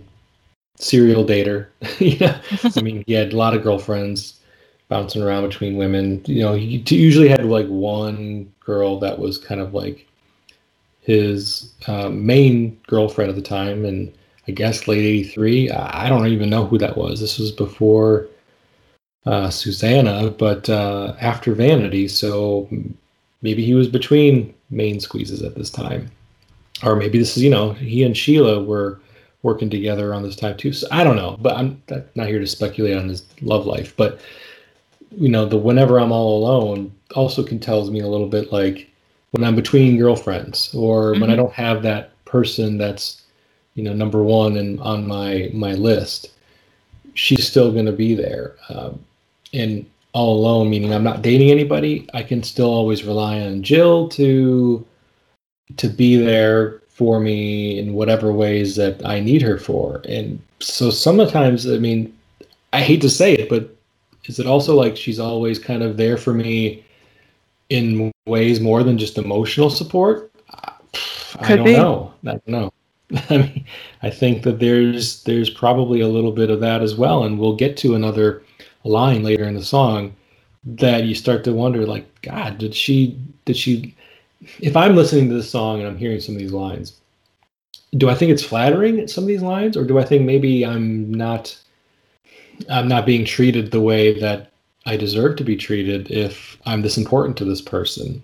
serial 0.78 1.26
dater. 1.26 1.68
yeah. 2.00 2.42
I 2.76 2.82
mean, 2.82 3.04
he 3.08 3.14
had 3.14 3.34
a 3.34 3.38
lot 3.38 3.56
of 3.56 3.64
girlfriends 3.64 4.40
bouncing 4.88 5.22
around 5.22 5.48
between 5.48 5.78
women. 5.78 6.22
You 6.26 6.42
know, 6.42 6.54
he 6.54 6.84
usually 6.90 7.30
had 7.30 7.46
like 7.46 7.68
one 7.68 8.52
girl 8.60 9.00
that 9.00 9.20
was 9.20 9.38
kind 9.38 9.62
of 9.62 9.74
like 9.74 10.06
his 11.02 11.74
uh, 11.88 12.10
main 12.10 12.80
girlfriend 12.88 13.30
at 13.30 13.36
the 13.36 13.42
time, 13.42 13.86
and 13.86 14.14
I 14.48 14.52
guess 14.52 14.88
late 14.88 15.06
'83. 15.06 15.72
I 15.72 16.10
don't 16.10 16.28
even 16.28 16.50
know 16.50 16.66
who 16.66 16.78
that 16.80 16.98
was. 16.98 17.20
This 17.20 17.40
was 17.40 17.52
before 17.52 18.28
uh, 19.26 19.50
Susannah, 19.50 20.32
but 20.32 20.70
uh, 20.70 21.16
after 21.20 21.54
Vanity, 21.54 22.08
so 22.08 22.68
maybe 23.42 23.64
he 23.64 23.74
was 23.74 23.88
between 23.88 24.54
main 24.70 25.00
squeezes 25.00 25.42
at 25.42 25.56
this 25.56 25.70
time, 25.70 26.12
or 26.84 26.96
maybe 26.96 27.18
this 27.18 27.38
is 27.38 27.44
you 27.44 27.50
know 27.50 27.74
he 27.74 28.04
and 28.04 28.16
Sheila 28.16 28.64
were 28.64 29.00
working 29.42 29.70
together 29.70 30.14
on 30.14 30.24
this 30.24 30.36
time 30.36 30.58
too. 30.58 30.74
So 30.74 30.88
I 30.92 31.04
don't 31.04 31.16
know, 31.16 31.38
but 31.40 31.56
I'm 31.56 31.82
not 32.16 32.28
here 32.28 32.40
to 32.40 32.48
speculate 32.48 32.98
on 32.98 33.08
his 33.08 33.26
love 33.42 33.66
life, 33.66 33.96
but 33.96 34.20
you 35.12 35.30
know 35.30 35.46
the 35.46 35.58
whenever 35.58 36.00
i'm 36.00 36.12
all 36.12 36.44
alone 36.44 36.92
also 37.16 37.44
can 37.44 37.60
tells 37.60 37.90
me 37.90 38.00
a 38.00 38.08
little 38.08 38.28
bit 38.28 38.52
like 38.52 38.90
when 39.32 39.44
i'm 39.44 39.56
between 39.56 39.98
girlfriends 39.98 40.74
or 40.74 41.12
mm-hmm. 41.12 41.22
when 41.22 41.30
i 41.30 41.34
mm-hmm. 41.34 41.44
don't 41.44 41.54
have 41.54 41.82
that 41.82 42.12
person 42.26 42.78
that's 42.78 43.24
you 43.76 43.84
know 43.84 43.94
number 43.94 44.24
one 44.24 44.58
and 44.58 44.80
on 44.82 45.08
my 45.08 45.50
my 45.54 45.74
list 45.74 46.32
she's 47.14 47.48
still 47.48 47.72
going 47.72 47.86
to 47.86 47.92
be 47.92 48.14
there 48.14 48.56
um, 48.70 49.04
and 49.54 49.86
all 50.14 50.38
alone 50.38 50.70
meaning 50.70 50.94
i'm 50.94 51.04
not 51.04 51.22
dating 51.22 51.52
anybody 51.52 52.08
i 52.14 52.24
can 52.24 52.42
still 52.44 52.70
always 52.70 53.04
rely 53.04 53.40
on 53.42 53.62
jill 53.62 54.08
to 54.10 54.86
to 55.78 55.88
be 55.88 56.16
there 56.16 56.82
for 56.88 57.20
me 57.20 57.78
in 57.78 57.94
whatever 57.94 58.32
ways 58.34 58.76
that 58.76 59.04
i 59.06 59.20
need 59.20 59.42
her 59.42 59.58
for 59.58 60.02
and 60.08 60.42
so 60.60 60.90
sometimes 60.90 61.70
i 61.70 61.78
mean 61.78 62.14
i 62.74 62.82
hate 62.82 63.02
to 63.02 63.10
say 63.10 63.34
it 63.34 63.50
but 63.50 63.76
is 64.26 64.40
it 64.40 64.46
also 64.46 64.76
like 64.76 64.96
she's 64.96 65.20
always 65.20 65.58
kind 65.58 65.82
of 65.82 65.98
there 65.98 66.18
for 66.18 66.34
me 66.34 66.84
in 67.70 68.12
ways 68.28 68.60
more 68.60 68.84
than 68.84 68.98
just 68.98 69.18
emotional 69.18 69.70
support? 69.70 70.32
Could 71.44 71.52
I 71.52 71.56
don't 71.56 71.66
be. 71.66 71.74
know. 71.74 72.14
I 72.26 72.32
don't 72.32 72.48
know. 72.48 72.74
I 73.30 73.38
mean, 73.38 73.66
I 74.04 74.10
think 74.10 74.44
that 74.44 74.60
there's 74.60 75.24
there's 75.24 75.50
probably 75.50 76.02
a 76.02 76.08
little 76.08 76.32
bit 76.32 76.52
of 76.52 76.60
that 76.60 76.82
as 76.82 76.96
well, 76.96 77.24
and 77.24 77.40
we'll 77.40 77.56
get 77.56 77.78
to 77.78 77.96
another 77.96 78.44
line 78.84 79.24
later 79.24 79.44
in 79.44 79.56
the 79.56 79.64
song 79.64 80.16
that 80.66 81.04
you 81.04 81.16
start 81.16 81.44
to 81.46 81.54
wonder, 81.54 81.86
like, 81.86 82.22
God, 82.22 82.58
did 82.58 82.76
she 82.76 83.18
did 83.46 83.58
she? 83.58 83.96
If 84.60 84.76
I'm 84.76 84.96
listening 84.96 85.30
to 85.30 85.36
this 85.36 85.50
song 85.50 85.80
and 85.80 85.88
I'm 85.88 85.98
hearing 85.98 86.20
some 86.22 86.36
of 86.36 86.40
these 86.40 86.54
lines, 86.54 87.00
do 87.98 88.10
I 88.10 88.16
think 88.16 88.32
it's 88.32 88.44
flattering 88.44 89.08
some 89.08 89.24
of 89.24 89.28
these 89.28 89.42
lines, 89.42 89.76
or 89.76 89.84
do 89.84 90.00
I 90.00 90.06
think 90.06 90.24
maybe 90.24 90.66
I'm 90.66 91.14
not 91.14 91.58
I'm 92.70 92.88
not 92.88 93.06
being 93.06 93.26
treated 93.26 93.72
the 93.72 93.82
way 93.82 94.20
that 94.20 94.52
I 94.86 94.98
deserve 94.98 95.36
to 95.38 95.44
be 95.44 95.56
treated 95.56 96.12
if 96.12 96.58
I'm 96.66 96.82
this 96.82 96.98
important 96.98 97.38
to 97.38 97.46
this 97.46 97.62
person. 97.62 98.22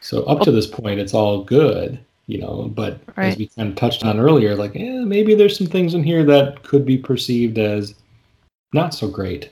So 0.00 0.22
up 0.24 0.40
to 0.42 0.52
this 0.52 0.66
point, 0.66 1.00
it's 1.00 1.14
all 1.14 1.44
good, 1.44 1.98
you 2.26 2.38
know. 2.38 2.70
But 2.74 3.00
right. 3.16 3.28
as 3.28 3.36
we 3.36 3.48
kind 3.48 3.70
of 3.70 3.76
touched 3.76 4.04
on 4.04 4.18
earlier, 4.20 4.54
like, 4.54 4.76
eh, 4.76 5.04
maybe 5.04 5.34
there's 5.34 5.56
some 5.56 5.66
things 5.66 5.94
in 5.94 6.02
here 6.04 6.24
that 6.24 6.62
could 6.62 6.84
be 6.84 6.98
perceived 6.98 7.58
as 7.58 7.94
not 8.72 8.94
so 8.94 9.08
great, 9.08 9.50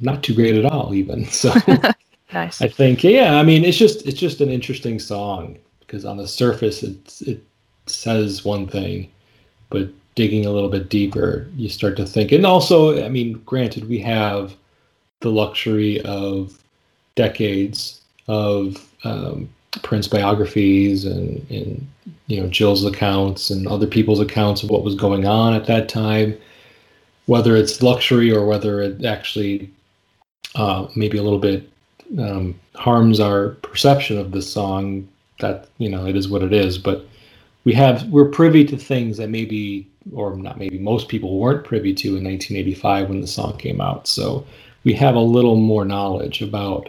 not 0.00 0.22
too 0.22 0.34
great 0.34 0.54
at 0.56 0.70
all, 0.70 0.94
even. 0.94 1.24
So 1.26 1.52
nice. 2.32 2.62
I 2.62 2.68
think, 2.68 3.02
yeah, 3.04 3.36
I 3.36 3.42
mean, 3.42 3.64
it's 3.64 3.78
just 3.78 4.06
it's 4.06 4.18
just 4.18 4.40
an 4.40 4.50
interesting 4.50 4.98
song 4.98 5.58
because 5.80 6.04
on 6.04 6.16
the 6.16 6.28
surface, 6.28 6.82
it's 6.82 7.22
it 7.22 7.42
says 7.86 8.44
one 8.44 8.66
thing, 8.66 9.10
but 9.70 9.88
digging 10.14 10.46
a 10.46 10.50
little 10.50 10.68
bit 10.68 10.88
deeper, 10.88 11.48
you 11.56 11.68
start 11.68 11.96
to 11.96 12.06
think. 12.06 12.32
And 12.32 12.44
also, 12.44 13.04
I 13.04 13.08
mean, 13.08 13.34
granted, 13.46 13.88
we 13.88 13.98
have 14.00 14.54
the 15.20 15.30
luxury 15.30 16.00
of 16.02 16.62
decades 17.14 18.00
of 18.28 18.86
um, 19.04 19.48
Prince 19.82 20.08
biographies 20.08 21.04
and, 21.04 21.46
and 21.50 21.86
you 22.26 22.40
know 22.40 22.48
Jill's 22.48 22.84
accounts 22.84 23.50
and 23.50 23.66
other 23.68 23.86
people's 23.86 24.20
accounts 24.20 24.62
of 24.62 24.70
what 24.70 24.84
was 24.84 24.94
going 24.94 25.26
on 25.26 25.54
at 25.54 25.66
that 25.66 25.88
time. 25.88 26.36
Whether 27.26 27.56
it's 27.56 27.82
luxury 27.82 28.32
or 28.32 28.46
whether 28.46 28.80
it 28.80 29.04
actually 29.04 29.70
uh, 30.54 30.88
maybe 30.96 31.18
a 31.18 31.22
little 31.22 31.38
bit 31.38 31.68
um, 32.18 32.58
harms 32.74 33.20
our 33.20 33.50
perception 33.62 34.18
of 34.18 34.32
the 34.32 34.42
song, 34.42 35.08
that 35.40 35.68
you 35.78 35.88
know 35.88 36.06
it 36.06 36.16
is 36.16 36.28
what 36.28 36.42
it 36.42 36.52
is. 36.52 36.78
But 36.78 37.06
we 37.64 37.72
have 37.74 38.08
we're 38.08 38.28
privy 38.28 38.64
to 38.66 38.76
things 38.76 39.16
that 39.18 39.30
maybe 39.30 39.86
or 40.12 40.34
not 40.36 40.58
maybe 40.58 40.78
most 40.78 41.08
people 41.08 41.38
weren't 41.38 41.64
privy 41.64 41.94
to 41.94 42.08
in 42.08 42.24
1985 42.24 43.08
when 43.08 43.20
the 43.20 43.26
song 43.26 43.56
came 43.58 43.80
out. 43.80 44.06
So 44.06 44.46
we 44.84 44.94
have 44.94 45.14
a 45.14 45.20
little 45.20 45.56
more 45.56 45.84
knowledge 45.84 46.42
about 46.42 46.88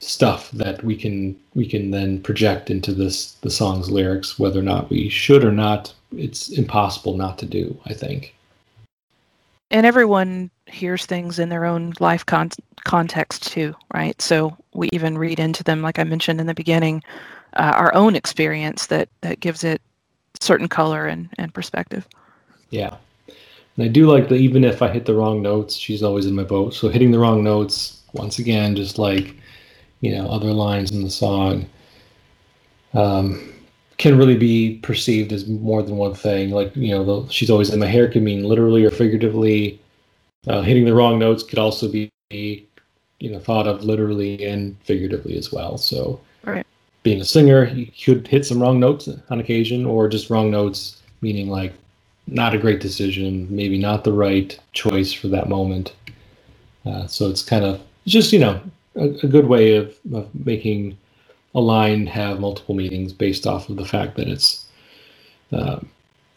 stuff 0.00 0.50
that 0.50 0.82
we 0.82 0.96
can 0.96 1.36
we 1.54 1.66
can 1.66 1.90
then 1.90 2.20
project 2.22 2.68
into 2.68 2.92
this 2.92 3.32
the 3.42 3.50
song's 3.50 3.90
lyrics 3.90 4.38
whether 4.38 4.58
or 4.58 4.64
not 4.64 4.90
we 4.90 5.08
should 5.08 5.44
or 5.44 5.52
not. 5.52 5.94
It's 6.16 6.48
impossible 6.50 7.16
not 7.16 7.38
to 7.38 7.46
do 7.46 7.76
i 7.86 7.94
think. 7.94 8.34
And 9.70 9.86
everyone 9.86 10.50
hears 10.74 11.06
things 11.06 11.38
in 11.38 11.48
their 11.48 11.64
own 11.64 11.92
life 12.00 12.26
con- 12.26 12.50
context 12.84 13.50
too 13.50 13.74
right 13.94 14.20
so 14.20 14.56
we 14.74 14.88
even 14.92 15.16
read 15.16 15.38
into 15.38 15.64
them 15.64 15.80
like 15.82 15.98
i 15.98 16.04
mentioned 16.04 16.40
in 16.40 16.46
the 16.46 16.54
beginning 16.54 17.02
uh, 17.54 17.72
our 17.76 17.94
own 17.94 18.14
experience 18.16 18.86
that 18.86 19.08
that 19.22 19.40
gives 19.40 19.64
it 19.64 19.80
certain 20.40 20.68
color 20.68 21.06
and, 21.06 21.28
and 21.38 21.52
perspective. 21.52 22.06
Yeah. 22.70 22.96
And 23.76 23.84
I 23.84 23.88
do 23.88 24.10
like 24.10 24.28
that 24.28 24.36
even 24.36 24.64
if 24.64 24.82
I 24.82 24.88
hit 24.88 25.06
the 25.06 25.14
wrong 25.14 25.42
notes, 25.42 25.74
she's 25.74 26.02
always 26.02 26.26
in 26.26 26.34
my 26.34 26.44
boat. 26.44 26.74
So 26.74 26.88
hitting 26.88 27.10
the 27.10 27.18
wrong 27.18 27.42
notes, 27.42 28.02
once 28.12 28.38
again, 28.38 28.76
just 28.76 28.98
like, 28.98 29.34
you 30.00 30.14
know, 30.14 30.28
other 30.28 30.52
lines 30.52 30.92
in 30.92 31.02
the 31.02 31.10
song, 31.10 31.66
um, 32.92 33.52
can 33.98 34.18
really 34.18 34.36
be 34.36 34.78
perceived 34.82 35.32
as 35.32 35.48
more 35.48 35.82
than 35.82 35.96
one 35.96 36.14
thing. 36.14 36.50
Like, 36.50 36.74
you 36.76 36.90
know, 36.90 37.04
the, 37.04 37.32
she's 37.32 37.50
always 37.50 37.70
in 37.70 37.80
my 37.80 37.86
hair 37.86 38.08
can 38.08 38.22
mean 38.22 38.44
literally 38.44 38.84
or 38.84 38.90
figuratively. 38.90 39.80
Uh, 40.46 40.62
hitting 40.62 40.84
the 40.84 40.94
wrong 40.94 41.18
notes 41.18 41.42
could 41.42 41.58
also 41.58 41.90
be, 41.90 42.10
you 42.30 43.30
know, 43.30 43.38
thought 43.38 43.66
of 43.66 43.82
literally 43.82 44.44
and 44.44 44.76
figuratively 44.84 45.36
as 45.38 45.52
well. 45.52 45.78
So, 45.78 46.20
right 46.44 46.66
being 47.04 47.20
a 47.20 47.24
singer, 47.24 47.66
you 47.66 47.86
could 47.86 48.26
hit 48.26 48.44
some 48.44 48.60
wrong 48.60 48.80
notes 48.80 49.08
on 49.30 49.38
occasion, 49.38 49.84
or 49.84 50.08
just 50.08 50.30
wrong 50.30 50.50
notes, 50.50 51.02
meaning 51.20 51.48
like 51.48 51.72
not 52.26 52.54
a 52.54 52.58
great 52.58 52.80
decision, 52.80 53.46
maybe 53.54 53.78
not 53.78 54.02
the 54.02 54.12
right 54.12 54.58
choice 54.72 55.12
for 55.12 55.28
that 55.28 55.48
moment. 55.48 55.94
Uh, 56.84 57.06
so 57.06 57.28
it's 57.28 57.42
kind 57.42 57.64
of 57.64 57.80
just 58.06 58.32
you 58.32 58.38
know 58.38 58.60
a, 58.96 59.08
a 59.22 59.28
good 59.28 59.46
way 59.46 59.76
of, 59.76 59.94
of, 60.12 60.28
making 60.46 60.96
a 61.54 61.60
line 61.60 62.06
have 62.06 62.40
multiple 62.40 62.74
meanings 62.74 63.12
based 63.12 63.46
off 63.46 63.68
of 63.68 63.76
the 63.76 63.84
fact 63.84 64.16
that 64.16 64.26
it's 64.26 64.66
uh, 65.52 65.78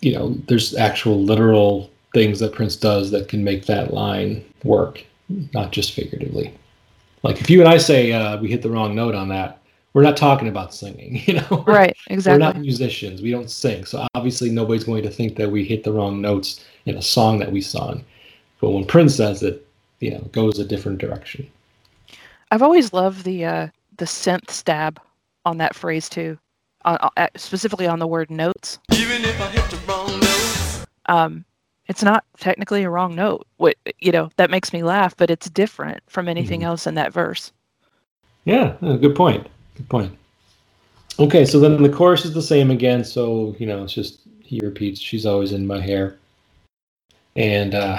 you 0.02 0.14
know 0.14 0.36
there's 0.48 0.76
actual 0.76 1.24
literal 1.24 1.90
things 2.18 2.40
that 2.40 2.52
Prince 2.52 2.76
does 2.76 3.12
that 3.12 3.28
can 3.28 3.44
make 3.44 3.68
that 3.68 3.94
line 3.94 4.44
work, 4.64 5.06
not 5.54 5.72
just 5.72 5.92
figuratively. 5.92 6.52
Like 7.22 7.40
if 7.40 7.48
you 7.48 7.60
and 7.60 7.70
I 7.70 7.78
say 7.78 8.12
uh, 8.12 8.42
we 8.42 8.50
hit 8.50 8.64
the 8.64 8.72
wrong 8.72 8.96
note 8.96 9.14
on 9.14 9.28
that, 9.28 9.62
we're 9.94 10.02
not 10.02 10.18
talking 10.18 10.48
about 10.48 10.74
singing, 10.74 11.22
you 11.28 11.36
know? 11.36 11.64
Right, 11.68 11.96
exactly. 12.08 12.40
We're 12.42 12.54
not 12.54 12.60
musicians. 12.60 13.22
We 13.22 13.30
don't 13.30 13.52
sing. 13.52 13.86
So 13.86 14.08
obviously 14.16 14.50
nobody's 14.50 14.84
going 14.84 15.04
to 15.04 15.12
think 15.12 15.36
that 15.36 15.52
we 15.52 15.64
hit 15.64 15.84
the 15.84 15.94
wrong 15.94 16.20
notes 16.20 16.66
in 16.88 16.98
a 16.98 17.04
song 17.04 17.38
that 17.38 17.52
we 17.52 17.62
sung. 17.62 18.04
But 18.62 18.72
when 18.72 18.86
Prince 18.86 19.16
says 19.16 19.44
it, 19.44 19.68
you 20.00 20.10
know, 20.10 20.22
goes 20.32 20.58
a 20.58 20.66
different 20.66 20.98
direction. 20.98 21.48
I've 22.50 22.64
always 22.64 22.94
loved 22.94 23.26
the 23.26 23.46
uh, 23.46 23.68
the 23.98 24.06
synth 24.06 24.50
stab 24.50 25.00
on 25.46 25.60
that 25.60 25.76
phrase 25.76 26.10
too, 26.10 26.40
uh, 26.84 27.10
specifically 27.36 27.86
on 27.86 28.00
the 28.00 28.08
word 28.08 28.32
notes. 28.32 28.80
Even 28.94 29.24
if 29.24 29.40
I 29.40 29.50
hit 29.50 29.70
the 29.70 29.78
wrong 29.86 30.20
notes. 30.20 30.86
Um, 31.08 31.46
it's 31.88 32.04
not 32.04 32.26
technically 32.38 32.84
a 32.84 32.90
wrong 32.90 33.16
note. 33.16 33.48
What 33.58 33.78
you 34.00 34.12
know 34.12 34.30
that 34.38 34.50
makes 34.50 34.74
me 34.74 34.84
laugh, 34.84 35.16
but 35.16 35.30
it's 35.30 35.50
different 35.50 36.02
from 36.08 36.28
anything 36.28 36.62
mm-hmm. 36.62 36.68
else 36.68 36.88
in 36.88 36.96
that 36.96 37.14
verse. 37.14 37.52
Yeah, 38.46 38.76
good 38.82 39.16
point. 39.16 39.48
Good 39.76 39.90
point. 39.90 40.18
Okay, 41.20 41.46
so 41.46 41.60
then 41.60 41.82
the 41.82 41.90
chorus 41.90 42.26
is 42.26 42.34
the 42.34 42.42
same 42.42 42.72
again. 42.72 43.04
So 43.04 43.56
you 43.60 43.66
know, 43.66 43.84
it's 43.84 43.94
just 43.94 44.22
he 44.44 44.60
repeats, 44.62 45.00
"She's 45.00 45.26
always 45.26 45.52
in 45.52 45.66
my 45.66 45.82
hair," 45.82 46.18
and 47.36 47.74
uh, 47.74 47.98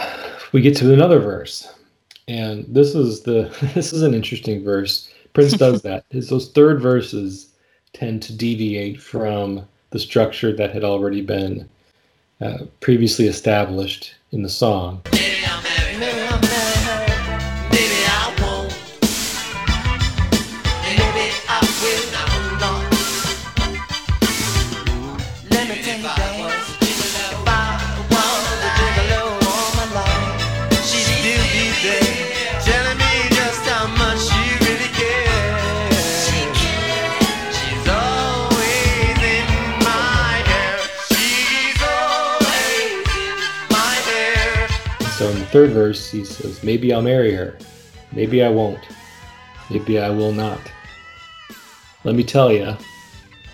we 0.52 0.60
get 0.60 0.76
to 0.78 0.92
another 0.92 1.18
verse, 1.18 1.72
and 2.28 2.64
this 2.68 2.94
is 2.94 3.22
the 3.22 3.54
this 3.74 3.92
is 3.92 4.02
an 4.02 4.14
interesting 4.14 4.62
verse. 4.62 5.12
Prince 5.32 5.52
does 5.52 5.82
that. 5.88 6.04
His 6.10 6.28
those 6.28 6.50
third 6.50 6.80
verses 6.80 7.52
tend 7.92 8.22
to 8.22 8.32
deviate 8.32 9.00
from 9.00 9.66
the 9.90 9.98
structure 9.98 10.54
that 10.54 10.72
had 10.72 10.84
already 10.84 11.22
been 11.22 11.68
uh, 12.40 12.58
previously 12.80 13.26
established 13.26 14.14
in 14.32 14.42
the 14.42 14.48
song. 14.48 15.02
Third 45.48 45.70
verse, 45.70 46.10
he 46.10 46.24
says, 46.24 46.62
Maybe 46.62 46.92
I'll 46.92 47.02
marry 47.02 47.34
her. 47.34 47.58
Maybe 48.12 48.42
I 48.42 48.48
won't. 48.48 48.80
Maybe 49.70 49.98
I 49.98 50.10
will 50.10 50.32
not. 50.32 50.60
Let 52.04 52.14
me 52.14 52.24
tell 52.24 52.52
you, 52.52 52.76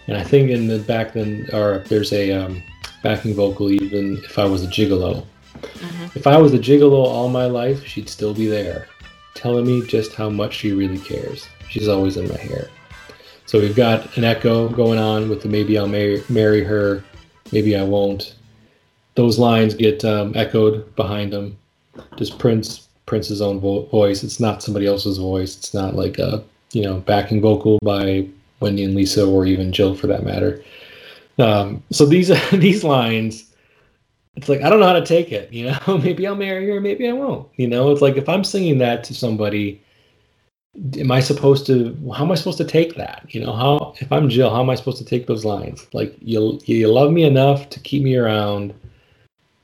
and 0.07 0.17
I 0.17 0.23
think 0.23 0.51
in 0.51 0.67
the 0.69 0.79
back 0.79 1.15
then, 1.15 1.49
or 1.53 1.79
there's 1.89 2.13
a 2.13 2.31
um, 2.31 2.63
backing 3.03 3.35
vocal, 3.35 3.71
even 3.71 4.19
if 4.19 4.39
I 4.39 4.45
was 4.45 4.63
a 4.63 4.69
gigolo. 4.69 5.25
Mm-hmm. 5.63 6.07
If 6.15 6.27
I 6.27 6.37
was 6.37 6.53
a 6.55 6.59
gigolo 6.59 7.05
all 7.05 7.29
my 7.29 7.47
life, 7.47 7.85
she'd 7.85 8.09
still 8.09 8.35
be 8.35 8.47
there, 8.47 8.87
telling 9.35 9.67
me 9.67 9.87
just 9.87 10.15
how 10.15 10.29
much 10.29 10.55
she 10.55 10.73
really 10.73 10.99
cares. 10.99 11.49
She's 11.69 11.89
always 11.89 12.17
in 12.17 12.29
my 12.29 12.37
hair. 12.37 12.69
So 13.47 13.59
we've 13.59 13.77
got 13.77 14.17
an 14.17 14.25
echo 14.25 14.69
going 14.69 14.99
on 14.99 15.29
with 15.29 15.43
the 15.43 15.49
maybe 15.49 15.79
I'll 15.79 15.89
marry, 15.89 16.23
marry 16.29 16.63
her, 16.63 17.03
maybe 17.51 17.77
I 17.77 17.83
won't. 17.83 18.35
Those 19.17 19.39
lines 19.39 19.75
get 19.75 20.05
um, 20.05 20.33
echoed 20.37 20.95
behind 20.97 21.33
them 21.33 21.57
just 22.17 22.39
Prince 22.39 22.89
Prince's 23.07 23.43
own 23.43 23.61
vo- 23.61 23.87
voice. 23.87 24.25
It's 24.25 24.41
not 24.41 24.63
somebody 24.63 24.87
else's 24.87 25.19
voice. 25.19 25.57
It's 25.57 25.75
not 25.75 25.95
like 25.95 26.19
a 26.19 26.43
you 26.73 26.83
know 26.83 27.01
backing 27.01 27.41
vocal 27.41 27.79
by 27.83 28.29
Wendy 28.61 28.85
and 28.85 28.95
Lisa 28.95 29.27
or 29.27 29.47
even 29.47 29.73
Jill 29.73 29.95
for 29.95 30.07
that 30.07 30.25
matter. 30.25 30.63
Um, 31.39 31.83
so 31.91 32.07
these 32.07 32.29
these 32.53 32.85
lines, 32.85 33.53
it's 34.37 34.49
like 34.49 34.63
I 34.63 34.71
don't 34.71 34.81
know 34.81 34.87
how 34.87 34.95
to 34.95 35.07
take 35.07 35.33
it. 35.33 35.53
You 35.53 35.67
know, 35.67 35.99
maybe 36.03 36.27
I'll 36.27 36.37
marry 36.37 36.69
her, 36.71 36.81
maybe 36.81 37.09
I 37.09 37.13
won't. 37.13 37.49
You 37.57 37.69
know, 37.69 37.91
it's 37.91 38.03
like 38.03 38.17
if 38.17 38.29
I'm 38.29 38.45
singing 38.45 38.79
that 38.79 39.05
to 39.05 39.15
somebody, 39.15 39.83
am 40.99 41.11
I 41.11 41.21
supposed 41.21 41.67
to? 41.67 41.97
How 42.15 42.25
am 42.25 42.33
I 42.33 42.37
supposed 42.37 42.59
to 42.59 42.65
take 42.65 42.97
that? 42.97 43.27
You 43.29 43.45
know, 43.45 43.53
how 43.53 43.95
if 43.99 44.11
I'm 44.11 44.29
Jill, 44.29 44.51
how 44.51 44.61
am 44.61 44.71
I 44.71 44.75
supposed 44.75 44.99
to 44.99 45.05
take 45.05 45.27
those 45.27 45.45
lines? 45.45 45.87
Like 45.93 46.17
you 46.21 46.61
you 46.65 46.89
love 46.89 47.13
me 47.13 47.25
enough 47.25 47.69
to 47.71 47.81
keep 47.81 48.03
me 48.03 48.17
around 48.17 48.75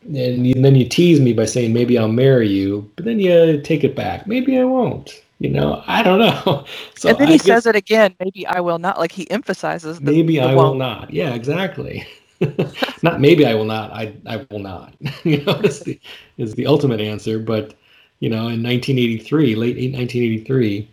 and, 0.03 0.47
you, 0.47 0.55
and 0.55 0.65
then 0.65 0.75
you 0.75 0.89
tease 0.89 1.21
me 1.21 1.33
by 1.33 1.45
saying 1.45 1.73
maybe 1.73 1.99
I'll 1.99 2.09
marry 2.09 2.49
you, 2.49 2.91
but 2.97 3.05
then 3.05 3.19
you 3.19 3.61
take 3.61 3.85
it 3.85 3.95
back. 3.95 4.27
Maybe 4.27 4.59
I 4.59 4.65
won't. 4.65 5.23
You 5.39 5.49
know, 5.49 5.83
I 5.87 6.03
don't 6.03 6.19
know. 6.19 6.65
So 6.97 7.09
and 7.09 7.19
then 7.19 7.29
he 7.29 7.39
says 7.39 7.65
it 7.65 7.75
again. 7.75 8.15
Maybe 8.21 8.47
I 8.47 8.61
will 8.61 8.79
not. 8.79 8.99
Like 8.99 9.11
he 9.11 9.31
emphasizes. 9.31 9.99
The, 10.01 10.13
maybe 10.13 10.35
the 10.35 10.43
I 10.43 10.55
won't. 10.55 10.69
will 10.69 10.75
not. 10.75 11.11
Yeah, 11.11 11.33
exactly. 11.33 12.07
not 13.03 13.21
maybe 13.21 13.47
I 13.47 13.55
will 13.55 13.65
not. 13.65 13.91
I 13.91 14.13
I 14.27 14.47
will 14.51 14.59
not. 14.59 14.95
you 15.25 15.43
know, 15.45 15.55
is 15.61 15.81
the 15.81 15.99
is 16.37 16.55
the 16.55 16.67
ultimate 16.67 17.01
answer. 17.01 17.39
But 17.39 17.75
you 18.19 18.29
know, 18.29 18.49
in 18.49 18.63
1983, 18.63 19.55
late 19.55 19.77
1983, 19.77 20.89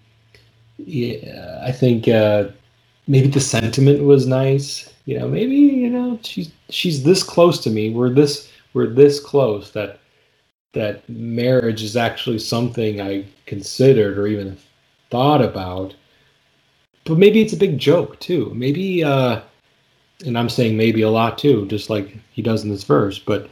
yeah, 0.78 1.60
I 1.62 1.74
think 1.74 2.08
uh, 2.08 2.48
maybe 3.08 3.28
the 3.28 3.42
sentiment 3.42 4.04
was 4.04 4.28
nice. 4.28 4.94
You 5.04 5.20
know, 5.20 5.28
maybe 5.28 5.56
you 5.56 5.90
know 5.90 6.20
she's 6.24 6.52
she's 6.70 7.04
this 7.04 7.22
close 7.22 7.62
to 7.66 7.70
me. 7.70 7.90
We're 7.90 8.14
this 8.14 8.50
we're 8.74 8.88
this 8.88 9.20
close 9.20 9.72
that 9.72 10.00
that 10.74 11.08
marriage 11.10 11.84
is 11.84 11.98
actually 11.98 12.40
something 12.40 13.02
I 13.02 13.26
considered 13.46 14.18
or 14.18 14.28
even 14.28 14.58
thought 15.10 15.42
about. 15.42 15.96
But 17.06 17.18
maybe 17.18 17.42
it's 17.42 17.54
a 17.54 17.58
big 17.58 17.78
joke 17.78 18.20
too. 18.20 18.52
Maybe, 18.54 19.04
uh, 19.04 19.42
and 20.26 20.38
I'm 20.38 20.50
saying 20.50 20.78
maybe 20.78 21.02
a 21.02 21.10
lot 21.10 21.38
too, 21.38 21.66
just 21.68 21.90
like 21.90 22.16
he 22.32 22.42
does 22.42 22.64
in 22.64 22.70
this 22.70 22.84
verse. 22.84 23.18
But 23.18 23.50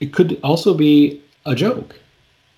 it 0.00 0.12
could 0.12 0.38
also 0.42 0.74
be 0.74 1.22
a 1.46 1.54
joke. 1.54 1.98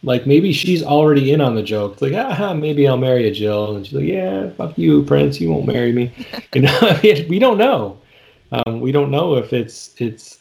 Like 0.02 0.26
maybe 0.26 0.52
she's 0.52 0.82
already 0.82 1.32
in 1.32 1.40
on 1.40 1.54
the 1.54 1.62
joke. 1.62 2.00
Like, 2.00 2.14
ah, 2.14 2.54
maybe 2.54 2.88
I'll 2.88 2.96
marry 2.96 3.28
a 3.28 3.32
Jill, 3.32 3.76
and 3.76 3.86
she's 3.86 3.94
like, 3.94 4.04
yeah, 4.04 4.50
fuck 4.50 4.76
you, 4.78 5.04
Prince, 5.04 5.40
you 5.40 5.50
won't 5.50 5.66
marry 5.66 5.92
me. 5.92 6.12
you 6.54 6.62
know, 6.62 6.78
I 6.80 7.00
mean, 7.02 7.28
we 7.28 7.38
don't 7.38 7.58
know. 7.58 7.98
Um, 8.52 8.80
we 8.80 8.92
don't 8.92 9.10
know 9.10 9.36
if 9.36 9.52
it's 9.52 9.94
it's 9.98 10.39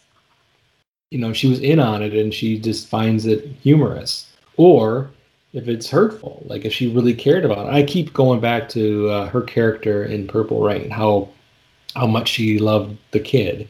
you 1.12 1.18
know 1.18 1.34
she 1.34 1.48
was 1.48 1.60
in 1.60 1.80
on 1.80 2.04
it 2.04 2.14
and 2.14 2.34
she 2.34 2.60
just 2.60 2.88
finds 2.88 3.26
it 3.26 3.46
humorous. 3.62 4.32
Or 4.58 5.10
if 5.54 5.68
it's 5.68 5.90
hurtful 5.90 6.44
like 6.46 6.66
if 6.66 6.74
she 6.74 6.94
really 6.94 7.14
cared 7.14 7.46
about 7.46 7.68
it. 7.68 7.74
I 7.74 7.84
keep 7.84 8.14
going 8.14 8.40
back 8.40 8.70
to 8.70 9.10
uh, 9.10 9.30
her 9.30 9.42
character 9.42 10.06
in 10.06 10.28
purple 10.28 10.62
rain 10.62 10.90
how 10.90 11.30
how 11.96 12.06
much 12.06 12.30
she 12.30 12.60
loved 12.60 12.98
the 13.12 13.20
kid. 13.20 13.68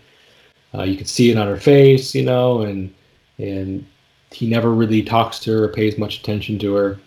Uh, 0.74 0.84
you 0.84 0.98
could 0.98 1.08
see 1.08 1.32
it 1.32 1.38
on 1.38 1.48
her 1.48 1.58
face 1.58 2.14
you 2.14 2.24
know 2.24 2.62
and 2.62 2.94
and 3.38 3.86
he 4.32 4.48
never 4.48 4.72
really 4.72 5.02
talks 5.02 5.40
to 5.40 5.52
her 5.52 5.64
or 5.64 5.70
pays 5.70 5.98
much 5.98 6.20
attention 6.20 6.60
to 6.60 6.74
her. 6.76 7.00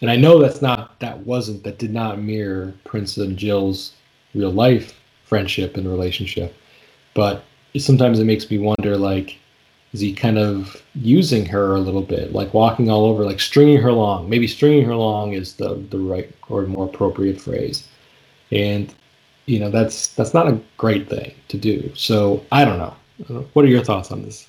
And 0.00 0.10
i 0.10 0.16
know 0.16 0.40
that's 0.40 0.62
not 0.62 0.98
that 1.00 1.18
wasn't 1.20 1.62
that 1.64 1.78
did 1.78 1.92
not 1.92 2.18
mirror 2.18 2.74
prince 2.84 3.16
and 3.16 3.36
jill's 3.36 3.92
real 4.34 4.50
life 4.50 4.98
friendship 5.24 5.76
and 5.76 5.86
relationship. 5.88 6.54
But 7.14 7.44
sometimes 7.78 8.18
it 8.18 8.24
makes 8.24 8.50
me 8.50 8.58
wonder 8.58 8.98
like 8.98 9.38
is 9.92 10.00
he 10.00 10.12
kind 10.12 10.38
of 10.38 10.82
using 10.94 11.44
her 11.46 11.74
a 11.74 11.80
little 11.80 12.02
bit, 12.02 12.32
like 12.32 12.54
walking 12.54 12.90
all 12.90 13.04
over, 13.04 13.24
like 13.24 13.40
stringing 13.40 13.78
her 13.78 13.88
along? 13.88 14.28
Maybe 14.28 14.46
stringing 14.46 14.84
her 14.84 14.92
along 14.92 15.34
is 15.34 15.54
the 15.54 15.74
the 15.90 15.98
right 15.98 16.32
or 16.48 16.62
more 16.62 16.86
appropriate 16.86 17.40
phrase. 17.40 17.86
And 18.50 18.94
you 19.46 19.58
know 19.58 19.70
that's 19.70 20.08
that's 20.08 20.34
not 20.34 20.48
a 20.48 20.60
great 20.76 21.08
thing 21.08 21.34
to 21.48 21.58
do. 21.58 21.92
So 21.94 22.44
I 22.52 22.64
don't 22.64 22.78
know. 22.78 23.44
What 23.52 23.64
are 23.64 23.68
your 23.68 23.84
thoughts 23.84 24.10
on 24.10 24.22
this? 24.22 24.48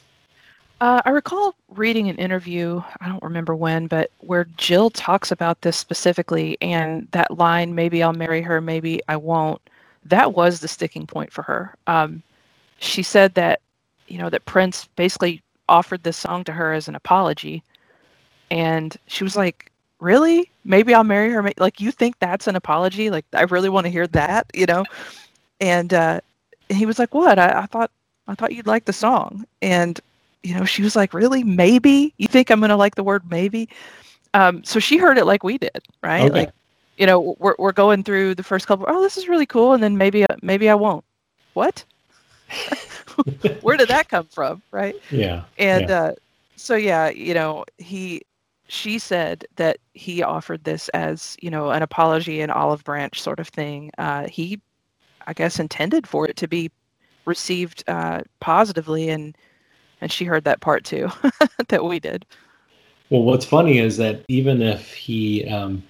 Uh, 0.81 1.01
I 1.05 1.11
recall 1.11 1.55
reading 1.69 2.09
an 2.09 2.17
interview, 2.17 2.81
I 2.99 3.07
don't 3.07 3.23
remember 3.23 3.55
when, 3.55 3.87
but 3.87 4.11
where 4.19 4.45
Jill 4.57 4.89
talks 4.89 5.31
about 5.31 5.61
this 5.61 5.77
specifically, 5.77 6.57
and 6.61 7.07
that 7.11 7.37
line, 7.37 7.73
maybe 7.73 8.03
I'll 8.03 8.11
marry 8.11 8.41
her, 8.41 8.59
maybe 8.59 8.99
I 9.07 9.15
won't, 9.15 9.61
that 10.03 10.33
was 10.33 10.59
the 10.59 10.67
sticking 10.67 11.07
point 11.07 11.31
for 11.31 11.41
her. 11.43 11.73
Um, 11.87 12.21
she 12.79 13.01
said 13.01 13.33
that 13.35 13.61
you 14.07 14.17
know, 14.17 14.29
that 14.29 14.45
Prince 14.45 14.87
basically 14.95 15.41
offered 15.69 16.03
this 16.03 16.17
song 16.17 16.43
to 16.45 16.51
her 16.51 16.73
as 16.73 16.87
an 16.87 16.95
apology. 16.95 17.63
And 18.51 18.95
she 19.07 19.23
was 19.23 19.35
like, 19.35 19.69
Really? 19.99 20.49
Maybe 20.65 20.93
I'll 20.93 21.05
marry 21.05 21.31
her. 21.31 21.49
Like, 21.57 21.79
you 21.79 21.89
think 21.91 22.19
that's 22.19 22.47
an 22.47 22.57
apology? 22.57 23.09
Like, 23.09 23.25
I 23.33 23.43
really 23.43 23.69
want 23.69 23.85
to 23.85 23.91
hear 23.91 24.05
that, 24.07 24.47
you 24.53 24.65
know? 24.65 24.83
And 25.61 25.93
uh, 25.93 26.19
he 26.69 26.85
was 26.85 26.99
like, 26.99 27.13
What? 27.13 27.39
I, 27.39 27.61
I 27.61 27.65
thought 27.67 27.91
I 28.27 28.35
thought 28.35 28.53
you'd 28.53 28.67
like 28.67 28.85
the 28.85 28.93
song. 28.93 29.45
And, 29.61 29.99
you 30.43 30.55
know, 30.55 30.65
she 30.65 30.81
was 30.81 30.95
like, 30.95 31.13
Really? 31.13 31.43
Maybe? 31.43 32.13
You 32.17 32.27
think 32.27 32.49
I'm 32.49 32.59
gonna 32.59 32.77
like 32.77 32.95
the 32.95 33.03
word 33.03 33.23
maybe? 33.29 33.69
Um, 34.33 34.63
so 34.63 34.79
she 34.79 34.97
heard 34.97 35.17
it 35.17 35.25
like 35.25 35.43
we 35.43 35.57
did, 35.57 35.83
right? 36.01 36.25
Okay. 36.25 36.39
Like, 36.41 36.49
you 36.97 37.05
know, 37.05 37.35
we're 37.39 37.55
we're 37.57 37.71
going 37.71 38.03
through 38.03 38.35
the 38.35 38.43
first 38.43 38.67
couple, 38.67 38.85
oh, 38.87 39.01
this 39.01 39.17
is 39.17 39.27
really 39.27 39.45
cool, 39.45 39.73
and 39.73 39.81
then 39.81 39.97
maybe 39.97 40.25
maybe 40.41 40.69
I 40.69 40.75
won't. 40.75 41.03
What? 41.53 41.83
where 43.61 43.77
did 43.77 43.87
that 43.87 44.09
come 44.09 44.25
from 44.27 44.61
right? 44.71 44.95
Yeah 45.11 45.43
and 45.57 45.89
yeah. 45.89 46.01
Uh, 46.01 46.13
so 46.55 46.75
yeah 46.75 47.09
you 47.09 47.33
know 47.33 47.65
he 47.77 48.21
she 48.67 48.97
said 48.97 49.45
that 49.57 49.77
he 49.93 50.23
offered 50.23 50.63
this 50.63 50.89
as 50.89 51.37
you 51.41 51.49
know 51.49 51.69
an 51.71 51.83
apology 51.83 52.41
and 52.41 52.51
olive 52.51 52.83
branch 52.83 53.21
sort 53.21 53.39
of 53.39 53.47
thing. 53.47 53.91
Uh, 53.97 54.27
he 54.27 54.59
i 55.27 55.33
guess 55.33 55.59
intended 55.59 56.05
for 56.05 56.27
it 56.27 56.35
to 56.35 56.47
be 56.47 56.69
received 57.25 57.83
uh, 57.87 58.21
positively 58.39 59.09
and 59.09 59.37
and 60.01 60.11
she 60.11 60.25
heard 60.25 60.43
that 60.43 60.59
part 60.59 60.83
too 60.83 61.09
that 61.69 61.85
we 61.85 61.99
did. 61.99 62.25
Well 63.09 63.23
what's 63.23 63.45
funny 63.45 63.77
is 63.77 63.97
that 63.97 64.25
even 64.27 64.61
if 64.61 64.93
he 64.93 65.45
um, 65.47 65.83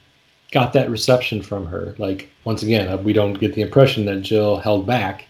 got 0.51 0.73
that 0.73 0.89
reception 0.89 1.41
from 1.41 1.65
her 1.65 1.95
like 1.97 2.29
once 2.43 2.61
again 2.63 3.03
we 3.03 3.13
don't 3.13 3.33
get 3.33 3.55
the 3.55 3.61
impression 3.61 4.05
that 4.05 4.21
jill 4.21 4.57
held 4.57 4.85
back 4.85 5.25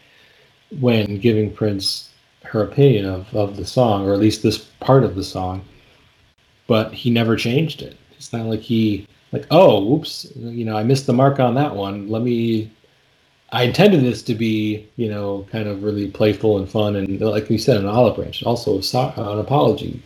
when 0.80 1.20
giving 1.20 1.54
Prince 1.54 2.10
her 2.44 2.64
opinion 2.64 3.06
of, 3.06 3.34
of 3.36 3.58
the 3.58 3.66
song, 3.66 4.08
or 4.08 4.14
at 4.14 4.20
least 4.20 4.44
this 4.44 4.58
part 4.80 5.04
of 5.04 5.16
the 5.16 5.24
song, 5.24 5.64
but 6.68 6.94
he 6.94 7.10
never 7.10 7.36
changed 7.36 7.82
it. 7.82 7.98
It's 8.18 8.32
not 8.32 8.46
like 8.46 8.62
he 8.62 9.08
like, 9.34 9.48
oh, 9.50 9.84
whoops, 9.84 10.32
you 10.36 10.64
know, 10.64 10.78
I 10.78 10.84
missed 10.84 11.08
the 11.08 11.14
mark 11.14 11.40
on 11.40 11.56
that 11.56 11.76
one. 11.76 12.08
Let 12.08 12.22
me. 12.22 12.72
I 13.52 13.64
intended 13.64 14.02
this 14.02 14.24
to 14.24 14.36
be, 14.36 14.88
you 14.96 15.10
know, 15.10 15.46
kind 15.52 15.68
of 15.68 15.84
really 15.84 16.10
playful 16.10 16.58
and 16.58 16.70
fun, 16.70 16.96
and 16.96 17.20
like 17.20 17.50
you 17.50 17.58
said, 17.58 17.78
an 17.78 17.86
olive 17.88 18.16
branch, 18.16 18.44
also 18.44 18.80
uh, 18.98 19.32
an 19.34 19.40
apology. 19.40 20.02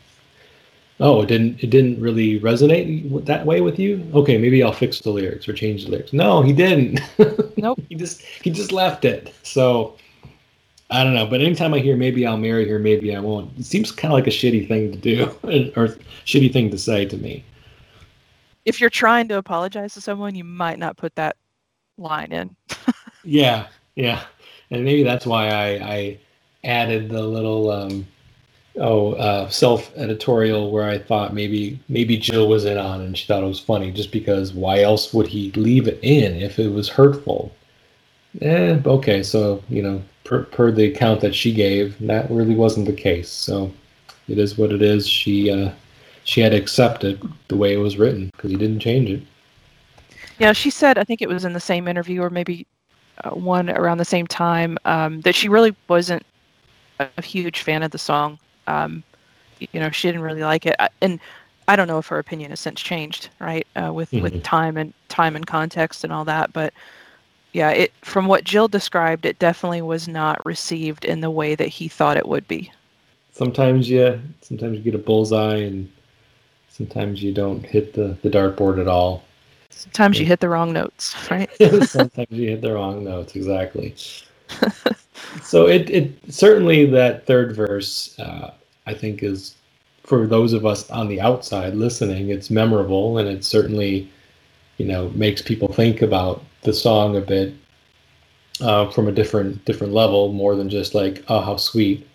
Oh, 1.00 1.22
it 1.22 1.28
didn't. 1.28 1.64
It 1.64 1.70
didn't 1.70 2.02
really 2.02 2.40
resonate 2.40 3.26
that 3.26 3.46
way 3.46 3.62
with 3.62 3.78
you. 3.78 4.10
Okay, 4.14 4.38
maybe 4.38 4.64
I'll 4.64 4.74
fix 4.74 5.00
the 5.02 5.12
lyrics 5.12 5.48
or 5.48 5.54
change 5.54 5.86
the 5.86 5.92
lyrics. 5.92 6.14
No, 6.14 6.42
he 6.42 6.54
didn't. 6.54 7.02
Nope. 7.60 7.82
he 7.90 7.96
just 7.96 8.22
he 8.22 8.52
just 8.52 8.72
left 8.72 9.04
it. 9.04 9.34
So 9.42 9.98
I 10.90 11.04
don't 11.04 11.14
know, 11.14 11.26
but 11.26 11.42
anytime 11.42 11.74
I 11.74 11.80
hear 11.80 11.98
maybe 11.98 12.26
I'll 12.26 12.38
marry 12.38 12.68
her, 12.70 12.80
maybe 12.80 13.16
I 13.16 13.20
won't, 13.20 13.52
it 13.58 13.66
seems 13.66 13.92
kind 13.92 14.14
of 14.14 14.18
like 14.18 14.28
a 14.28 14.32
shitty 14.32 14.68
thing 14.68 14.92
to 14.92 14.98
do 14.98 15.24
or 15.76 15.98
shitty 16.26 16.54
thing 16.54 16.72
to 16.72 16.78
say 16.78 17.06
to 17.06 17.18
me. 17.18 17.44
If 18.64 18.80
you're 18.80 18.90
trying 18.90 19.28
to 19.30 19.38
apologize 19.38 19.94
to 19.96 20.02
someone, 20.02 20.36
you 20.36 20.44
might 20.44 20.80
not 20.80 20.98
put 20.98 21.16
that 21.16 21.36
line 21.98 22.32
in. 22.32 22.56
yeah, 23.24 23.68
yeah, 23.96 24.24
and 24.72 24.84
maybe 24.84 25.04
that's 25.04 25.26
why 25.26 25.50
I, 25.50 25.68
I 25.68 26.20
added 26.64 27.10
the 27.10 27.22
little 27.22 27.70
um, 27.70 28.08
oh 28.78 29.14
uh, 29.14 29.50
self 29.50 29.96
editorial 29.96 30.72
where 30.72 30.90
I 30.90 30.98
thought 30.98 31.34
maybe 31.34 31.80
maybe 31.90 32.18
Jill 32.18 32.48
was 32.48 32.66
in 32.66 32.78
on 32.78 33.02
and 33.02 33.18
she 33.18 33.26
thought 33.26 33.44
it 33.44 33.48
was 33.48 33.60
funny 33.60 33.92
just 33.92 34.12
because 34.12 34.54
why 34.54 34.82
else 34.82 35.14
would 35.14 35.28
he 35.28 35.52
leave 35.54 35.88
it 35.88 36.00
in 36.02 36.36
if 36.36 36.60
it 36.60 36.70
was 36.70 36.90
hurtful? 36.90 37.52
Eh, 38.42 38.80
okay, 38.86 39.24
so 39.24 39.64
you 39.70 39.82
know 39.82 40.02
per, 40.24 40.44
per 40.44 40.72
the 40.72 40.86
account 40.86 41.22
that 41.22 41.34
she 41.34 41.54
gave, 41.54 41.98
that 42.06 42.30
really 42.30 42.56
wasn't 42.56 42.86
the 42.86 42.94
case. 42.94 43.30
So 43.30 43.72
it 44.28 44.38
is 44.38 44.58
what 44.58 44.72
it 44.72 44.82
is. 44.82 45.08
She 45.08 45.50
uh, 45.50 45.72
she 46.24 46.42
had 46.42 46.52
to 46.52 46.58
accept 46.58 47.04
it 47.04 47.20
the 47.48 47.56
way 47.56 47.74
it 47.74 47.78
was 47.78 47.98
written 47.98 48.30
because 48.34 48.52
he 48.52 48.58
didn't 48.58 48.80
change 48.80 49.10
it. 49.10 49.24
Yeah, 50.40 50.54
she 50.54 50.70
said 50.70 50.98
I 50.98 51.04
think 51.04 51.22
it 51.22 51.30
was 51.30 51.46
in 51.46 51.54
the 51.54 51.60
same 51.60 51.88
interview 51.88 52.22
or 52.22 52.30
maybe 52.30 52.68
uh, 53.24 53.32
one 53.32 53.70
around 53.70 53.98
the 53.98 54.06
same 54.06 54.28
time 54.28 54.78
um, 54.86 55.22
that 55.22 55.34
she 55.34 55.50
really 55.50 55.76
wasn't 55.88 56.24
a 57.00 57.22
huge 57.22 57.62
fan 57.62 57.82
of 57.82 57.92
the 57.92 57.98
song. 57.98 58.38
Um, 58.68 59.04
you 59.60 59.80
know, 59.80 59.90
she 59.90 60.08
didn't 60.08 60.22
really 60.22 60.44
like 60.44 60.68
it, 60.68 60.76
and 61.02 61.20
I 61.68 61.76
don't 61.76 61.88
know 61.88 61.98
if 61.98 62.08
her 62.08 62.20
opinion 62.20 62.52
has 62.52 62.60
since 62.60 62.80
changed, 62.82 63.30
right, 63.40 63.66
uh, 63.76 63.92
with 63.92 64.12
mm-hmm. 64.12 64.24
with 64.24 64.44
time 64.44 64.78
and 64.78 64.94
time 65.10 65.36
and 65.36 65.48
context 65.48 66.04
and 66.04 66.14
all 66.14 66.26
that. 66.26 66.54
But 66.54 66.74
yeah, 67.54 67.72
it 67.72 67.94
from 68.02 68.28
what 68.28 68.44
Jill 68.44 68.68
described, 68.68 69.26
it 69.26 69.40
definitely 69.40 69.82
was 69.82 70.08
not 70.08 70.46
received 70.46 71.06
in 71.06 71.22
the 71.22 71.32
way 71.32 71.56
that 71.56 71.68
he 71.68 71.88
thought 71.88 72.18
it 72.18 72.28
would 72.28 72.48
be. 72.48 72.72
Sometimes 73.34 73.90
yeah, 73.90 74.18
sometimes 74.42 74.78
you 74.78 74.84
get 74.84 74.96
a 74.96 75.00
bullseye, 75.00 75.58
and 75.58 75.92
sometimes 76.70 77.22
you 77.22 77.34
don't 77.34 77.66
hit 77.66 77.94
the 77.94 78.18
the 78.22 78.30
dartboard 78.30 78.80
at 78.80 78.88
all. 78.88 79.24
Sometimes 79.70 80.20
you 80.20 80.26
hit 80.26 80.40
the 80.40 80.50
wrong 80.50 80.74
notes, 80.74 81.16
right? 81.30 81.50
sometimes 81.88 82.32
you 82.32 82.50
hit 82.50 82.62
the 82.62 82.74
wrong 82.74 83.04
notes, 83.04 83.36
exactly. 83.36 83.94
so 85.44 85.68
it 85.68 85.90
it 85.90 86.34
certainly 86.34 86.86
that 86.86 87.26
third 87.26 87.56
verse, 87.56 88.18
uh, 88.20 88.52
I 88.86 88.94
think, 88.94 89.24
is 89.24 89.56
for 90.08 90.26
those 90.26 90.54
of 90.54 90.66
us 90.66 90.90
on 90.90 91.10
the 91.10 91.20
outside 91.20 91.76
listening, 91.76 92.30
it's 92.30 92.50
memorable, 92.50 93.18
and 93.18 93.28
it 93.28 93.44
certainly, 93.44 94.10
you 94.78 94.86
know, 94.86 95.10
makes 95.10 95.42
people 95.42 95.68
think 95.68 96.02
about 96.02 96.44
the 96.64 96.74
song 96.74 97.18
a 97.18 97.22
bit 97.22 97.54
uh, 98.62 98.90
from 98.92 99.08
a 99.08 99.12
different 99.12 99.64
different 99.66 99.94
level, 99.94 100.32
more 100.32 100.56
than 100.56 100.70
just 100.70 100.96
like, 100.96 101.24
oh, 101.28 101.42
how 101.42 101.58
sweet, 101.58 102.08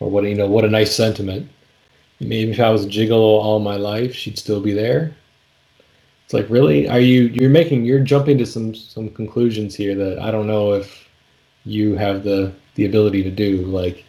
or 0.00 0.10
what 0.10 0.24
you 0.24 0.34
know, 0.34 0.48
what 0.48 0.64
a 0.64 0.70
nice 0.70 0.94
sentiment. 0.94 1.48
Maybe 2.20 2.52
if 2.52 2.60
I 2.60 2.70
was 2.70 2.84
a 2.84 2.88
gigolo 2.88 3.40
all 3.40 3.58
my 3.58 3.76
life, 3.76 4.14
she'd 4.14 4.38
still 4.38 4.60
be 4.60 4.72
there. 4.72 5.14
It's 6.24 6.34
like, 6.34 6.48
really, 6.48 6.88
are 6.88 7.00
you? 7.00 7.22
You're 7.24 7.50
making, 7.50 7.84
you're 7.84 8.00
jumping 8.00 8.38
to 8.38 8.46
some 8.46 8.74
some 8.74 9.10
conclusions 9.10 9.74
here 9.74 9.94
that 9.94 10.18
I 10.20 10.30
don't 10.30 10.46
know 10.46 10.72
if 10.72 11.08
you 11.64 11.96
have 11.96 12.24
the 12.24 12.52
the 12.74 12.86
ability 12.86 13.22
to 13.24 13.30
do. 13.30 13.62
Like, 13.66 14.04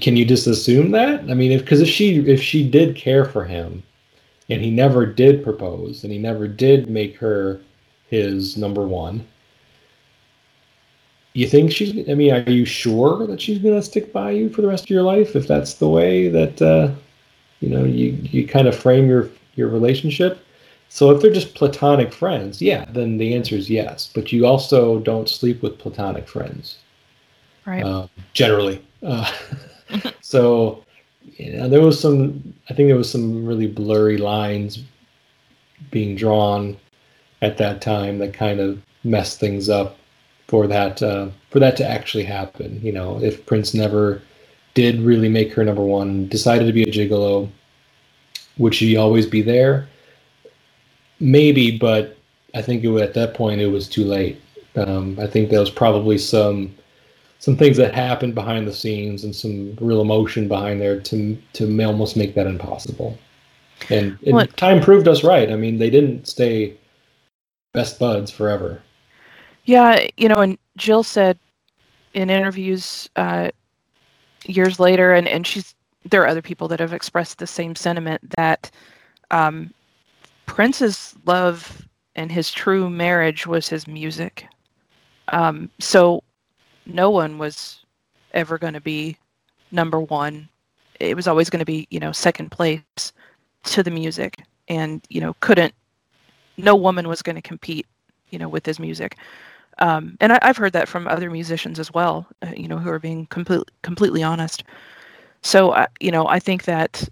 can 0.00 0.16
you 0.16 0.24
just 0.24 0.46
assume 0.46 0.90
that? 0.92 1.20
I 1.30 1.34
mean, 1.34 1.52
if 1.52 1.60
because 1.62 1.80
if 1.80 1.88
she 1.88 2.18
if 2.28 2.42
she 2.42 2.68
did 2.68 2.96
care 2.96 3.24
for 3.24 3.44
him, 3.44 3.82
and 4.48 4.62
he 4.62 4.70
never 4.70 5.06
did 5.06 5.42
propose, 5.42 6.04
and 6.04 6.12
he 6.12 6.18
never 6.18 6.46
did 6.46 6.88
make 6.88 7.16
her 7.16 7.60
his 8.08 8.56
number 8.56 8.86
one. 8.86 9.26
You 11.32 11.46
think 11.46 11.70
she's? 11.70 12.08
I 12.08 12.14
mean, 12.14 12.32
are 12.32 12.50
you 12.50 12.64
sure 12.64 13.26
that 13.26 13.40
she's 13.40 13.58
going 13.58 13.74
to 13.74 13.82
stick 13.82 14.12
by 14.12 14.30
you 14.30 14.48
for 14.48 14.62
the 14.62 14.68
rest 14.68 14.84
of 14.84 14.90
your 14.90 15.02
life 15.02 15.36
if 15.36 15.46
that's 15.46 15.74
the 15.74 15.88
way 15.88 16.28
that 16.28 16.62
uh, 16.62 16.90
you 17.60 17.68
know 17.68 17.84
you 17.84 18.12
you 18.22 18.46
kind 18.46 18.66
of 18.68 18.74
frame 18.74 19.08
your 19.08 19.28
your 19.54 19.68
relationship? 19.68 20.40
So 20.88 21.10
if 21.10 21.20
they're 21.20 21.32
just 21.32 21.54
platonic 21.54 22.12
friends, 22.12 22.62
yeah, 22.62 22.86
then 22.88 23.18
the 23.18 23.34
answer 23.34 23.56
is 23.56 23.68
yes. 23.68 24.10
But 24.14 24.32
you 24.32 24.46
also 24.46 25.00
don't 25.00 25.28
sleep 25.28 25.60
with 25.60 25.78
platonic 25.78 26.26
friends, 26.26 26.78
right? 27.66 27.84
Uh, 27.84 28.06
generally. 28.32 28.82
Uh, 29.02 29.30
so 30.22 30.85
know, 31.38 31.68
there 31.68 31.82
was 31.82 32.00
some. 32.00 32.54
I 32.68 32.74
think 32.74 32.88
there 32.88 32.96
was 32.96 33.10
some 33.10 33.46
really 33.46 33.66
blurry 33.66 34.16
lines 34.16 34.82
being 35.90 36.16
drawn 36.16 36.76
at 37.42 37.58
that 37.58 37.80
time 37.80 38.18
that 38.18 38.32
kind 38.32 38.60
of 38.60 38.82
messed 39.04 39.38
things 39.38 39.68
up 39.68 39.98
for 40.48 40.66
that 40.66 41.02
uh, 41.02 41.28
for 41.50 41.58
that 41.58 41.76
to 41.76 41.88
actually 41.88 42.24
happen. 42.24 42.80
You 42.82 42.92
know, 42.92 43.22
if 43.22 43.44
Prince 43.46 43.74
never 43.74 44.22
did 44.74 45.00
really 45.00 45.28
make 45.28 45.52
her 45.54 45.64
number 45.64 45.82
one, 45.82 46.28
decided 46.28 46.66
to 46.66 46.72
be 46.72 46.82
a 46.82 46.86
gigolo, 46.86 47.48
would 48.58 48.74
she 48.74 48.96
always 48.96 49.26
be 49.26 49.42
there? 49.42 49.88
Maybe, 51.18 51.76
but 51.78 52.18
I 52.54 52.62
think 52.62 52.84
it, 52.84 52.94
at 53.00 53.14
that 53.14 53.34
point 53.34 53.60
it 53.60 53.68
was 53.68 53.88
too 53.88 54.04
late. 54.04 54.40
Um, 54.76 55.18
I 55.18 55.26
think 55.26 55.48
there 55.48 55.60
was 55.60 55.70
probably 55.70 56.18
some 56.18 56.74
some 57.38 57.56
things 57.56 57.76
that 57.76 57.94
happened 57.94 58.34
behind 58.34 58.66
the 58.66 58.72
scenes 58.72 59.24
and 59.24 59.34
some 59.34 59.76
real 59.80 60.00
emotion 60.00 60.48
behind 60.48 60.80
there 60.80 61.00
to 61.00 61.36
to 61.54 61.84
almost 61.84 62.16
make 62.16 62.34
that 62.34 62.46
impossible. 62.46 63.18
And, 63.90 64.18
and 64.26 64.56
time 64.56 64.80
proved 64.80 65.06
us 65.06 65.22
right. 65.22 65.50
I 65.50 65.56
mean, 65.56 65.78
they 65.78 65.90
didn't 65.90 66.26
stay 66.26 66.76
best 67.74 67.98
buds 67.98 68.30
forever. 68.30 68.80
Yeah, 69.64 70.06
you 70.16 70.28
know, 70.28 70.36
and 70.36 70.56
Jill 70.76 71.02
said 71.02 71.38
in 72.14 72.30
interviews 72.30 73.10
uh, 73.16 73.50
years 74.46 74.80
later, 74.80 75.12
and, 75.12 75.28
and 75.28 75.46
she's 75.46 75.74
there 76.04 76.22
are 76.22 76.28
other 76.28 76.42
people 76.42 76.68
that 76.68 76.80
have 76.80 76.92
expressed 76.92 77.38
the 77.38 77.46
same 77.46 77.74
sentiment 77.74 78.22
that 78.36 78.70
um, 79.30 79.72
Prince's 80.46 81.14
love 81.26 81.86
and 82.14 82.30
his 82.30 82.50
true 82.50 82.88
marriage 82.88 83.46
was 83.46 83.68
his 83.68 83.86
music. 83.86 84.46
Um, 85.28 85.68
so 85.80 86.22
no 86.86 87.10
one 87.10 87.38
was 87.38 87.84
ever 88.32 88.58
going 88.58 88.74
to 88.74 88.80
be 88.80 89.16
number 89.72 90.00
one. 90.00 90.48
It 91.00 91.14
was 91.16 91.28
always 91.28 91.50
going 91.50 91.60
to 91.60 91.66
be, 91.66 91.86
you 91.90 92.00
know, 92.00 92.12
second 92.12 92.50
place 92.50 93.12
to 93.64 93.82
the 93.82 93.90
music, 93.90 94.42
and 94.68 95.04
you 95.08 95.20
know, 95.20 95.34
couldn't 95.40 95.74
no 96.56 96.74
woman 96.74 97.08
was 97.08 97.22
going 97.22 97.36
to 97.36 97.42
compete, 97.42 97.86
you 98.30 98.38
know, 98.38 98.48
with 98.48 98.64
his 98.64 98.78
music. 98.78 99.16
Um, 99.78 100.16
and 100.20 100.32
I, 100.32 100.38
have 100.42 100.56
heard 100.56 100.72
that 100.72 100.88
from 100.88 101.06
other 101.06 101.30
musicians 101.30 101.78
as 101.78 101.92
well, 101.92 102.26
uh, 102.42 102.52
you 102.56 102.66
know, 102.66 102.78
who 102.78 102.88
are 102.90 102.98
being 102.98 103.26
complete, 103.26 103.62
completely 103.82 104.22
honest. 104.22 104.64
So, 105.42 105.70
uh, 105.70 105.86
you 106.00 106.10
know, 106.10 106.26
I 106.26 106.38
think 106.38 106.64
that, 106.64 107.06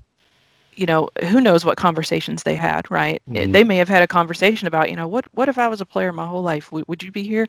you 0.74 0.86
know, 0.86 1.10
who 1.28 1.40
knows 1.40 1.64
what 1.64 1.76
conversations 1.76 2.42
they 2.42 2.54
had, 2.54 2.90
right? 2.90 3.22
Mm-hmm. 3.28 3.52
They 3.52 3.64
may 3.64 3.76
have 3.76 3.88
had 3.88 4.02
a 4.02 4.06
conversation 4.06 4.66
about, 4.66 4.88
you 4.88 4.96
know, 4.96 5.06
what 5.06 5.26
what 5.34 5.48
if 5.48 5.58
I 5.58 5.68
was 5.68 5.80
a 5.80 5.86
player 5.86 6.12
my 6.12 6.26
whole 6.26 6.42
life? 6.42 6.66
W- 6.66 6.84
would 6.88 7.02
you 7.02 7.12
be 7.12 7.22
here? 7.22 7.46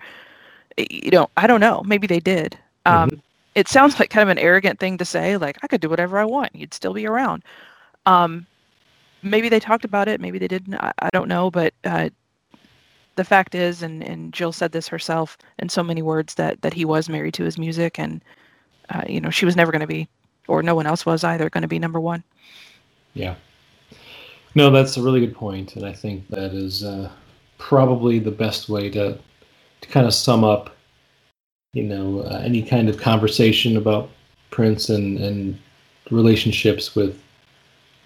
You 0.77 1.11
know, 1.11 1.29
I 1.37 1.47
don't 1.47 1.61
know. 1.61 1.83
Maybe 1.85 2.07
they 2.07 2.19
did. 2.19 2.57
Um, 2.85 3.09
mm-hmm. 3.09 3.19
It 3.55 3.67
sounds 3.67 3.99
like 3.99 4.09
kind 4.09 4.23
of 4.23 4.29
an 4.29 4.43
arrogant 4.43 4.79
thing 4.79 4.97
to 4.97 5.05
say, 5.05 5.37
like 5.37 5.57
I 5.63 5.67
could 5.67 5.81
do 5.81 5.89
whatever 5.89 6.19
I 6.19 6.25
want. 6.25 6.55
You'd 6.55 6.73
still 6.73 6.93
be 6.93 7.07
around. 7.07 7.43
Um, 8.05 8.45
maybe 9.23 9.49
they 9.49 9.59
talked 9.59 9.85
about 9.85 10.07
it, 10.07 10.21
maybe 10.21 10.37
they 10.37 10.47
didn't. 10.47 10.75
I, 10.75 10.91
I 10.99 11.09
don't 11.11 11.27
know, 11.27 11.49
but 11.49 11.73
uh, 11.83 12.09
the 13.15 13.23
fact 13.23 13.55
is, 13.55 13.81
and, 13.81 14.03
and 14.03 14.33
Jill 14.33 14.51
said 14.51 14.71
this 14.71 14.87
herself 14.87 15.37
in 15.59 15.69
so 15.69 15.83
many 15.83 16.01
words 16.01 16.35
that 16.35 16.61
that 16.61 16.73
he 16.73 16.85
was 16.85 17.09
married 17.09 17.33
to 17.35 17.43
his 17.43 17.57
music, 17.57 17.97
and 17.99 18.21
uh, 18.89 19.03
you 19.07 19.19
know 19.19 19.29
she 19.29 19.45
was 19.45 19.55
never 19.55 19.71
going 19.71 19.81
to 19.81 19.87
be, 19.87 20.07
or 20.47 20.61
no 20.61 20.75
one 20.75 20.85
else 20.85 21.05
was 21.05 21.23
either, 21.23 21.49
going 21.49 21.63
to 21.63 21.67
be 21.67 21.79
number 21.79 21.99
one. 21.99 22.23
Yeah. 23.13 23.35
No, 24.53 24.69
that's 24.69 24.95
a 24.95 25.01
really 25.01 25.19
good 25.19 25.35
point, 25.35 25.75
and 25.75 25.85
I 25.85 25.91
think 25.91 26.27
that 26.29 26.53
is 26.53 26.83
uh, 26.83 27.09
probably 27.57 28.19
the 28.19 28.31
best 28.31 28.69
way 28.69 28.89
to 28.91 29.17
to 29.85 29.91
kind 29.93 30.05
of 30.07 30.13
sum 30.13 30.43
up, 30.43 30.75
you 31.73 31.83
know, 31.83 32.21
uh, 32.21 32.41
any 32.43 32.63
kind 32.63 32.89
of 32.89 32.97
conversation 32.97 33.77
about 33.77 34.09
Prince 34.51 34.89
and 34.89 35.17
and 35.19 35.59
relationships 36.11 36.95
with 36.95 37.19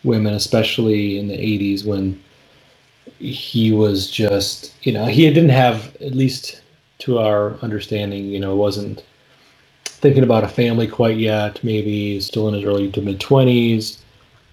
women, 0.03 0.34
especially 0.34 1.17
in 1.19 1.27
the 1.27 1.38
80s 1.38 1.86
when 1.86 2.21
he 3.19 3.71
was 3.73 4.09
just, 4.09 4.73
you 4.86 4.93
know, 4.93 5.05
he 5.05 5.27
didn't 5.27 5.49
have, 5.49 5.95
at 5.97 6.15
least 6.15 6.61
to 6.99 7.19
our 7.19 7.55
understanding, 7.55 8.25
you 8.25 8.39
know, 8.39 8.55
wasn't 8.55 9.03
thinking 9.86 10.23
about 10.23 10.43
a 10.43 10.47
family 10.47 10.88
quite 10.88 11.17
yet, 11.17 11.61
maybe 11.63 12.19
still 12.21 12.47
in 12.47 12.53
his 12.53 12.63
early 12.63 12.89
to 12.91 13.01
mid 13.01 13.19
20s. 13.19 13.97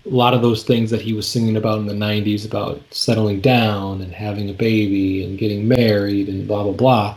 A 0.07 0.15
lot 0.15 0.35
of 0.35 0.43
those 0.43 0.63
things 0.63 0.91
that 0.91 1.01
he 1.01 1.13
was 1.13 1.27
singing 1.29 1.57
about 1.57 1.79
in 1.79 1.87
the 1.87 1.93
90s 1.95 2.47
about 2.47 2.81
settling 2.91 3.41
down 3.41 4.01
and 4.03 4.13
having 4.13 4.49
a 4.49 4.55
baby 4.55 5.25
and 5.25 5.39
getting 5.39 5.67
married 5.67 6.29
and 6.29 6.47
blah 6.47 6.63
blah 6.63 6.73
blah 6.73 7.17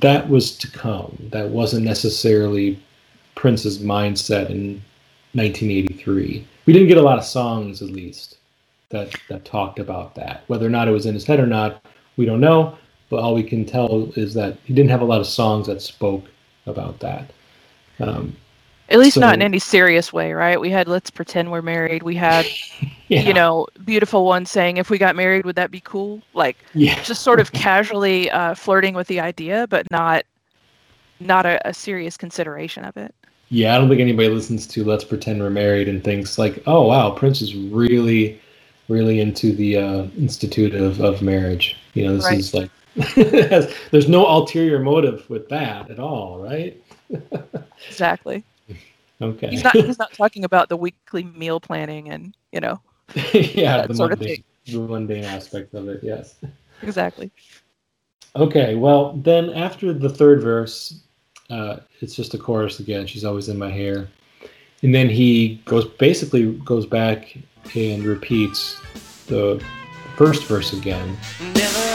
that 0.00 0.28
was 0.28 0.56
to 0.58 0.70
come. 0.70 1.16
That 1.30 1.48
wasn't 1.50 1.84
necessarily 1.84 2.82
prince's 3.34 3.78
mindset 3.78 4.50
in 4.50 4.82
1983 5.34 6.46
we 6.66 6.72
didn't 6.72 6.88
get 6.88 6.98
a 6.98 7.02
lot 7.02 7.18
of 7.18 7.24
songs 7.24 7.80
at 7.82 7.90
least 7.90 8.38
that 8.90 9.14
that 9.28 9.44
talked 9.44 9.78
about 9.78 10.14
that. 10.16 10.42
Whether 10.48 10.66
or 10.66 10.70
not 10.70 10.88
it 10.88 10.92
was 10.92 11.06
in 11.06 11.14
his 11.14 11.24
head 11.24 11.40
or 11.40 11.46
not 11.46 11.84
we 12.16 12.26
don't 12.26 12.40
know 12.40 12.76
but 13.10 13.20
all 13.20 13.34
we 13.34 13.42
can 13.42 13.64
tell 13.64 14.12
is 14.16 14.34
that 14.34 14.58
he 14.64 14.74
didn't 14.74 14.90
have 14.90 15.00
a 15.00 15.06
lot 15.06 15.20
of 15.20 15.26
songs 15.26 15.66
that 15.66 15.80
spoke 15.80 16.24
about 16.66 17.00
that. 17.00 17.30
Um, 18.00 18.36
at 18.90 18.98
least 18.98 19.14
so, 19.14 19.20
not 19.20 19.34
in 19.34 19.42
any 19.42 19.58
serious 19.58 20.12
way, 20.12 20.32
right? 20.32 20.58
We 20.60 20.70
had 20.70 20.88
"Let's 20.88 21.10
Pretend 21.10 21.50
We're 21.50 21.62
Married." 21.62 22.02
We 22.02 22.14
had, 22.14 22.46
yeah. 23.08 23.22
you 23.22 23.34
know, 23.34 23.66
beautiful 23.84 24.24
one 24.24 24.46
saying, 24.46 24.78
"If 24.78 24.88
we 24.88 24.96
got 24.96 25.14
married, 25.14 25.44
would 25.44 25.56
that 25.56 25.70
be 25.70 25.80
cool?" 25.80 26.22
Like, 26.32 26.56
yeah. 26.74 27.00
just 27.02 27.22
sort 27.22 27.40
of 27.40 27.52
casually 27.52 28.30
uh, 28.30 28.54
flirting 28.54 28.94
with 28.94 29.06
the 29.08 29.20
idea, 29.20 29.66
but 29.68 29.90
not, 29.90 30.24
not 31.20 31.44
a, 31.44 31.68
a, 31.68 31.74
serious 31.74 32.16
consideration 32.16 32.84
of 32.84 32.96
it. 32.96 33.14
Yeah, 33.50 33.74
I 33.74 33.78
don't 33.78 33.88
think 33.88 34.00
anybody 34.00 34.30
listens 34.30 34.66
to 34.68 34.84
"Let's 34.84 35.04
Pretend 35.04 35.40
We're 35.40 35.50
Married" 35.50 35.88
and 35.88 36.02
thinks 36.02 36.38
like, 36.38 36.62
"Oh 36.66 36.86
wow, 36.86 37.10
Prince 37.10 37.42
is 37.42 37.54
really, 37.54 38.40
really 38.88 39.20
into 39.20 39.52
the 39.54 39.76
uh, 39.76 40.02
institute 40.16 40.74
of 40.74 41.00
of 41.02 41.20
marriage." 41.20 41.76
You 41.92 42.06
know, 42.06 42.16
this 42.16 42.24
right. 42.24 42.38
is 42.38 42.54
like, 42.54 42.70
there's 43.90 44.08
no 44.08 44.26
ulterior 44.26 44.78
motive 44.78 45.28
with 45.28 45.46
that 45.50 45.90
at 45.90 45.98
all, 45.98 46.38
right? 46.38 46.82
exactly. 47.88 48.44
Okay. 49.20 49.48
He's 49.48 49.64
not. 49.64 49.74
He's 49.74 49.98
not 49.98 50.12
talking 50.12 50.44
about 50.44 50.68
the 50.68 50.76
weekly 50.76 51.24
meal 51.24 51.60
planning 51.60 52.10
and 52.10 52.36
you 52.52 52.60
know. 52.60 52.80
yeah, 53.32 53.86
the 53.86 53.94
sort 53.94 54.10
mundane, 54.10 54.12
of 54.12 54.18
thing. 54.18 54.44
the 54.66 54.80
mundane 54.80 55.24
aspect 55.24 55.74
of 55.74 55.88
it. 55.88 56.00
Yes. 56.02 56.36
Exactly. 56.82 57.32
Okay. 58.36 58.74
Well, 58.76 59.14
then 59.14 59.50
after 59.50 59.92
the 59.92 60.08
third 60.08 60.42
verse, 60.42 61.00
uh, 61.50 61.78
it's 62.00 62.14
just 62.14 62.34
a 62.34 62.38
chorus 62.38 62.78
again. 62.78 63.06
She's 63.06 63.24
always 63.24 63.48
in 63.48 63.58
my 63.58 63.70
hair, 63.70 64.08
and 64.82 64.94
then 64.94 65.08
he 65.08 65.60
goes 65.64 65.86
basically 65.86 66.52
goes 66.58 66.86
back 66.86 67.36
and 67.74 68.04
repeats 68.04 68.80
the 69.26 69.62
first 70.16 70.44
verse 70.44 70.72
again. 70.72 71.16
it's 71.54 71.87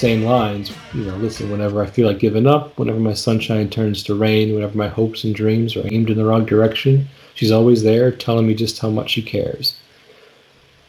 same 0.00 0.22
lines. 0.22 0.72
You 0.94 1.04
know, 1.04 1.16
listen, 1.16 1.50
whenever 1.50 1.82
I 1.82 1.86
feel 1.86 2.06
like 2.06 2.18
giving 2.18 2.46
up, 2.46 2.78
whenever 2.78 2.98
my 2.98 3.12
sunshine 3.12 3.68
turns 3.68 4.02
to 4.04 4.14
rain, 4.14 4.54
whenever 4.54 4.76
my 4.76 4.88
hopes 4.88 5.24
and 5.24 5.34
dreams 5.34 5.76
are 5.76 5.86
aimed 5.92 6.08
in 6.08 6.16
the 6.16 6.24
wrong 6.24 6.46
direction, 6.46 7.06
she's 7.34 7.52
always 7.52 7.82
there 7.82 8.10
telling 8.10 8.46
me 8.46 8.54
just 8.54 8.78
how 8.78 8.88
much 8.88 9.10
she 9.10 9.22
cares. 9.22 9.78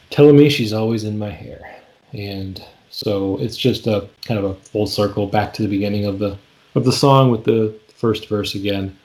Telling 0.08 0.36
me 0.36 0.48
she's 0.48 0.72
always 0.72 1.04
in 1.04 1.18
my 1.18 1.30
hair. 1.30 1.80
And 2.12 2.62
so 2.90 3.36
it's 3.38 3.56
just 3.56 3.86
a 3.86 4.08
kind 4.24 4.38
of 4.38 4.44
a 4.44 4.54
full 4.54 4.86
circle 4.86 5.26
back 5.26 5.52
to 5.54 5.62
the 5.62 5.68
beginning 5.68 6.06
of 6.06 6.18
the 6.18 6.38
of 6.74 6.84
the 6.84 6.92
song 6.92 7.30
with 7.30 7.44
the 7.44 7.78
first 7.94 8.28
verse 8.28 8.54
again. 8.54 8.96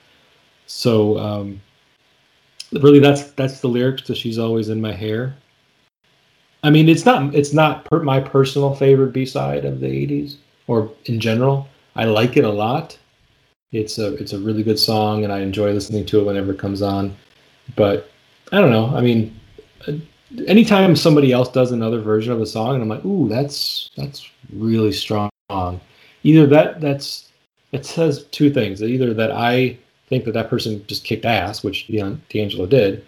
So 0.67 1.17
um, 1.17 1.61
really 2.71 2.99
that's 2.99 3.31
that's 3.31 3.59
the 3.59 3.67
lyrics 3.67 4.03
to 4.03 4.15
she's 4.15 4.39
always 4.39 4.69
in 4.69 4.79
my 4.79 4.93
hair 4.93 5.35
I 6.63 6.69
mean, 6.69 6.89
it's 6.89 7.05
not 7.05 7.33
it's 7.35 7.53
not 7.53 7.85
per, 7.85 8.01
my 8.01 8.19
personal 8.19 8.75
favorite 8.75 9.13
B 9.13 9.25
side 9.25 9.65
of 9.65 9.79
the 9.79 9.87
'80s 9.87 10.37
or 10.67 10.91
in 11.05 11.19
general. 11.19 11.67
I 11.95 12.05
like 12.05 12.37
it 12.37 12.43
a 12.43 12.49
lot. 12.49 12.97
It's 13.71 13.97
a 13.97 14.15
it's 14.15 14.33
a 14.33 14.39
really 14.39 14.63
good 14.63 14.79
song, 14.79 15.23
and 15.23 15.31
I 15.31 15.39
enjoy 15.39 15.71
listening 15.71 16.05
to 16.07 16.19
it 16.19 16.25
whenever 16.25 16.51
it 16.51 16.59
comes 16.59 16.81
on. 16.81 17.15
But 17.75 18.09
I 18.51 18.59
don't 18.59 18.71
know. 18.71 18.95
I 18.95 19.01
mean, 19.01 19.37
uh, 19.87 19.93
anytime 20.47 20.95
somebody 20.95 21.31
else 21.31 21.49
does 21.49 21.71
another 21.71 21.99
version 21.99 22.31
of 22.33 22.41
a 22.41 22.45
song, 22.45 22.75
and 22.75 22.83
I'm 22.83 22.89
like, 22.89 23.05
ooh, 23.05 23.27
that's 23.27 23.91
that's 23.95 24.29
really 24.53 24.91
strong. 24.91 25.29
Either 26.23 26.47
that 26.47 26.81
that's 26.81 27.29
it 27.71 27.85
says 27.85 28.25
two 28.31 28.51
things. 28.51 28.81
Either 28.81 29.13
that 29.13 29.31
I 29.31 29.77
think 30.07 30.25
that 30.25 30.33
that 30.33 30.49
person 30.49 30.85
just 30.87 31.03
kicked 31.03 31.25
ass, 31.25 31.63
which 31.63 31.87
D'Angelo 31.87 32.65
did, 32.65 33.05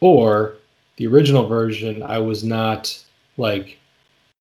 or 0.00 0.54
the 0.96 1.06
original 1.06 1.46
version, 1.46 2.02
I 2.02 2.18
was 2.18 2.44
not 2.44 2.98
like 3.36 3.78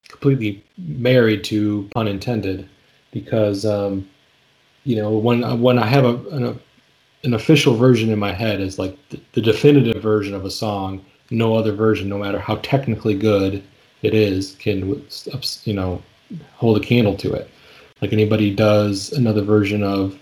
completely 0.08 0.64
married 0.78 1.44
to, 1.46 1.90
pun 1.94 2.08
intended, 2.08 2.68
because 3.12 3.66
um, 3.66 4.08
you 4.84 4.96
know 4.96 5.12
when 5.18 5.62
when 5.62 5.80
I 5.80 5.88
have 5.88 6.06
a, 6.06 6.16
an, 6.30 6.60
an 7.24 7.34
official 7.34 7.76
version 7.76 8.10
in 8.10 8.20
my 8.20 8.34
head 8.34 8.60
is 8.60 8.80
like 8.80 8.98
the, 9.10 9.20
the 9.34 9.42
definitive 9.42 10.02
version 10.02 10.34
of 10.34 10.46
a 10.46 10.52
song. 10.52 11.06
No 11.34 11.56
other 11.56 11.72
version, 11.72 12.10
no 12.10 12.18
matter 12.18 12.40
how 12.40 12.58
technically 12.58 13.14
good 13.16 13.64
it 14.02 14.14
is, 14.14 14.56
can 14.56 15.06
you 15.64 15.74
know 15.74 16.02
hold 16.56 16.78
a 16.78 16.86
candle 16.86 17.16
to 17.18 17.34
it. 17.34 17.50
Like 18.02 18.14
anybody 18.14 18.54
does 18.54 19.12
another 19.14 19.42
version 19.42 19.84
of 19.84 20.18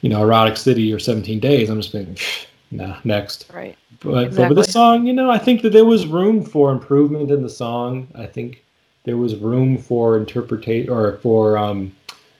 you 0.00 0.10
know 0.10 0.22
Erotic 0.22 0.56
City 0.56 0.92
or 0.92 0.98
17 0.98 1.40
Days, 1.40 1.70
I'm 1.70 1.80
just 1.80 1.92
thinking, 1.92 2.18
nah, 2.76 2.98
next. 3.04 3.46
Right. 3.52 3.76
But, 4.00 4.24
exactly. 4.24 4.54
but 4.54 4.66
the 4.66 4.70
song, 4.70 5.06
you 5.06 5.12
know, 5.12 5.30
I 5.30 5.38
think 5.38 5.62
that 5.62 5.72
there 5.72 5.84
was 5.84 6.06
room 6.06 6.44
for 6.44 6.72
improvement 6.72 7.30
in 7.30 7.42
the 7.42 7.48
song. 7.48 8.08
I 8.14 8.26
think 8.26 8.62
there 9.04 9.16
was 9.16 9.36
room 9.36 9.78
for 9.78 10.16
interpretation 10.16 10.90
or 10.90 11.18
for 11.18 11.56
um, 11.56 11.94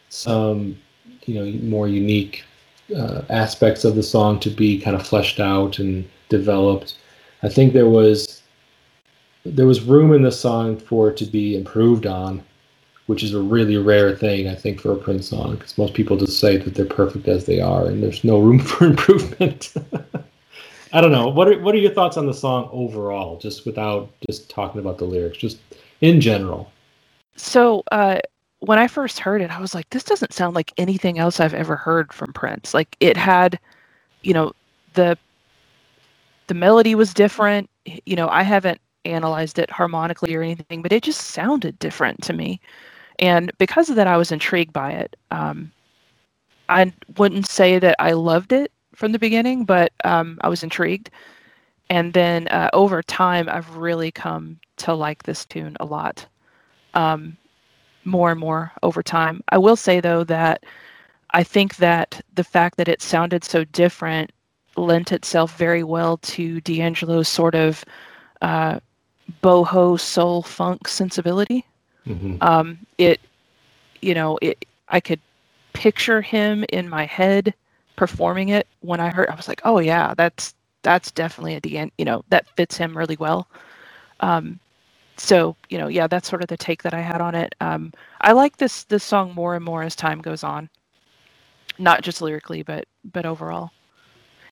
some, 0.09 0.77
you 1.27 1.35
know, 1.35 1.59
more 1.67 1.89
unique 1.89 2.45
uh, 2.95 3.23
aspects 3.31 3.85
of 3.85 3.95
the 3.95 4.03
song 4.03 4.41
to 4.41 4.51
be 4.51 4.81
kind 4.81 4.97
of 4.97 5.07
fleshed 5.07 5.41
out 5.41 5.79
and 5.79 6.09
developed. 6.29 6.99
I 7.43 7.49
think 7.49 7.73
there 7.73 7.89
was 7.89 8.43
there 9.45 9.67
was 9.67 9.83
room 9.83 10.13
in 10.13 10.23
the 10.23 10.33
song 10.33 10.79
for 10.79 11.11
it 11.11 11.17
to 11.19 11.27
be 11.27 11.55
improved 11.55 12.07
on, 12.07 12.43
which 13.07 13.23
is 13.23 13.35
a 13.35 13.41
really 13.41 13.77
rare 13.77 14.17
thing 14.17 14.49
I 14.49 14.55
think 14.55 14.81
for 14.81 14.93
a 14.93 14.97
Prince 14.97 15.29
song 15.29 15.57
because 15.57 15.77
most 15.77 15.95
people 15.95 16.17
just 16.17 16.41
say 16.41 16.57
that 16.57 16.75
they're 16.75 16.87
perfect 16.87 17.29
as 17.29 17.45
they 17.45 17.61
are 17.61 17.87
and 17.87 18.03
there's 18.03 18.25
no 18.25 18.39
room 18.39 18.59
for 18.61 18.87
improvement. 18.87 19.73
I 20.93 21.01
don't 21.01 21.13
know. 21.13 21.29
What 21.29 21.49
are 21.49 21.59
what 21.59 21.75
are 21.75 21.79
your 21.79 21.93
thoughts 21.93 22.17
on 22.17 22.27
the 22.27 22.35
song 22.35 22.69
overall, 22.73 23.37
just 23.39 23.67
without 23.67 24.11
just 24.29 24.49
talking 24.49 24.81
about 24.81 24.99
the 24.99 25.05
lyrics, 25.05 25.39
just 25.39 25.59
in 26.01 26.21
general? 26.21 26.71
So 27.35 27.83
uh, 27.91 28.21
when 28.61 28.79
I 28.79 28.87
first 28.87 29.19
heard 29.19 29.43
it, 29.43 29.51
I 29.51 29.61
was 29.61 29.75
like, 29.75 29.91
this 29.91 30.05
doesn't 30.05 30.33
sound 30.33 30.55
like 30.55 30.73
anything 30.79 31.19
else 31.19 31.41
I've 31.41 31.53
ever 31.53 31.75
heard 31.75 32.13
from 32.13 32.33
Prince. 32.33 32.75
Like 32.75 32.97
it 33.01 33.17
had, 33.17 33.59
you 34.23 34.33
know, 34.33 34.53
the 34.95 35.19
the 36.47 36.55
melody 36.55 36.95
was 36.95 37.13
different. 37.13 37.69
You 38.07 38.15
know, 38.15 38.29
I 38.29 38.45
haven't 38.45 38.81
analyzed 39.05 39.59
it 39.59 39.71
harmonically 39.71 40.35
or 40.35 40.43
anything, 40.43 40.81
but 40.81 40.93
it 40.93 41.03
just 41.03 41.23
sounded 41.23 41.79
different 41.81 42.23
to 42.23 42.33
me. 42.33 42.61
And 43.19 43.53
because 43.59 43.91
of 43.91 43.97
that, 43.97 44.07
I 44.07 44.17
was 44.17 44.33
intrigued 44.33 44.73
by 44.73 44.93
it. 44.93 45.17
Um, 45.31 45.71
I 46.69 46.93
wouldn't 47.17 47.47
say 47.47 47.79
that 47.79 47.97
I 47.99 48.13
loved 48.13 48.53
it 48.53 48.73
from 48.95 49.13
the 49.13 49.19
beginning, 49.19 49.65
but 49.65 49.93
um, 50.05 50.39
I 50.41 50.49
was 50.49 50.63
intrigued. 50.63 51.11
And 51.91 52.13
then 52.13 52.49
uh, 52.49 52.71
over 52.73 53.03
time, 53.03 53.49
I've 53.49 53.77
really 53.77 54.11
come 54.11 54.59
to 54.79 54.95
like 54.95 55.23
this 55.25 55.45
tune 55.45 55.77
a 55.81 55.85
lot, 55.85 56.27
um, 56.95 57.37
more 58.05 58.31
and 58.31 58.41
more 58.41 58.73
over 58.83 59.03
time. 59.03 59.43
I 59.51 59.59
will 59.59 59.77
say 59.77 60.01
though 60.01 60.25
that 60.25 60.65
I 61.31 61.43
think 61.43 61.77
that 61.77 62.21
the 62.35 62.45
fact 62.45 62.77
that 62.79 62.89
it 62.89 63.03
sounded 63.03 63.45
so 63.45 63.65
different 63.65 64.33
lent 64.77 65.13
itself 65.13 65.57
very 65.57 65.85
well 65.85 66.17
to 66.19 66.61
D'Angelo's 66.63 67.29
sort 67.29 67.55
of 67.55 67.85
uh, 68.43 68.81
boho 69.43 69.99
soul 69.99 70.43
funk 70.43 70.89
sensibility. 70.89 71.67
Mm-hmm. 72.09 72.37
Um, 72.41 72.79
it, 72.99 73.21
you 74.03 74.15
know, 74.15 74.39
it. 74.43 74.65
I 74.89 75.01
could 75.01 75.21
picture 75.73 76.21
him 76.21 76.65
in 76.71 76.89
my 76.89 77.05
head 77.07 77.55
performing 77.97 78.51
it 78.51 78.67
when 78.81 79.01
I 79.01 79.11
heard 79.11 79.29
I 79.29 79.35
was 79.35 79.49
like, 79.49 79.61
oh 79.65 79.79
yeah, 79.79 80.15
that's 80.17 80.55
that's 80.83 81.11
definitely 81.11 81.59
the 81.61 81.79
end, 81.79 81.93
you 81.99 82.05
know, 82.05 82.25
that 82.29 82.49
fits 82.57 82.77
him 82.77 82.97
really 82.97 83.17
well. 83.17 83.49
Um, 84.21 84.59
so 85.17 85.57
you 85.71 85.79
know, 85.79 85.89
yeah, 85.89 86.07
that's 86.07 86.29
sort 86.29 86.43
of 86.43 86.49
the 86.49 86.57
take 86.57 86.83
that 86.83 86.95
I 86.95 87.01
had 87.01 87.21
on 87.21 87.35
it. 87.35 87.55
Um, 87.61 87.93
I 88.21 88.33
like 88.33 88.57
this 88.57 88.85
this 88.85 89.05
song 89.05 89.35
more 89.35 89.55
and 89.57 89.65
more 89.65 89.83
as 89.83 89.97
time 89.97 90.21
goes 90.21 90.45
on, 90.45 90.69
not 91.79 92.03
just 92.03 92.21
lyrically, 92.23 92.63
but 92.63 92.87
but 93.13 93.27
overall. 93.27 93.71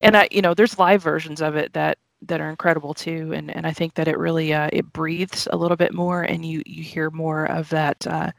And 0.03 0.17
I, 0.17 0.29
you 0.31 0.43
know, 0.43 0.55
there's 0.55 0.79
live 0.79 1.03
versions 1.03 1.41
of 1.41 1.57
it 1.57 1.73
that 1.75 1.99
that 2.27 2.41
are 2.41 2.51
incredible 2.51 2.95
too, 2.95 3.33
and 3.35 3.55
and 3.55 3.67
I 3.67 3.73
think 3.73 3.95
that 3.95 4.09
it 4.09 4.19
really 4.19 4.53
uh, 4.53 4.69
it 4.73 4.93
breathes 4.93 5.49
a 5.51 5.57
little 5.57 5.77
bit 5.77 5.93
more, 5.93 6.23
and 6.23 6.45
you 6.45 6.63
you 6.67 6.83
hear 6.83 7.11
more 7.11 7.47
of 7.47 7.69
that. 7.71 8.07
Uh, 8.07 8.33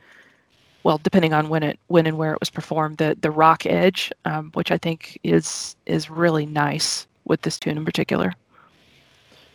well, 0.84 1.00
depending 1.02 1.34
on 1.34 1.50
when 1.50 1.64
it 1.64 1.80
when 1.88 2.06
and 2.06 2.18
where 2.18 2.34
it 2.34 2.40
was 2.40 2.50
performed, 2.50 2.98
the 2.98 3.18
the 3.20 3.32
rock 3.32 3.66
edge, 3.66 4.12
um, 4.26 4.52
which 4.54 4.72
I 4.72 4.78
think 4.78 5.20
is 5.24 5.76
is 5.86 6.10
really 6.10 6.46
nice 6.46 7.08
with 7.26 7.42
this 7.42 7.60
tune 7.60 7.78
in 7.78 7.86
particular. 7.86 8.34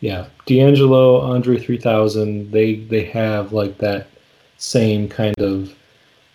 Yeah, 0.01 0.27
D'Angelo, 0.47 1.21
Andre 1.21 1.59
3000, 1.59 2.53
they 2.53 2.77
they 2.77 3.05
have 3.05 3.53
like 3.53 3.79
that 3.79 4.09
same 4.59 5.09
kind 5.09 5.39
of 5.39 5.75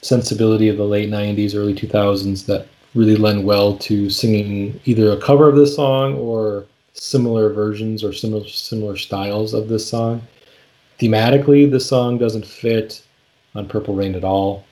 sensibility 0.02 0.68
of 0.68 0.78
the 0.78 0.84
late 0.86 1.10
90s, 1.10 1.56
early 1.56 1.74
2000s 1.74 2.46
that 2.46 2.68
really 2.94 3.16
lend 3.16 3.44
well 3.44 3.78
to 3.78 4.10
singing 4.10 4.80
either 4.86 5.12
a 5.12 5.18
cover 5.18 5.48
of 5.48 5.56
this 5.56 5.76
song 5.76 6.16
or 6.16 6.66
similar 6.94 7.50
versions 7.50 8.04
or 8.04 8.14
similar 8.14 8.48
similar 8.48 8.96
styles 8.96 9.54
of 9.54 9.68
this 9.68 9.88
song. 9.88 10.22
Thematically, 11.00 11.70
the 11.70 11.80
song 11.80 12.18
doesn't 12.18 12.46
fit 12.46 13.02
on 13.56 13.68
Purple 13.68 13.96
Rain 13.96 14.16
at 14.16 14.24
all. 14.24 14.66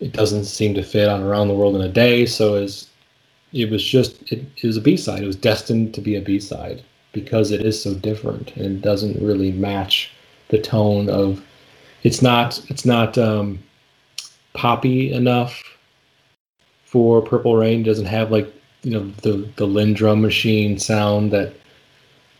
It 0.00 0.12
doesn't 0.12 0.44
seem 0.44 0.74
to 0.74 0.82
fit 0.82 1.08
on 1.08 1.22
Around 1.22 1.48
the 1.48 1.54
World 1.54 1.74
in 1.74 1.80
a 1.80 1.88
Day, 1.88 2.26
so 2.26 2.56
it 2.56 3.70
was 3.70 3.82
just 3.82 4.20
it, 4.30 4.44
it 4.56 4.66
was 4.66 4.76
a 4.76 4.82
B-side. 4.82 5.22
It 5.22 5.26
was 5.26 5.36
destined 5.36 5.94
to 5.94 6.00
be 6.00 6.16
a 6.16 6.20
B-side 6.20 6.82
because 7.12 7.50
it 7.50 7.64
is 7.64 7.82
so 7.82 7.94
different 7.94 8.54
and 8.56 8.82
doesn't 8.82 9.24
really 9.24 9.52
match 9.52 10.10
the 10.48 10.60
tone 10.60 11.08
of 11.08 11.42
it's 12.02 12.20
not 12.20 12.62
it's 12.70 12.84
not 12.84 13.16
um, 13.16 13.58
poppy 14.52 15.12
enough 15.12 15.62
for 16.84 17.22
Purple 17.22 17.56
Rain. 17.56 17.80
It 17.80 17.84
doesn't 17.84 18.06
have 18.06 18.30
like 18.30 18.52
you 18.86 18.92
know 18.92 19.10
the 19.22 19.48
the 19.56 19.66
Linn 19.66 19.94
drum 19.94 20.22
machine 20.22 20.78
sound 20.78 21.32
that 21.32 21.52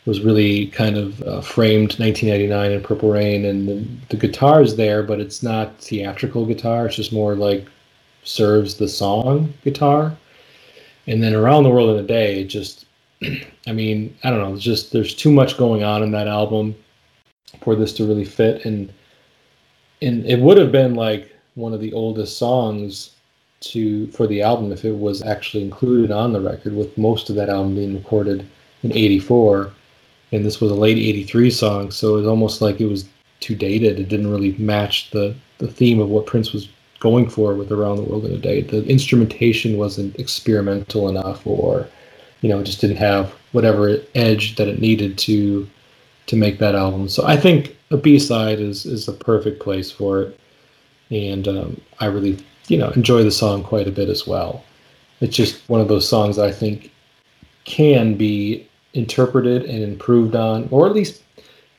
was 0.05 0.21
really 0.21 0.69
kind 0.69 0.97
of 0.97 1.21
uh, 1.23 1.41
framed 1.41 1.95
1999 1.95 2.71
in 2.71 2.83
Purple 2.85 3.11
Rain, 3.11 3.45
and 3.45 3.69
the, 3.69 3.85
the 4.11 4.17
guitar 4.17 4.63
is 4.63 4.77
there, 4.77 5.03
but 5.03 5.19
it's 5.19 5.43
not 5.43 5.77
theatrical 5.81 6.47
guitar. 6.47 6.87
It's 6.87 6.95
just 6.95 7.13
more 7.13 7.35
like 7.35 7.67
serves 8.23 8.77
the 8.77 8.87
song 8.87 9.53
guitar. 9.65 10.17
And 11.09 11.21
then 11.21 11.35
around 11.35 11.65
the 11.65 11.71
world 11.71 11.91
in 11.91 12.05
a 12.05 12.07
day, 12.07 12.43
it 12.43 12.45
just 12.45 12.87
I 13.67 13.73
mean, 13.73 14.17
I 14.23 14.31
don't 14.31 14.39
know. 14.39 14.55
It's 14.55 14.63
just 14.63 14.93
there's 14.93 15.17
too 15.17 15.33
much 15.33 15.59
going 15.59 15.83
on 15.83 16.05
in 16.05 16.13
that 16.13 16.29
album 16.29 16.77
for 17.65 17.75
this 17.75 17.93
to 17.95 18.07
really 18.07 18.25
fit, 18.25 18.65
and 18.65 18.93
and 20.01 20.25
it 20.25 20.39
would 20.39 20.59
have 20.59 20.71
been 20.71 20.95
like 20.95 21.35
one 21.57 21.75
of 21.75 21.81
the 21.81 21.93
oldest 21.93 22.39
songs 22.39 23.16
to 23.73 24.07
for 24.09 24.27
the 24.27 24.43
album 24.43 24.73
if 24.73 24.85
it 24.85 24.97
was 24.97 25.23
actually 25.23 25.63
included 25.63 26.11
on 26.11 26.33
the 26.33 26.41
record. 26.41 26.75
With 26.75 26.97
most 26.97 27.31
of 27.31 27.37
that 27.37 27.49
album 27.49 27.75
being 27.75 27.95
recorded 27.95 28.47
in 28.83 28.93
'84, 28.93 29.71
and 30.33 30.45
this 30.45 30.61
was 30.61 30.71
a 30.71 30.75
late 30.75 30.99
'83 30.99 31.51
song, 31.51 31.91
so 31.91 32.15
it 32.15 32.19
was 32.19 32.27
almost 32.27 32.61
like 32.61 32.81
it 32.81 32.87
was 32.87 33.09
too 33.41 33.55
dated. 33.55 33.99
It 33.99 34.09
didn't 34.09 34.31
really 34.31 34.53
match 34.59 35.11
the 35.11 35.35
the 35.59 35.69
theme 35.69 36.01
of 36.01 36.09
what 36.09 36.27
Prince 36.27 36.53
was 36.53 36.69
going 36.99 37.29
for 37.29 37.55
with 37.55 37.71
Around 37.71 37.97
the 37.97 38.03
World 38.03 38.25
in 38.25 38.33
a 38.33 38.39
Day. 38.39 38.63
The 38.63 38.85
instrumentation 38.87 39.77
wasn't 39.77 40.19
experimental 40.19 41.09
enough, 41.09 41.47
or 41.47 41.89
you 42.41 42.49
know, 42.49 42.63
just 42.63 42.81
didn't 42.81 42.97
have 42.97 43.33
whatever 43.53 43.99
edge 44.15 44.57
that 44.57 44.69
it 44.69 44.81
needed 44.81 45.19
to 45.19 45.69
to 46.27 46.37
make 46.37 46.59
that 46.59 46.75
album. 46.75 47.09
So 47.09 47.25
I 47.27 47.37
think 47.37 47.77
a 47.91 47.97
B 47.97 48.19
side 48.19 48.61
is 48.61 48.87
is 48.87 49.09
a 49.09 49.13
perfect 49.13 49.61
place 49.61 49.91
for 49.91 50.23
it, 50.23 50.41
and 51.11 51.47
um, 51.49 51.81
I 52.01 52.07
really 52.07 52.39
you 52.69 52.79
know 52.79 52.91
enjoy 52.91 53.23
the 53.23 53.31
song 53.31 53.63
quite 53.63 53.89
a 53.89 53.93
bit 53.93 54.09
as 54.09 54.27
well. 54.27 54.65
It's 55.21 55.37
just 55.37 55.69
one 55.69 55.81
of 55.81 55.89
those 55.89 56.09
songs 56.09 56.39
I 56.39 56.51
think 56.51 56.91
can 57.65 58.15
be 58.15 58.69
interpreted 58.95 59.65
and 59.65 59.83
improved 59.83 60.35
on, 60.35 60.69
or 60.71 60.87
at 60.87 60.95
least 60.95 61.23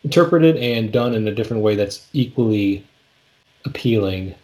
interpreted 0.03 0.57
and 0.57 0.91
done 0.91 1.13
in 1.13 1.27
a 1.27 1.33
different 1.33 1.63
way 1.63 1.75
that's 1.75 2.07
equally 2.13 2.85
appealing. 3.65 4.35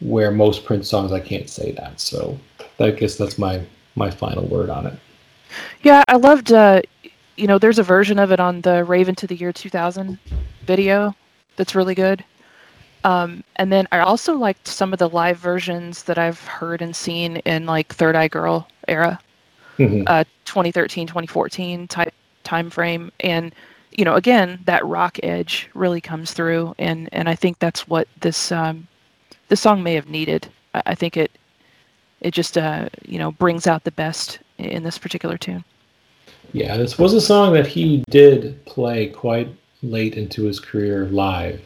Where 0.00 0.30
most 0.30 0.64
Prince 0.64 0.88
songs, 0.88 1.10
I 1.10 1.18
can't 1.18 1.50
say 1.50 1.72
that. 1.72 1.98
So 2.00 2.38
I 2.78 2.90
guess 2.92 3.16
that's 3.16 3.36
my 3.36 3.60
my 3.96 4.10
final 4.10 4.46
word 4.46 4.70
on 4.70 4.86
it. 4.86 4.94
Yeah, 5.82 6.04
I 6.06 6.16
loved. 6.16 6.52
Uh, 6.52 6.82
you 7.36 7.46
know, 7.46 7.58
there's 7.58 7.78
a 7.78 7.82
version 7.82 8.18
of 8.18 8.30
it 8.30 8.40
on 8.40 8.60
the 8.60 8.84
Rave 8.84 9.06
Un2 9.06 9.28
the 9.28 9.36
Year 9.36 9.52
2000 9.52 10.18
video 10.64 11.14
that's 11.56 11.74
really 11.74 11.94
good. 11.94 12.24
Um, 13.04 13.44
and 13.56 13.72
then 13.72 13.86
I 13.92 14.00
also 14.00 14.34
liked 14.34 14.66
some 14.66 14.92
of 14.92 14.98
the 14.98 15.08
live 15.08 15.38
versions 15.38 16.02
that 16.04 16.18
I've 16.18 16.42
heard 16.44 16.82
and 16.82 16.94
seen 16.94 17.36
in 17.38 17.66
like 17.66 17.94
Third 17.94 18.16
Eye 18.16 18.28
Girl 18.28 18.68
era, 18.86 19.20
mm-hmm. 19.78 20.04
uh, 20.06 20.24
2013, 20.44 21.06
2014 21.06 21.88
type 21.88 22.12
time 22.44 22.70
frame. 22.70 23.12
And 23.20 23.54
you 23.92 24.04
know, 24.04 24.14
again, 24.14 24.60
that 24.64 24.84
rock 24.84 25.18
edge 25.22 25.68
really 25.74 26.00
comes 26.00 26.32
through, 26.32 26.74
and 26.78 27.08
and 27.12 27.28
I 27.28 27.34
think 27.34 27.58
that's 27.58 27.88
what 27.88 28.06
this 28.20 28.52
um, 28.52 28.86
this 29.48 29.60
song 29.60 29.82
may 29.82 29.94
have 29.94 30.08
needed. 30.08 30.48
I, 30.74 30.82
I 30.86 30.94
think 30.94 31.16
it 31.16 31.30
it 32.20 32.32
just 32.32 32.58
uh, 32.58 32.88
you 33.04 33.18
know 33.18 33.32
brings 33.32 33.66
out 33.66 33.84
the 33.84 33.90
best 33.90 34.38
in 34.58 34.82
this 34.82 34.98
particular 34.98 35.38
tune. 35.38 35.64
Yeah, 36.52 36.76
this 36.76 36.98
was 36.98 37.12
a 37.12 37.20
song 37.20 37.52
that 37.54 37.66
he 37.66 38.04
did 38.08 38.64
play 38.64 39.08
quite 39.08 39.48
late 39.82 40.16
into 40.16 40.44
his 40.44 40.60
career 40.60 41.06
live. 41.06 41.60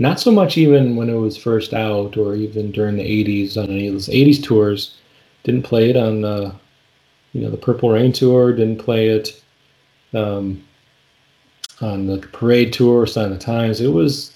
Not 0.00 0.18
so 0.18 0.32
much 0.32 0.56
even 0.56 0.96
when 0.96 1.10
it 1.10 1.14
was 1.14 1.36
first 1.36 1.74
out 1.74 2.16
or 2.16 2.34
even 2.34 2.72
during 2.72 2.96
the 2.96 3.02
80s 3.04 3.58
on 3.58 3.70
any 3.70 3.86
of 3.86 3.92
those 3.92 4.08
80s 4.08 4.42
tours. 4.42 4.96
Didn't 5.44 5.62
play 5.62 5.90
it 5.90 5.96
on 5.96 6.22
the, 6.22 6.54
you 7.34 7.42
know, 7.42 7.50
the 7.50 7.58
Purple 7.58 7.90
Rain 7.90 8.10
tour, 8.10 8.52
didn't 8.52 8.78
play 8.78 9.08
it 9.08 9.42
um, 10.14 10.64
on 11.82 12.06
the 12.06 12.18
Parade 12.32 12.72
tour, 12.72 13.06
Sign 13.06 13.26
of 13.26 13.38
the 13.38 13.44
Times. 13.44 13.82
It 13.82 13.88
was, 13.88 14.34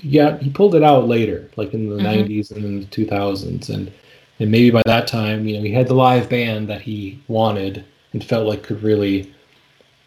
yeah, 0.00 0.36
he 0.36 0.50
pulled 0.50 0.74
it 0.74 0.82
out 0.82 1.08
later, 1.08 1.50
like 1.56 1.72
in 1.72 1.88
the 1.88 1.96
mm-hmm. 1.96 2.30
90s 2.30 2.50
and 2.50 2.64
in 2.64 2.80
the 2.80 2.86
2000s. 2.86 3.70
And 3.70 3.90
and 4.38 4.50
maybe 4.50 4.70
by 4.70 4.82
that 4.84 5.06
time, 5.06 5.48
you 5.48 5.56
know, 5.56 5.62
he 5.62 5.72
had 5.72 5.88
the 5.88 5.94
live 5.94 6.28
band 6.28 6.68
that 6.68 6.82
he 6.82 7.22
wanted 7.26 7.84
and 8.12 8.22
felt 8.22 8.46
like 8.46 8.62
could 8.62 8.82
really 8.82 9.32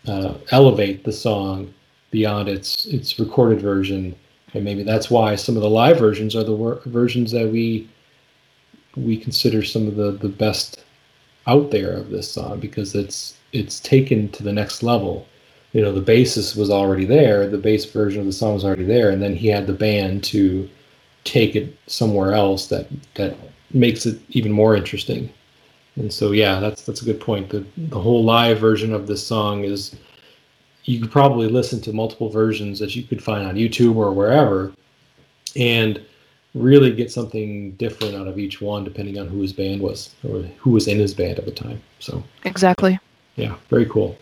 uh, 0.08 0.36
elevate 0.52 1.04
the 1.04 1.12
song 1.12 1.74
beyond 2.12 2.48
its 2.48 2.86
its 2.86 3.20
recorded 3.20 3.60
version, 3.60 4.16
and 4.54 4.64
maybe 4.64 4.84
that's 4.84 5.10
why 5.10 5.36
some 5.36 5.56
of 5.56 5.62
the 5.62 5.70
live 5.70 6.00
versions 6.00 6.36
are 6.36 6.44
the 6.44 6.56
wor- 6.56 6.82
versions 6.86 7.32
that 7.32 7.48
we 7.48 7.90
we 8.96 9.18
consider 9.18 9.64
some 9.64 9.88
of 9.88 9.96
the 9.96 10.12
the 10.12 10.30
best 10.30 10.84
out 11.48 11.72
there 11.72 11.94
of 11.94 12.10
this 12.10 12.32
song 12.32 12.60
because 12.60 12.96
it's 12.96 13.38
it's 13.54 13.80
taken 13.80 14.30
to 14.30 14.44
the 14.44 14.54
next 14.54 14.84
level. 14.84 15.28
You 15.74 15.82
know, 15.82 15.92
the 15.92 16.02
basis 16.02 16.56
was 16.56 16.70
already 16.70 17.06
there, 17.06 17.48
the 17.48 17.58
bass 17.58 17.86
version 17.86 18.22
of 18.22 18.26
the 18.26 18.34
song 18.34 18.56
was 18.56 18.66
already 18.66 18.86
there, 18.86 19.12
and 19.12 19.22
then 19.22 19.36
he 19.36 19.48
had 19.48 19.68
the 19.68 19.74
band 19.74 20.24
to 20.26 20.68
take 21.24 21.56
it 21.56 21.78
somewhere 21.88 22.34
else 22.34 22.68
that 22.68 22.88
that 23.16 23.36
makes 23.72 24.06
it 24.06 24.20
even 24.30 24.52
more 24.52 24.76
interesting. 24.76 25.32
And 25.96 26.12
so, 26.12 26.32
yeah, 26.32 26.60
that's 26.60 26.84
that's 26.84 27.02
a 27.02 27.06
good 27.06 27.20
point. 27.20 27.50
The 27.50 27.66
the 27.78 28.00
whole 28.00 28.24
live 28.24 28.60
version 28.60 28.94
of 28.94 29.08
this 29.08 29.26
song 29.26 29.64
is 29.64 29.96
you 30.90 31.00
could 31.00 31.12
probably 31.12 31.48
listen 31.48 31.80
to 31.80 31.94
multiple 31.94 32.30
versions 32.30 32.80
that 32.80 32.96
you 32.96 33.04
could 33.04 33.24
find 33.24 33.46
on 33.46 33.54
YouTube 33.54 33.96
or 33.96 34.12
wherever, 34.12 34.74
and 35.56 36.04
really 36.56 36.92
get 36.92 37.12
something 37.12 37.72
different 37.74 38.16
out 38.16 38.28
of 38.28 38.40
each 38.40 38.60
one 38.60 38.84
depending 38.84 39.20
on 39.20 39.28
who 39.28 39.40
his 39.40 39.54
band 39.54 39.80
was 39.80 40.16
or 40.28 40.42
who 40.58 40.72
was 40.72 40.88
in 40.88 40.98
his 40.98 41.14
band 41.14 41.38
at 41.38 41.46
the 41.46 41.52
time. 41.52 41.80
So 42.00 42.24
exactly. 42.44 43.00
Yeah, 43.36 43.56
very 43.70 43.86
cool. 43.86 44.18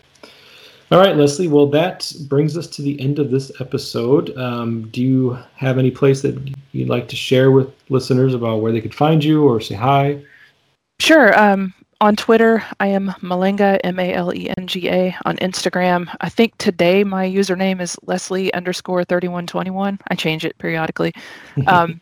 All 0.90 0.98
right, 0.98 1.16
Leslie. 1.16 1.48
Well, 1.48 1.66
that 1.68 2.12
brings 2.28 2.56
us 2.56 2.66
to 2.68 2.82
the 2.82 3.00
end 3.00 3.18
of 3.18 3.30
this 3.30 3.50
episode. 3.60 4.36
Um, 4.36 4.88
do 4.88 5.02
you 5.02 5.38
have 5.54 5.78
any 5.78 5.90
place 5.90 6.20
that 6.20 6.54
you'd 6.72 6.88
like 6.90 7.08
to 7.08 7.16
share 7.16 7.50
with 7.50 7.72
listeners 7.88 8.34
about 8.34 8.60
where 8.60 8.72
they 8.72 8.80
could 8.82 8.94
find 8.94 9.24
you 9.24 9.44
or 9.44 9.58
say 9.60 9.74
hi? 9.74 10.22
Sure. 11.00 11.38
Um, 11.38 11.72
on 12.00 12.16
Twitter, 12.16 12.64
I 12.80 12.88
am 12.88 13.08
Malenga, 13.20 13.78
M 13.82 13.98
A 13.98 14.12
L 14.14 14.34
E 14.34 14.50
N 14.56 14.66
G 14.66 14.88
A. 14.88 15.16
On 15.24 15.36
Instagram, 15.38 16.14
I 16.20 16.28
think 16.28 16.56
today 16.58 17.04
my 17.04 17.26
username 17.26 17.80
is 17.80 17.96
Leslie 18.06 18.52
underscore 18.54 19.04
3121. 19.04 19.98
I 20.08 20.14
change 20.14 20.44
it 20.44 20.56
periodically. 20.58 21.14
Um, 21.66 22.00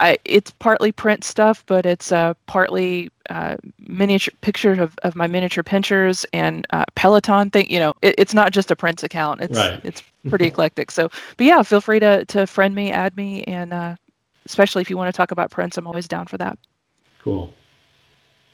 I, 0.00 0.18
it's 0.24 0.50
partly 0.52 0.90
print 0.90 1.22
stuff, 1.22 1.62
but 1.66 1.86
it's 1.86 2.10
uh, 2.10 2.34
partly 2.46 3.10
uh, 3.30 3.56
miniature 3.78 4.32
pictures 4.40 4.78
of, 4.78 4.98
of 5.02 5.14
my 5.14 5.26
miniature 5.26 5.62
pinschers 5.62 6.24
and 6.32 6.66
uh, 6.70 6.86
Peloton 6.94 7.50
thing. 7.50 7.70
You 7.70 7.78
know, 7.78 7.94
it, 8.02 8.14
it's 8.18 8.34
not 8.34 8.52
just 8.52 8.70
a 8.70 8.76
Prince 8.76 9.02
account. 9.02 9.42
It's 9.42 9.56
right. 9.56 9.78
it's 9.84 10.02
pretty 10.28 10.46
eclectic. 10.46 10.90
So, 10.90 11.10
but 11.36 11.46
yeah, 11.46 11.62
feel 11.62 11.80
free 11.80 12.00
to 12.00 12.24
to 12.24 12.46
friend 12.46 12.74
me, 12.74 12.90
add 12.90 13.16
me, 13.16 13.44
and 13.44 13.72
uh, 13.72 13.96
especially 14.46 14.82
if 14.82 14.90
you 14.90 14.96
want 14.96 15.12
to 15.12 15.16
talk 15.16 15.30
about 15.30 15.50
Prince, 15.50 15.76
I'm 15.76 15.86
always 15.86 16.08
down 16.08 16.26
for 16.26 16.38
that. 16.38 16.58
Cool. 17.22 17.52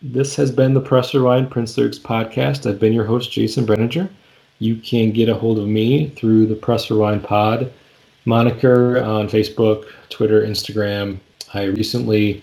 This 0.04 0.34
has 0.34 0.50
been 0.50 0.74
the 0.74 0.80
Press 0.80 1.14
Rewind 1.14 1.48
Prince 1.48 1.78
Lyrics 1.78 1.96
podcast. 1.96 2.68
I've 2.68 2.80
been 2.80 2.92
your 2.92 3.04
host, 3.04 3.30
Jason 3.30 3.64
Brenninger. 3.64 4.08
You 4.58 4.74
can 4.74 5.12
get 5.12 5.28
a 5.28 5.34
hold 5.34 5.60
of 5.60 5.68
me 5.68 6.08
through 6.08 6.46
the 6.46 6.56
Press 6.56 6.90
Rewind 6.90 7.22
Pod 7.22 7.72
moniker 8.24 9.00
on 9.00 9.28
Facebook, 9.28 9.84
Twitter, 10.10 10.44
Instagram. 10.44 11.20
I 11.54 11.64
recently 11.66 12.42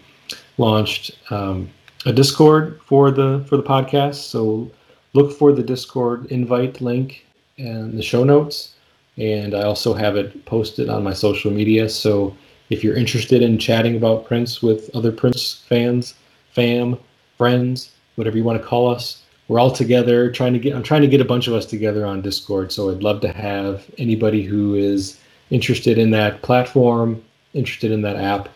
launched 0.58 1.12
um, 1.32 1.70
a 2.06 2.14
Discord 2.14 2.80
for 2.86 3.12
the 3.12 3.46
for 3.50 3.58
the 3.58 3.64
podcast, 3.64 4.16
so 4.16 4.72
look 5.12 5.34
for 5.34 5.52
the 5.52 5.64
Discord 5.64 6.28
invite 6.28 6.80
link 6.80 7.26
in 7.58 7.94
the 7.94 8.02
show 8.02 8.24
notes, 8.24 8.76
and 9.18 9.54
I 9.54 9.64
also 9.64 9.94
have 9.94 10.16
it 10.16 10.46
posted 10.46 10.88
on 10.88 11.04
my 11.04 11.14
social 11.14 11.52
media. 11.52 11.90
So 11.90 12.38
if 12.70 12.86
you're 12.86 12.96
interested 12.96 13.42
in 13.42 13.58
chatting 13.58 13.98
about 13.98 14.28
Prince 14.28 14.62
with 14.62 14.90
other 14.96 15.12
Prince 15.12 15.66
fans, 15.68 16.14
fam, 16.52 16.98
friends, 17.40 17.92
whatever 18.16 18.38
you 18.38 18.44
want 18.44 18.62
to 18.62 18.68
call 18.68 18.94
us, 18.94 19.24
we're 19.48 19.60
all 19.60 19.72
together 19.72 20.30
trying 20.30 20.54
to 20.54 20.60
get. 20.60 20.76
I'm 20.76 20.84
trying 20.84 21.02
to 21.02 21.08
get 21.08 21.22
a 21.22 21.26
bunch 21.26 21.48
of 21.48 21.56
us 21.56 21.66
together 21.66 22.06
on 22.06 22.22
Discord. 22.22 22.72
So 22.72 22.92
I'd 22.92 23.02
love 23.02 23.20
to 23.22 23.34
have 23.34 23.84
anybody 23.98 24.44
who 24.44 24.76
is 24.76 25.20
interested 25.50 25.98
in 25.98 26.12
that 26.12 26.44
platform, 26.44 27.24
interested 27.56 27.90
in 27.90 28.04
that 28.04 28.16
app, 28.16 28.50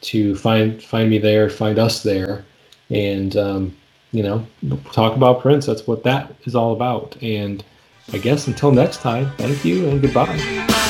to 0.00 0.34
find 0.34 0.82
find 0.82 1.08
me 1.08 1.18
there, 1.18 1.48
find 1.48 1.78
us 1.78 2.02
there, 2.02 2.44
and 2.90 3.36
um, 3.36 3.76
you 4.10 4.24
know 4.24 4.44
talk 4.90 5.14
about 5.14 5.40
Prince. 5.40 5.66
That's 5.66 5.86
what 5.86 6.02
that 6.02 6.34
is 6.42 6.56
all 6.56 6.72
about. 6.72 7.16
And 7.22 7.64
I 8.12 8.18
guess 8.18 8.48
until 8.48 8.72
next 8.72 9.00
time, 9.00 9.30
thank 9.38 9.64
you 9.64 9.88
and 9.88 10.02
goodbye. 10.02 10.81